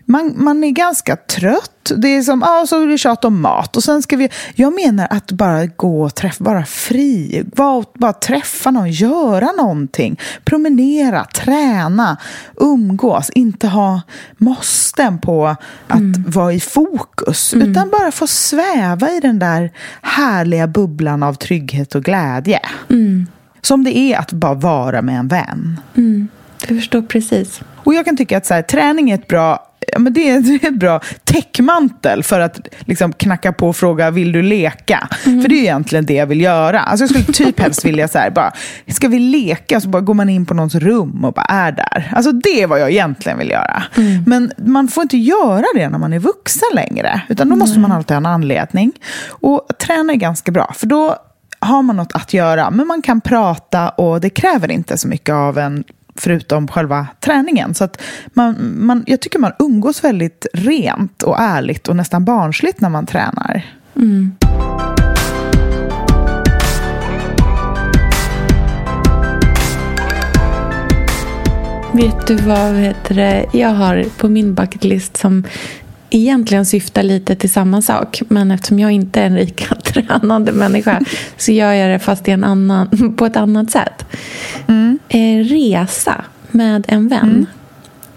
man, 0.06 0.34
man 0.36 0.64
är 0.64 0.70
ganska 0.70 1.16
trött. 1.16 1.92
Det 1.96 2.08
är 2.08 2.22
som, 2.22 2.42
ja, 2.46 2.64
så 2.68 2.82
är 2.82 2.86
det 2.86 2.98
tjat 2.98 3.24
om 3.24 3.42
mat. 3.42 3.76
Och 3.76 3.84
sen 3.84 4.02
ska 4.02 4.16
vi, 4.16 4.28
jag 4.54 4.74
menar 4.74 5.06
att 5.10 5.32
bara 5.32 5.66
gå 5.66 6.02
och 6.02 6.14
träffa, 6.14 6.44
vara 6.44 6.64
fri, 6.64 7.42
bara, 7.56 7.84
bara 7.94 8.12
träffa 8.12 8.70
någon, 8.70 8.90
göra 8.90 9.52
någonting. 9.52 10.20
Promenera, 10.44 11.24
träna, 11.24 12.16
umgås, 12.56 13.30
inte 13.30 13.68
ha 13.68 14.00
måsten 14.36 15.18
på 15.18 15.46
att 15.86 16.00
mm. 16.00 16.24
vara 16.28 16.52
i 16.52 16.60
fokus. 16.60 17.54
Mm. 17.54 17.70
Utan 17.70 17.90
bara 17.90 18.12
få 18.12 18.26
sväva 18.26 19.10
i 19.10 19.20
den 19.20 19.38
där 19.38 19.72
härliga 20.02 20.66
bubblan 20.66 21.22
av 21.22 21.34
trygghet 21.34 21.94
och 21.94 22.04
glädje. 22.04 22.60
Mm. 22.90 23.26
Som 23.62 23.84
det 23.84 23.98
är 23.98 24.18
att 24.18 24.32
bara 24.32 24.54
vara 24.54 25.02
med 25.02 25.18
en 25.18 25.28
vän. 25.28 25.80
Mm. 25.96 26.28
Jag 26.60 26.78
förstår 26.78 27.02
precis. 27.02 27.60
Och 27.76 27.94
jag 27.94 28.04
kan 28.04 28.16
tycka 28.16 28.36
att 28.36 28.46
så 28.46 28.54
här, 28.54 28.62
träning 28.62 29.10
är 29.10 29.14
ett 29.14 29.28
bra 29.28 29.65
ja, 29.92 29.98
men 29.98 30.12
det, 30.12 30.30
är, 30.30 30.40
det 30.40 30.64
är 30.64 30.68
ett 30.68 30.78
bra 30.78 31.00
täckmantel 31.24 32.22
för 32.22 32.40
att 32.40 32.68
liksom, 32.80 33.12
knacka 33.12 33.52
på 33.52 33.68
och 33.68 33.76
fråga 33.76 34.10
vill 34.10 34.32
du 34.32 34.42
leka? 34.42 35.08
Mm. 35.26 35.42
För 35.42 35.48
det 35.48 35.54
är 35.54 35.60
egentligen 35.60 36.06
det 36.06 36.14
jag 36.14 36.26
vill 36.26 36.40
göra. 36.40 36.80
Alltså, 36.80 37.02
jag 37.02 37.10
skulle 37.10 37.24
typ 37.24 37.60
helst 37.60 37.84
vilja 37.84 38.08
så 38.08 38.18
här, 38.18 38.30
bara, 38.30 38.52
ska 38.88 39.08
vi 39.08 39.18
leka? 39.18 39.80
Så 39.80 39.88
bara 39.88 40.02
går 40.02 40.14
man 40.14 40.28
in 40.28 40.46
på 40.46 40.54
någons 40.54 40.74
rum 40.74 41.24
och 41.24 41.32
bara 41.32 41.46
är 41.46 41.72
där. 41.72 42.12
Alltså 42.16 42.32
det 42.32 42.62
är 42.62 42.66
vad 42.66 42.80
jag 42.80 42.90
egentligen 42.90 43.38
vill 43.38 43.50
göra. 43.50 43.82
Mm. 43.96 44.24
Men 44.26 44.52
man 44.56 44.88
får 44.88 45.02
inte 45.02 45.16
göra 45.16 45.64
det 45.74 45.88
när 45.88 45.98
man 45.98 46.12
är 46.12 46.18
vuxen 46.18 46.68
längre. 46.74 47.20
Utan 47.28 47.48
då 47.48 47.56
måste 47.56 47.78
man 47.78 47.92
alltid 47.92 48.10
ha 48.10 48.16
en 48.16 48.26
anledning. 48.26 48.92
Och 49.28 49.68
träna 49.78 50.12
är 50.12 50.16
ganska 50.16 50.52
bra, 50.52 50.72
för 50.76 50.86
då 50.86 51.16
har 51.58 51.82
man 51.82 51.96
något 51.96 52.12
att 52.12 52.34
göra, 52.34 52.70
men 52.70 52.86
man 52.86 53.02
kan 53.02 53.20
prata 53.20 53.88
och 53.88 54.20
det 54.20 54.30
kräver 54.30 54.70
inte 54.70 54.98
så 54.98 55.08
mycket 55.08 55.34
av 55.34 55.58
en 55.58 55.84
förutom 56.20 56.68
själva 56.68 57.06
träningen. 57.20 57.74
Så 57.74 57.84
att 57.84 58.02
man, 58.26 58.74
man, 58.76 59.04
jag 59.06 59.20
tycker 59.20 59.38
man 59.38 59.52
umgås 59.58 60.04
väldigt 60.04 60.46
rent 60.52 61.22
och 61.22 61.40
ärligt 61.40 61.88
och 61.88 61.96
nästan 61.96 62.24
barnsligt 62.24 62.80
när 62.80 62.88
man 62.88 63.06
tränar. 63.06 63.62
Mm. 63.96 64.32
Vet 71.92 72.26
du 72.26 72.36
vad 72.36 72.74
heter 72.74 73.14
det? 73.14 73.46
jag 73.52 73.68
har 73.68 74.04
på 74.16 74.28
min 74.28 74.54
bucketlist 74.54 75.16
som 75.16 75.44
egentligen 76.10 76.66
syftar 76.66 77.02
lite 77.02 77.36
till 77.36 77.50
samma 77.50 77.82
sak. 77.82 78.22
Men 78.28 78.50
eftersom 78.50 78.78
jag 78.78 78.90
inte 78.90 79.20
är 79.20 79.26
en 79.26 79.36
rika 79.36 79.74
tränande 79.84 80.52
människa 80.52 81.00
så 81.36 81.52
gör 81.52 81.72
jag 81.72 81.90
det 81.90 81.98
fast 81.98 82.28
i 82.28 82.30
en 82.30 82.44
annan, 82.44 83.14
på 83.16 83.26
ett 83.26 83.36
annat 83.36 83.70
sätt. 83.70 84.06
Mm. 84.66 84.98
Eh, 85.08 85.44
resa 85.44 86.24
med 86.50 86.84
en 86.88 87.08
vän. 87.08 87.30
Mm. 87.30 87.46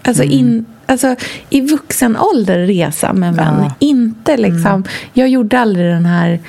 Alltså, 0.02 0.22
in, 0.22 0.48
mm. 0.48 0.64
alltså 0.86 1.16
i 1.50 1.60
vuxen 1.60 2.16
ålder 2.16 2.58
resa 2.58 3.12
med 3.12 3.28
en 3.28 3.34
vän. 3.34 3.54
Ja. 3.58 3.74
Inte 3.78 4.36
liksom... 4.36 4.66
Mm. 4.66 4.84
Jag 5.12 5.28
gjorde 5.28 5.58
aldrig 5.58 5.86
den 5.86 6.06
här 6.06 6.40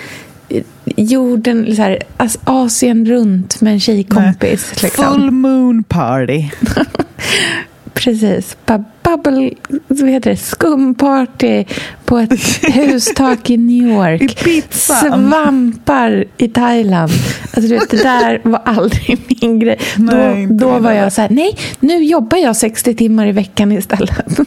eh, 0.49 0.63
jorden, 0.85 1.75
så 1.75 1.81
här, 1.81 1.99
alltså 2.17 2.39
Asien 2.43 3.05
runt 3.05 3.61
med 3.61 3.73
en 3.73 3.79
tjejkompis. 3.79 4.81
Liksom. 4.83 5.05
Full 5.05 5.31
moon 5.31 5.83
party. 5.83 6.49
Precis. 7.93 8.57
Bubble, 9.03 9.51
vad 9.87 10.09
heter 10.09 10.29
det? 10.29 10.37
Skumparty 10.37 11.65
på 12.05 12.17
ett 12.17 12.63
hustak 12.75 13.49
i 13.49 13.57
New 13.57 13.87
York. 13.87 14.21
I 14.21 14.27
pizza. 14.27 14.95
Svampar 14.95 16.25
i 16.37 16.47
Thailand. 16.47 17.11
Alltså, 17.43 17.61
du 17.61 17.67
vet, 17.67 17.89
det 17.89 18.03
där 18.03 18.41
var 18.43 18.61
aldrig 18.65 19.19
min 19.41 19.59
grej. 19.59 19.79
Nej, 19.97 20.47
då 20.47 20.71
då 20.71 20.79
var 20.79 20.91
jag 20.91 21.13
så 21.13 21.21
här, 21.21 21.29
nej, 21.29 21.57
nu 21.79 22.03
jobbar 22.03 22.37
jag 22.37 22.55
60 22.55 22.95
timmar 22.95 23.27
i 23.27 23.31
veckan 23.31 23.71
istället. 23.71 24.39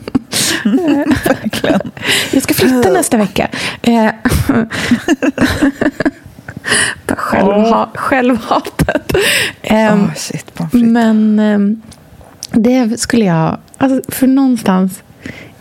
Mm, 0.64 1.14
jag 2.32 2.42
ska 2.42 2.54
flytta 2.54 2.90
nästa 2.90 3.16
vecka. 3.16 3.48
Eh, 3.82 4.10
Självha 7.16 7.88
självhatet. 7.94 9.12
Oh, 9.70 10.14
shit, 10.14 10.52
men 10.72 11.38
ehm, 11.38 11.82
det 12.54 13.00
skulle 13.00 13.24
jag... 13.24 13.58
Alltså 13.78 14.12
för 14.12 14.26
någonstans 14.26 15.02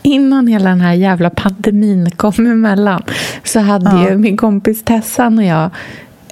innan 0.02 0.46
hela 0.46 0.70
den 0.70 0.80
här 0.80 0.92
jävla 0.92 1.30
pandemin 1.30 2.10
kom 2.10 2.46
emellan 2.46 3.02
så 3.44 3.60
hade 3.60 3.90
ja. 3.90 4.10
ju 4.10 4.18
min 4.18 4.36
kompis 4.36 4.84
Tessan 4.84 5.38
och 5.38 5.44
jag 5.44 5.70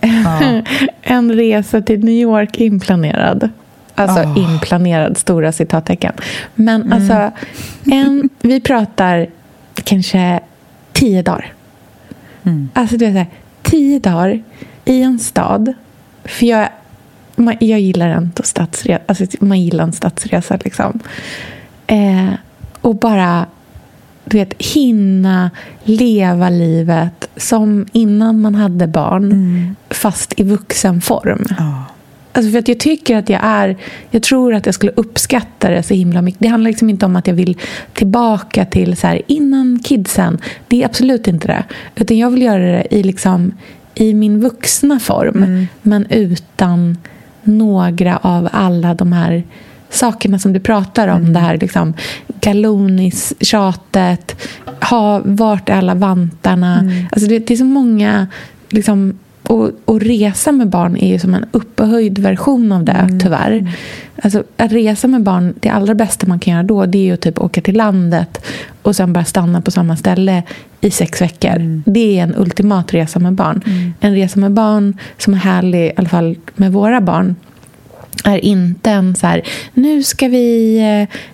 ja. 0.03 0.63
en 1.03 1.33
resa 1.33 1.81
till 1.81 2.05
New 2.05 2.15
York 2.15 2.59
inplanerad. 2.59 3.49
Alltså 3.95 4.21
oh. 4.21 4.39
inplanerad, 4.39 5.17
stora 5.19 5.53
citattecken. 5.53 6.13
Men 6.55 6.83
mm. 6.83 6.93
alltså, 6.93 7.31
en, 7.85 8.29
vi 8.41 8.61
pratar 8.61 9.27
kanske 9.75 10.41
tio 10.93 11.23
dagar. 11.23 11.53
Mm. 12.43 12.69
Alltså 12.75 12.99
så 12.99 13.05
här, 13.05 13.27
tio 13.63 13.99
dagar 13.99 14.43
i 14.85 15.03
en 15.03 15.19
stad. 15.19 15.73
För 16.25 16.47
jag 16.47 16.69
man, 17.43 17.57
jag 17.61 17.81
gillar 17.81 18.09
ändå 18.09 18.43
stadsresa. 18.43 19.03
Alltså, 19.07 19.25
man 19.41 19.61
gillar 19.61 19.85
en 19.85 19.93
stadsresa. 19.93 20.59
Liksom. 20.65 21.01
Eh, 21.87 22.33
och 22.81 22.97
bara 22.97 23.47
du 24.25 24.39
vet, 24.39 24.55
hinna 24.59 25.51
leva 25.85 26.51
livet 26.51 27.29
som 27.37 27.87
innan 27.93 28.41
man 28.41 28.55
hade 28.55 28.87
barn, 28.87 29.25
mm. 29.25 29.77
fast 29.91 30.41
i 30.41 30.43
vuxen 30.43 31.01
form. 31.01 31.45
Oh. 31.59 31.83
Alltså 32.33 32.53
för 32.53 32.59
att 32.59 32.69
jag 32.69 32.81
tycker 32.81 33.17
att 33.17 33.29
jag 33.29 33.41
är... 33.45 33.77
Jag 34.11 34.23
tror 34.23 34.55
att 34.55 34.67
jag 34.67 34.75
skulle 34.75 34.93
uppskatta 34.93 35.71
det 35.71 35.83
så 35.83 35.95
himla 35.95 36.23
mycket. 36.23 36.41
Det 36.41 36.49
handlar 36.49 36.71
liksom 36.71 36.91
inte 36.91 37.07
om 37.07 37.17
att 37.17 37.27
jag 37.27 37.35
vill 37.35 37.59
tillbaka 37.93 38.65
till 38.65 38.97
så 38.97 39.07
här, 39.07 39.23
innan 39.27 39.79
kidsen. 39.85 40.39
Det 40.69 40.83
är 40.83 40.87
absolut 40.87 41.29
inte 41.29 41.49
det. 41.49 41.65
Utan 41.97 42.19
jag 42.19 42.31
vill 42.31 42.43
göra 42.43 42.63
det 42.63 42.95
i, 42.95 43.03
liksom, 43.03 43.53
i 43.95 44.15
min 44.15 44.41
vuxna 44.41 45.01
form, 45.01 45.37
mm. 45.37 45.67
men 45.83 46.07
utan 46.11 46.97
några 47.45 48.17
av 48.17 48.49
alla 48.53 48.95
de 48.95 49.13
här 49.13 49.45
sakerna 49.91 50.39
som 50.39 50.53
du 50.53 50.61
pratar 50.61 51.09
om. 51.09 51.21
Mm. 51.21 51.33
Det 51.33 51.41
här 51.41 51.57
liksom, 51.59 51.95
galonis-tjatet. 52.41 54.37
Ha, 54.91 55.21
vart 55.25 55.69
är 55.69 55.75
alla 55.75 55.95
vantarna? 55.95 56.79
Mm. 56.79 57.07
Alltså 57.13 57.29
det, 57.29 57.39
det, 57.39 57.55
är 57.55 57.59
så 57.59 57.65
många... 57.65 58.27
Liksom, 58.69 59.19
och, 59.43 59.71
och, 59.85 60.01
resa 60.01 60.53
med 60.53 60.69
barn 60.69 60.97
är 60.97 61.09
ju 61.09 61.19
som 61.19 61.35
en 61.35 61.45
upphöjd 61.53 62.19
version 62.19 62.73
av 62.73 62.85
det, 62.85 62.93
mm. 62.93 63.21
tyvärr. 63.21 63.73
Alltså, 64.23 64.45
att 64.57 64.73
resa 64.73 65.09
med 65.09 65.23
barn, 65.23 65.55
det 65.61 65.69
allra 65.69 65.95
bästa 65.95 66.27
man 66.27 66.39
kan 66.39 66.53
göra 66.53 66.63
då 66.63 66.87
det 66.87 66.99
är 66.99 67.03
ju 67.03 67.17
typ 67.17 67.39
åka 67.39 67.61
till 67.61 67.77
landet 67.77 68.45
och 68.83 68.97
sen 68.97 69.13
bara 69.13 69.25
stanna 69.25 69.61
på 69.61 69.71
samma 69.71 69.97
ställe 69.97 70.43
i 70.81 70.91
sex 70.91 71.23
veckor. 71.23 71.57
Mm. 71.57 71.83
Det 71.87 72.19
är 72.19 72.23
en 72.23 72.35
ultimat 72.37 72.95
resa 72.95 73.19
med 73.19 73.33
barn. 73.33 73.63
Mm. 73.67 73.95
En 74.01 74.15
resa 74.15 74.41
med 74.41 74.53
barn 74.53 74.99
som 75.19 75.35
är 75.35 75.39
härlig, 75.39 75.87
i 75.87 75.93
alla 75.97 76.09
fall 76.09 76.37
med 76.55 76.73
våra 76.73 77.01
barn 77.01 77.37
är 78.25 78.45
inte 78.45 78.91
en 78.91 79.17
så 79.17 79.27
här, 79.27 79.43
nu 79.75 80.03
ska 80.03 80.29
vi 80.29 80.79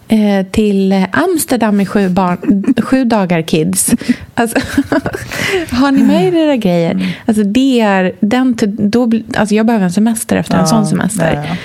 eh, 0.09 0.47
till 0.47 1.07
Amsterdam 1.12 1.81
i 1.81 1.87
sju, 1.87 2.09
barn, 2.09 2.74
sju 2.83 3.05
dagar 3.05 3.43
kids. 3.43 3.95
Alltså, 4.35 4.59
har 5.70 5.93
ni 5.93 6.03
med 6.03 6.35
er 6.35 6.37
era 6.37 6.57
grejer? 6.57 6.91
Mm. 6.91 7.07
Alltså, 7.26 7.43
det 7.43 7.81
är, 7.81 8.12
den, 8.20 8.57
då, 8.91 9.11
alltså 9.37 9.55
jag 9.55 9.66
behöver 9.66 9.85
en 9.85 9.93
semester 9.93 10.37
efter 10.37 10.55
en 10.55 10.61
ja, 10.61 10.66
sån 10.66 10.87
semester. 10.87 11.45
Ja. 11.49 11.57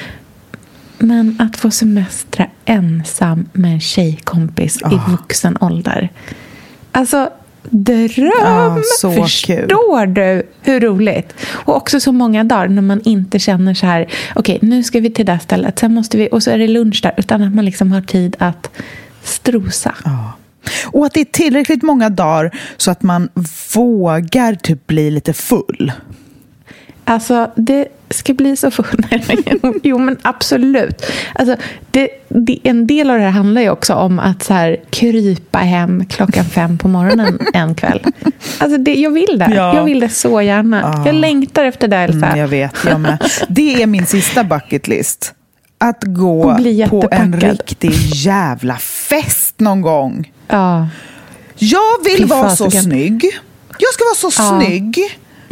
Men 0.98 1.36
att 1.40 1.58
få 1.58 1.72
semestra 1.72 2.48
ensam 2.66 3.46
med 3.54 3.74
en 3.74 3.80
tjejkompis 3.80 4.82
oh. 4.82 4.94
i 4.94 5.12
vuxen 5.12 5.58
ålder. 5.62 6.10
Alltså, 6.92 7.30
dröm! 7.70 8.32
Ja, 8.42 8.78
Förstår 9.02 9.56
kul. 9.56 10.14
du 10.14 10.44
hur 10.62 10.80
roligt? 10.80 11.34
Och 11.52 11.76
också 11.76 12.00
så 12.00 12.12
många 12.12 12.44
dagar 12.44 12.68
när 12.68 12.82
man 12.82 13.02
inte 13.02 13.40
känner 13.40 13.74
så 13.74 13.86
här, 13.86 14.08
okej, 14.36 14.56
okay, 14.56 14.70
nu 14.70 14.84
ska 14.84 15.00
vi 15.00 15.10
till 15.10 15.26
det 15.26 15.40
stället, 15.40 15.80
sen 15.80 15.94
måste 15.94 16.18
vi, 16.18 16.30
och 16.32 16.44
så 16.44 16.52
är 16.52 16.58
det 16.58 16.68
lunch 16.68 17.00
där, 17.04 17.14
utan 17.18 17.42
att 17.42 17.54
man 17.56 17.66
liksom 17.66 17.92
har 17.92 18.02
tid 18.02 18.36
att 18.40 18.70
strosa. 19.24 19.96
Ja. 20.04 20.34
Och 20.86 21.06
att 21.06 21.14
det 21.14 21.20
är 21.20 21.26
tillräckligt 21.26 21.84
många 21.84 22.10
dagar 22.10 22.58
så 22.78 22.92
att 22.92 23.04
man 23.04 23.30
vågar 23.76 24.56
typ 24.56 24.88
bli 24.88 25.12
lite 25.12 25.34
full. 25.34 25.92
Alltså, 27.06 27.52
det 27.56 27.88
ska 28.14 28.34
bli 28.34 28.56
så 28.56 28.72
full. 28.72 29.06
jo, 29.84 30.00
men 30.00 30.18
absolut. 30.22 31.06
Alltså, 31.36 31.56
det, 31.92 32.10
det, 32.30 32.60
en 32.64 32.88
del 32.88 33.10
av 33.10 33.18
det 33.18 33.24
här 33.24 33.32
handlar 33.32 33.62
ju 33.62 33.70
också 33.70 33.94
om 33.94 34.20
att 34.20 34.44
så 34.44 34.54
här, 34.54 34.78
krypa 34.90 35.60
hem 35.60 36.06
klockan 36.06 36.46
fem 36.46 36.78
på 36.78 36.88
morgonen 36.88 37.40
en 37.54 37.76
kväll. 37.76 38.04
Alltså, 38.58 38.78
det, 38.78 38.94
jag 38.94 39.12
vill 39.12 39.40
det. 39.40 39.52
Ja. 39.56 39.76
Jag 39.76 39.84
vill 39.84 40.00
det 40.00 40.10
så 40.10 40.42
gärna. 40.42 40.84
Ah. 40.84 41.06
Jag 41.06 41.16
längtar 41.16 41.66
efter 41.66 41.88
det, 41.88 41.98
Elsa. 41.98 42.26
Mm, 42.26 42.40
jag 42.40 42.48
vet, 42.48 42.76
jag 42.86 43.00
med. 43.00 43.30
Det 43.50 43.84
är 43.84 43.88
min 43.88 44.06
sista 44.06 44.44
bucket 44.44 44.88
list. 44.88 45.34
Att 45.78 46.04
gå 46.04 46.58
på 46.90 47.08
en 47.12 47.40
riktig 47.40 47.92
jävla 48.14 48.78
fest 48.78 49.60
någon 49.60 49.82
gång. 49.82 50.32
Ja. 50.48 50.88
Jag 51.56 52.04
vill 52.04 52.26
vara 52.26 52.50
så 52.50 52.72
snygg. 52.72 53.26
Jag 53.78 53.94
ska 53.94 54.04
vara 54.04 54.32
så 54.32 54.42
ja. 54.42 54.60
snygg. 54.60 55.00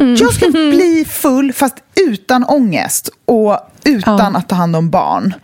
Mm. 0.02 0.14
Jag 0.14 0.34
ska 0.34 0.48
bli 0.50 1.06
full, 1.10 1.52
fast 1.52 1.76
utan 2.08 2.44
ångest 2.44 3.10
och 3.24 3.58
utan 3.84 4.32
ja. 4.32 4.38
att 4.38 4.48
ta 4.48 4.54
hand 4.54 4.76
om 4.76 4.90
barn. 4.90 5.34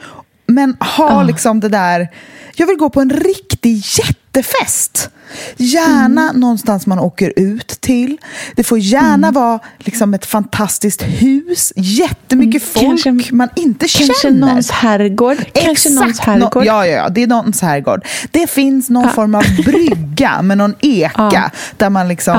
Men 0.58 0.76
ha 0.80 1.22
liksom 1.22 1.60
det 1.60 1.68
där, 1.68 2.08
jag 2.54 2.66
vill 2.66 2.76
gå 2.76 2.90
på 2.90 3.00
en 3.00 3.10
riktig 3.10 3.82
jättefest. 3.98 5.10
Gärna 5.56 6.22
mm. 6.22 6.40
någonstans 6.40 6.86
man 6.86 6.98
åker 6.98 7.32
ut 7.36 7.68
till. 7.68 8.16
Det 8.54 8.64
får 8.64 8.78
gärna 8.78 9.28
mm. 9.28 9.32
vara 9.32 9.60
liksom 9.78 10.14
ett 10.14 10.26
fantastiskt 10.26 11.02
hus, 11.02 11.72
jättemycket 11.76 12.62
mm. 12.62 12.90
folk 12.90 13.02
kanske, 13.04 13.34
man 13.34 13.48
inte 13.56 13.88
kanske 13.88 14.14
känner. 14.22 14.46
Någons 14.46 14.70
herrgård. 14.70 15.36
Kanske 15.52 15.90
någons 15.90 16.20
herrgård. 16.20 16.64
No, 16.64 16.66
ja, 16.66 16.86
ja, 16.86 16.96
ja, 16.96 17.08
det 17.08 17.22
är 17.22 17.26
någons 17.26 17.60
herrgård. 17.60 18.06
Det 18.30 18.50
finns 18.50 18.90
någon 18.90 19.04
ja. 19.04 19.10
form 19.10 19.34
av 19.34 19.44
brygga 19.64 20.42
med 20.42 20.58
någon 20.58 20.74
eka 20.80 21.30
ja. 21.32 21.50
där 21.76 21.90
man 21.90 22.08
liksom 22.08 22.34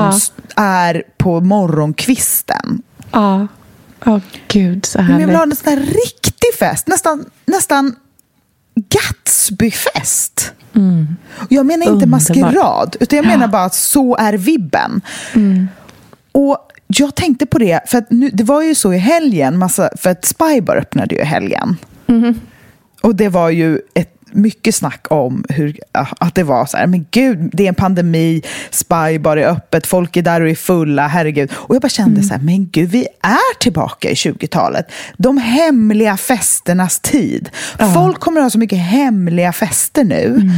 ja. 0.56 0.62
är 0.62 1.02
på 1.18 1.40
morgonkvisten. 1.40 2.82
Ja. 3.12 3.46
Åh 4.06 4.16
oh, 4.16 4.20
gud, 4.48 4.86
så 4.86 4.98
härligt. 4.98 5.10
Men 5.10 5.20
jag 5.20 5.26
vill 5.26 5.36
ha 5.36 5.42
en 5.42 5.56
sån 5.56 5.68
här 5.68 5.80
riktig 5.80 6.54
fest. 6.58 6.86
Nästan, 6.86 7.24
nästan 7.46 7.94
Gatsbyfest. 8.88 10.52
Mm. 10.74 11.16
Jag 11.48 11.66
menar 11.66 11.82
inte 11.82 11.92
Underbar. 11.92 12.10
maskerad, 12.10 12.96
utan 13.00 13.16
jag 13.16 13.26
menar 13.26 13.48
bara 13.48 13.64
att 13.64 13.74
så 13.74 14.16
är 14.16 14.32
vibben. 14.32 15.00
Mm. 15.34 15.68
Och 16.32 16.58
jag 16.86 17.14
tänkte 17.14 17.46
på 17.46 17.58
det, 17.58 17.80
för 17.86 17.98
att 17.98 18.10
nu, 18.10 18.30
det 18.32 18.44
var 18.44 18.62
ju 18.62 18.74
så 18.74 18.92
i 18.92 18.98
helgen, 18.98 19.58
massa, 19.58 19.90
för 19.96 20.10
att 20.10 20.24
Spybar 20.24 20.76
öppnade 20.76 21.14
ju 21.14 21.20
i 21.20 21.24
helgen. 21.24 21.76
Mm. 22.06 22.40
Och 23.02 23.16
det 23.16 23.28
var 23.28 23.50
ju 23.50 23.80
ett 23.94 24.19
mycket 24.32 24.74
snack 24.74 25.06
om 25.10 25.44
hur, 25.48 25.78
att 25.92 26.34
det 26.34 26.42
var 26.42 26.66
så 26.66 26.76
här, 26.76 26.86
men 26.86 27.06
gud, 27.10 27.50
det 27.52 27.64
är 27.64 27.68
en 27.68 27.74
pandemi, 27.74 28.42
Spybar 28.70 29.36
är 29.36 29.46
öppet, 29.46 29.86
folk 29.86 30.16
är 30.16 30.22
där 30.22 30.40
och 30.40 30.48
är 30.48 30.54
fulla, 30.54 31.06
herregud. 31.06 31.50
Och 31.54 31.74
jag 31.74 31.82
bara 31.82 31.88
kände 31.88 32.16
mm. 32.16 32.22
så 32.22 32.34
här, 32.34 32.40
men 32.40 32.70
gud, 32.70 32.90
vi 32.90 33.06
är 33.22 33.58
tillbaka 33.58 34.10
i 34.10 34.14
20-talet. 34.14 34.86
De 35.16 35.38
hemliga 35.38 36.16
festernas 36.16 37.00
tid. 37.00 37.50
Ja. 37.78 37.92
Folk 37.94 38.20
kommer 38.20 38.40
att 38.40 38.44
ha 38.44 38.50
så 38.50 38.58
mycket 38.58 38.78
hemliga 38.78 39.52
fester 39.52 40.04
nu. 40.04 40.26
Mm 40.26 40.50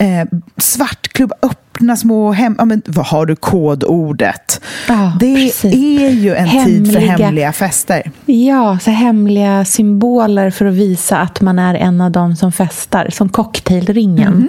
eh, 0.00 0.26
svartklubb, 0.56 1.32
öppna 1.80 1.96
små 1.96 2.32
hem... 2.32 2.54
Ja, 2.58 2.64
men, 2.64 2.82
vad 2.86 3.06
har 3.06 3.26
du 3.26 3.36
kodordet? 3.36 4.60
Ja, 4.88 5.12
det 5.20 5.34
precis. 5.34 5.74
är 5.74 6.10
ju 6.10 6.34
en 6.34 6.46
hemliga, 6.46 6.84
tid 6.84 6.92
för 6.92 7.00
hemliga 7.00 7.52
fester. 7.52 8.10
Ja, 8.26 8.78
så 8.78 8.90
hemliga 8.90 9.64
symboler 9.64 10.50
för 10.50 10.66
att 10.66 10.74
visa 10.74 11.18
att 11.18 11.40
man 11.40 11.58
är 11.58 11.74
en 11.74 12.00
av 12.00 12.10
dem 12.10 12.36
som 12.36 12.52
festar. 12.52 13.08
Som 13.12 13.28
cocktailringen. 13.28 14.32
Mm, 14.32 14.48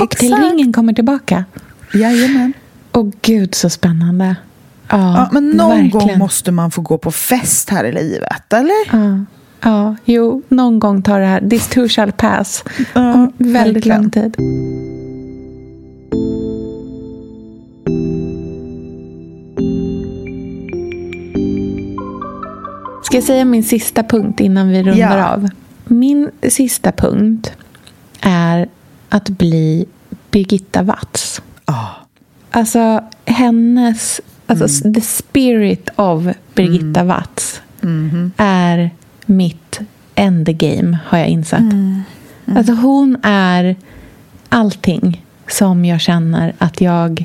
cocktailringen 0.00 0.72
kommer 0.72 0.92
tillbaka. 0.92 1.44
Jajamän. 1.94 2.52
Åh 2.92 3.10
gud, 3.22 3.54
så 3.54 3.70
spännande. 3.70 4.36
Ja, 4.88 4.98
ja 4.98 5.28
men 5.32 5.50
någon 5.50 5.70
verkligen. 5.70 6.08
gång 6.08 6.18
måste 6.18 6.52
man 6.52 6.70
få 6.70 6.80
gå 6.82 6.98
på 6.98 7.12
fest 7.12 7.70
här 7.70 7.84
i 7.84 7.92
livet, 7.92 8.52
eller? 8.52 8.92
Ja. 8.92 9.24
Ja, 9.64 9.96
jo, 10.04 10.42
någon 10.48 10.78
gång 10.78 11.02
tar 11.02 11.20
det 11.20 11.26
här. 11.26 11.48
This 11.50 11.68
too 11.68 11.88
shall 11.88 12.12
pass. 12.12 12.64
Om 12.94 13.32
väldigt 13.38 13.86
verkligen. 13.86 14.02
lång 14.02 14.10
tid. 14.10 14.36
Ska 23.12 23.16
jag 23.16 23.24
säga 23.24 23.44
min 23.44 23.64
sista 23.64 24.02
punkt 24.02 24.40
innan 24.40 24.68
vi 24.68 24.82
rundar 24.82 25.18
ja. 25.18 25.28
av? 25.28 25.48
Min 25.84 26.30
sista 26.48 26.92
punkt 26.92 27.52
är 28.20 28.68
att 29.08 29.28
bli 29.28 29.86
Birgitta 30.30 30.82
Watz. 30.82 31.42
Oh. 31.66 31.90
Alltså 32.50 33.04
hennes, 33.24 34.20
alltså 34.46 34.84
mm. 34.84 34.94
the 34.94 35.00
spirit 35.00 35.88
of 35.96 36.24
Birgitta 36.54 37.00
mm. 37.00 37.06
Watz 37.06 37.62
mm. 37.82 38.32
är 38.36 38.90
mitt 39.26 39.80
endgame, 40.14 40.98
har 41.06 41.18
jag 41.18 41.28
insett. 41.28 41.60
Mm. 41.60 42.02
Mm. 42.46 42.56
Alltså 42.56 42.72
hon 42.72 43.16
är 43.22 43.76
allting 44.48 45.26
som 45.48 45.84
jag 45.84 46.00
känner 46.00 46.52
att 46.58 46.80
jag 46.80 47.24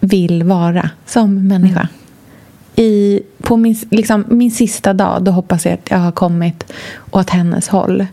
vill 0.00 0.42
vara 0.42 0.90
som 1.06 1.48
människa. 1.48 1.88
I, 2.76 3.20
på 3.42 3.56
min, 3.56 3.76
liksom, 3.90 4.24
min 4.28 4.50
sista 4.50 4.92
dag, 4.92 5.22
då 5.22 5.30
hoppas 5.30 5.64
jag 5.64 5.74
att 5.74 5.90
jag 5.90 5.98
har 5.98 6.12
kommit 6.12 6.72
åt 7.10 7.30
hennes 7.30 7.68
håll. 7.68 8.06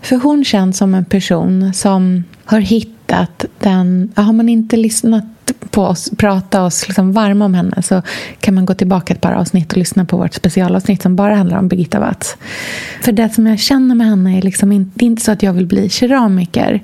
För 0.00 0.16
hon 0.16 0.44
känns 0.44 0.78
som 0.78 0.94
en 0.94 1.04
person 1.04 1.74
som 1.74 2.24
har 2.44 2.60
hittat 2.60 3.44
den... 3.58 4.12
Har 4.14 4.32
man 4.32 4.48
inte 4.48 4.76
lyssnat 4.76 5.24
på 5.70 5.82
oss, 5.82 6.10
prata 6.16 6.62
oss 6.62 6.88
liksom 6.88 7.12
varma 7.12 7.44
om 7.44 7.54
henne 7.54 7.82
så 7.82 8.02
kan 8.40 8.54
man 8.54 8.66
gå 8.66 8.74
tillbaka 8.74 9.14
ett 9.14 9.20
par 9.20 9.32
avsnitt 9.32 9.72
och 9.72 9.78
lyssna 9.78 10.04
på 10.04 10.16
vårt 10.16 10.34
specialavsnitt 10.34 11.02
som 11.02 11.16
bara 11.16 11.34
handlar 11.34 11.58
om 11.58 11.68
Birgitta 11.68 12.00
Watz. 12.00 12.36
För 13.02 13.12
det 13.12 13.28
som 13.28 13.46
jag 13.46 13.58
känner 13.58 13.94
med 13.94 14.06
henne 14.06 14.38
är 14.38 14.42
liksom 14.42 14.72
inte, 14.72 14.90
det 14.94 15.04
är 15.04 15.06
inte 15.06 15.22
så 15.22 15.32
att 15.32 15.42
jag 15.42 15.52
vill 15.52 15.66
bli 15.66 15.88
keramiker 15.88 16.82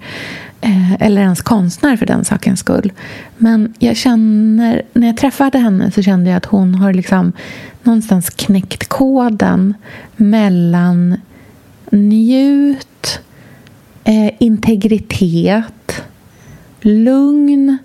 Eh, 0.65 0.93
eller 0.93 1.23
ens 1.23 1.41
konstnär 1.41 1.97
för 1.97 2.07
den 2.07 2.25
sakens 2.25 2.61
skull. 2.61 2.93
Men 3.39 3.75
jag 3.79 3.97
känner, 3.97 4.83
när 4.93 5.07
jag 5.07 5.17
träffade 5.17 5.59
henne 5.59 5.91
så 5.91 6.03
kände 6.03 6.31
jag 6.31 6.37
att 6.37 6.45
hon 6.45 6.75
har 6.75 6.93
liksom 6.93 7.33
någonstans 7.83 8.31
knäckt 8.31 8.89
koden 8.89 9.75
mellan 10.17 11.17
njut, 11.91 13.21
eh, 14.05 14.31
integritet, 14.39 16.03
lugn 16.81 17.79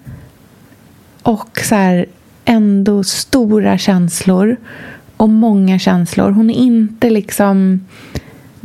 och 1.21 1.59
så 1.63 1.75
här, 1.75 2.05
ändå 2.45 3.03
stora 3.03 3.78
känslor 3.78 4.57
och 5.17 5.30
många 5.30 5.80
känslor. 5.80 6.32
Hon 6.32 6.49
är 6.49 6.55
inte 6.55 7.09
liksom... 7.09 7.86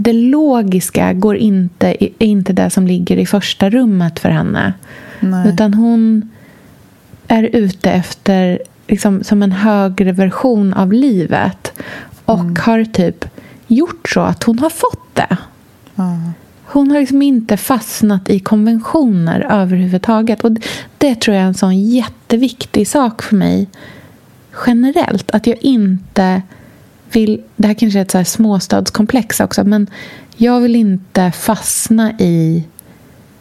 Det 0.02 0.12
logiska 0.12 1.12
går 1.12 1.36
inte, 1.36 2.04
är 2.04 2.26
inte 2.26 2.52
det 2.52 2.70
som 2.70 2.86
ligger 2.86 3.16
i 3.16 3.26
första 3.26 3.70
rummet 3.70 4.18
för 4.18 4.28
henne. 4.28 4.72
Nej. 5.20 5.48
Utan 5.48 5.74
hon 5.74 6.30
är 7.28 7.42
ute 7.42 7.90
efter 7.90 8.62
liksom, 8.88 9.24
som 9.24 9.42
en 9.42 9.52
högre 9.52 10.12
version 10.12 10.74
av 10.74 10.92
livet 10.92 11.72
och 12.24 12.40
mm. 12.40 12.56
har 12.60 12.84
typ 12.84 13.24
gjort 13.66 14.08
så 14.08 14.20
att 14.20 14.42
hon 14.42 14.58
har 14.58 14.70
fått 14.70 15.14
det. 15.14 15.36
Mm. 15.96 16.30
Hon 16.64 16.90
har 16.90 17.00
liksom 17.00 17.22
inte 17.22 17.56
fastnat 17.56 18.30
i 18.30 18.40
konventioner 18.40 19.46
överhuvudtaget. 19.50 20.44
Och 20.44 20.50
Det 20.98 21.14
tror 21.14 21.36
jag 21.36 21.42
är 21.42 21.48
en 21.48 21.54
sån 21.54 21.80
jätteviktig 21.80 22.88
sak 22.88 23.22
för 23.22 23.36
mig 23.36 23.68
generellt. 24.66 25.30
Att 25.30 25.46
jag 25.46 25.56
inte 25.60 26.42
vill... 27.12 27.42
Det 27.56 27.66
här 27.66 27.74
kanske 27.74 27.98
är 27.98 28.02
ett 28.02 28.10
så 28.10 28.18
här 28.18 28.24
småstadskomplex 28.24 29.40
också. 29.40 29.64
Men 29.64 29.86
jag 30.36 30.60
vill 30.60 30.76
inte 30.76 31.30
fastna 31.30 32.12
i 32.18 32.64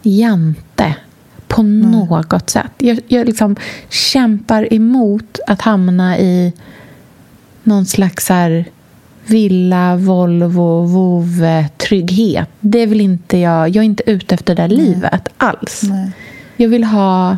jante 0.01 0.95
på 1.47 1.61
mm. 1.61 1.91
något 1.91 2.49
sätt. 2.49 2.71
Jag, 2.77 2.99
jag 3.07 3.25
liksom 3.25 3.55
kämpar 3.89 4.73
emot 4.73 5.39
att 5.47 5.61
hamna 5.61 6.17
i 6.17 6.53
någon 7.63 7.85
slags 7.85 8.29
här 8.29 8.65
villa, 9.25 9.95
Volvo, 9.95 10.85
vovve, 10.85 11.69
trygghet. 11.77 12.49
Det 12.59 12.85
vill 12.85 13.01
inte 13.01 13.37
jag. 13.37 13.69
Jag 13.69 13.75
är 13.75 13.81
inte 13.81 14.09
ute 14.11 14.35
efter 14.35 14.55
det 14.55 14.67
livet 14.67 15.29
alls. 15.37 15.83
Nej. 15.83 16.11
Jag 16.57 16.69
vill 16.69 16.83
ha 16.83 17.37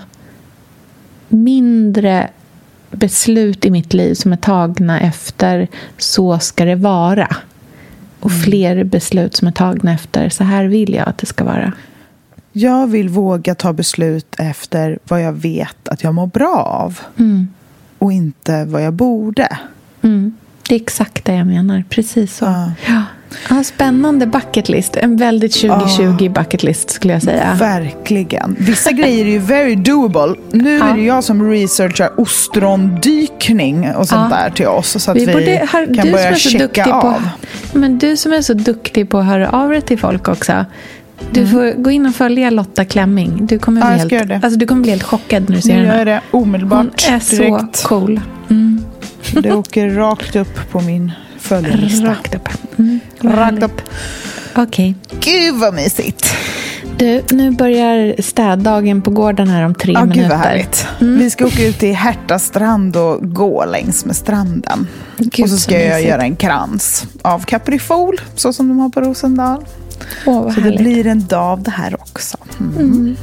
mindre 1.28 2.30
beslut 2.94 3.66
i 3.66 3.72
mitt 3.72 3.94
liv 3.94 4.14
som 4.14 4.34
är 4.34 4.38
tagna 4.38 5.00
efter 5.00 5.68
så 5.98 6.40
ska 6.40 6.66
det 6.66 6.76
vara. 6.76 7.36
Och 8.20 8.32
mm. 8.32 8.42
fler 8.42 8.84
beslut 8.84 9.36
som 9.36 9.48
är 9.48 9.52
tagna 9.52 9.94
efter 9.94 10.30
så 10.30 10.44
här 10.44 10.66
vill 10.66 10.94
jag 10.94 11.10
att 11.10 11.18
det 11.18 11.26
ska 11.26 11.44
vara. 11.44 11.74
Jag 12.52 12.88
vill 12.88 13.10
våga 13.10 13.56
ta 13.56 13.74
beslut 13.74 14.36
efter 14.38 15.00
vad 15.04 15.22
jag 15.22 15.34
vet 15.34 15.88
att 15.88 16.04
jag 16.04 16.14
mår 16.14 16.28
bra 16.28 16.56
av. 16.56 17.00
Mm. 17.18 17.48
Och 18.00 18.12
inte 18.12 18.66
vad 18.66 18.84
jag 18.84 18.94
borde. 18.94 19.58
Mm. 20.02 20.34
Det 20.68 20.76
är 20.76 20.82
exakt 20.82 21.26
det 21.26 21.36
jag 21.36 21.48
menar. 21.48 21.84
Precis 21.90 22.38
så. 22.38 22.46
Ja. 22.46 22.72
Ja. 22.88 23.04
Ja, 23.50 23.64
spännande 23.64 24.28
bucketlist. 24.28 24.96
En 24.96 25.18
väldigt 25.18 25.62
2020 25.62 26.18
ja. 26.20 26.30
bucketlist 26.30 26.90
skulle 26.90 27.14
jag 27.14 27.22
säga. 27.22 27.54
Verkligen. 27.60 28.56
Vissa 28.60 28.92
grejer 28.92 29.26
är 29.26 29.30
ju 29.30 29.40
very 29.40 29.76
doable. 29.76 30.36
Nu 30.52 30.78
ja. 30.78 30.86
är 30.86 30.96
det 30.96 31.02
jag 31.02 31.24
som 31.24 31.50
researchar 31.52 32.20
ostrondykning 32.22 33.96
och 33.96 34.08
sånt 34.08 34.32
ja. 34.32 34.38
där 34.38 34.50
till 34.50 34.68
oss. 34.68 35.04
Så 35.04 35.12
att 35.12 35.18
vi, 35.18 35.26
vi 35.26 35.34
borde, 35.34 35.68
har, 35.72 35.96
kan 35.96 36.12
börja 36.12 36.36
checka 36.36 36.94
av. 36.94 37.02
På, 37.02 37.80
men 37.80 37.98
du 37.98 38.18
som 38.18 38.34
är 38.34 38.42
så 38.42 38.54
duktig 38.54 39.10
på 39.10 39.18
att 39.18 39.26
höra 39.26 39.50
av 39.50 39.70
dig 39.70 39.82
till 39.82 40.00
folk 40.00 40.28
också. 40.28 40.66
Du 41.32 41.40
mm. 41.40 41.52
får 41.52 41.84
gå 41.84 41.92
in 41.92 42.06
och 42.06 42.16
följa 42.16 42.50
Lotta 42.50 42.86
Klemming. 42.86 43.46
Du 43.46 43.60
kommer, 43.60 44.08
bli, 44.08 44.18
helt, 44.18 44.44
alltså, 44.44 44.60
du 44.60 44.66
kommer 44.66 44.82
bli 44.82 44.92
helt 44.92 45.04
chockad 45.04 45.50
när 45.50 45.56
du 45.56 45.62
ser 45.62 45.74
henne. 45.74 45.84
Nu 45.84 45.90
gör 45.90 45.98
jag 45.98 46.08
det 46.08 46.22
omedelbart. 46.32 46.78
Hon 46.80 47.16
är 47.16 47.38
direkt. 47.38 47.76
så 47.76 47.88
cool. 47.88 48.22
Mm. 48.50 48.86
Det 49.34 49.54
åker 49.54 49.90
rakt 49.90 50.36
upp 50.36 50.72
på 50.72 50.82
min 50.82 51.12
följarlista. 51.44 52.06
Rakt 52.08 52.36
upp. 52.36 52.50
Mm, 52.80 53.00
rakt 53.22 53.64
upp. 53.64 53.82
Okej. 54.56 54.96
Okay. 55.06 55.20
Gud 55.20 55.56
vad 55.56 55.74
mysigt. 55.74 56.34
Du, 56.98 57.24
nu 57.32 57.52
börjar 57.52 58.22
städdagen 58.22 59.02
på 59.02 59.12
gården 59.12 59.48
här 59.48 59.66
om 59.66 59.76
tre 59.76 59.94
oh, 59.96 60.02
minuter. 60.02 60.22
Gud 60.22 60.30
vad 60.30 60.40
härligt. 60.40 60.88
Mm. 61.02 61.20
Vi 61.20 61.30
ska 61.30 61.46
åka 61.46 61.64
ut 61.64 61.80
till 61.80 61.96
Härta 61.96 62.40
strand 62.40 62.96
och 62.96 63.34
gå 63.34 63.66
längs 63.66 64.06
med 64.06 64.16
stranden. 64.16 64.88
Gud, 65.18 65.44
och 65.44 65.50
så 65.50 65.58
ska 65.58 65.72
så 65.72 65.82
jag 65.82 66.04
göra 66.04 66.22
en 66.22 66.36
krans 66.36 67.08
av 67.22 67.40
kaprifol, 67.40 68.22
så 68.36 68.54
som 68.54 68.68
de 68.68 68.80
har 68.80 68.90
på 68.90 69.02
Rosendal. 69.02 69.66
Vad 70.26 70.54
Så 70.54 70.60
det 70.60 70.62
härligt. 70.62 70.80
blir 70.80 71.08
en 71.08 71.28
dag 71.28 71.52
av 71.52 71.64
det 71.64 71.72
här 71.72 71.96
också. 72.02 72.38
Mm. 72.60 73.18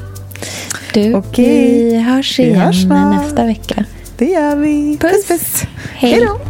Du, 0.95 1.15
Okej. 1.15 1.45
vi 1.47 2.01
hörs 2.01 2.39
Vi 2.39 2.43
igen 2.43 2.61
hörs 2.61 2.83
snart. 2.83 3.23
nästa 3.23 3.45
vecka. 3.45 3.85
Det 4.17 4.27
gör 4.27 4.57
vi. 4.57 4.99
Puss. 5.01 5.11
puss. 5.13 5.27
puss. 5.29 5.63
Hej 5.93 6.21
då. 6.21 6.50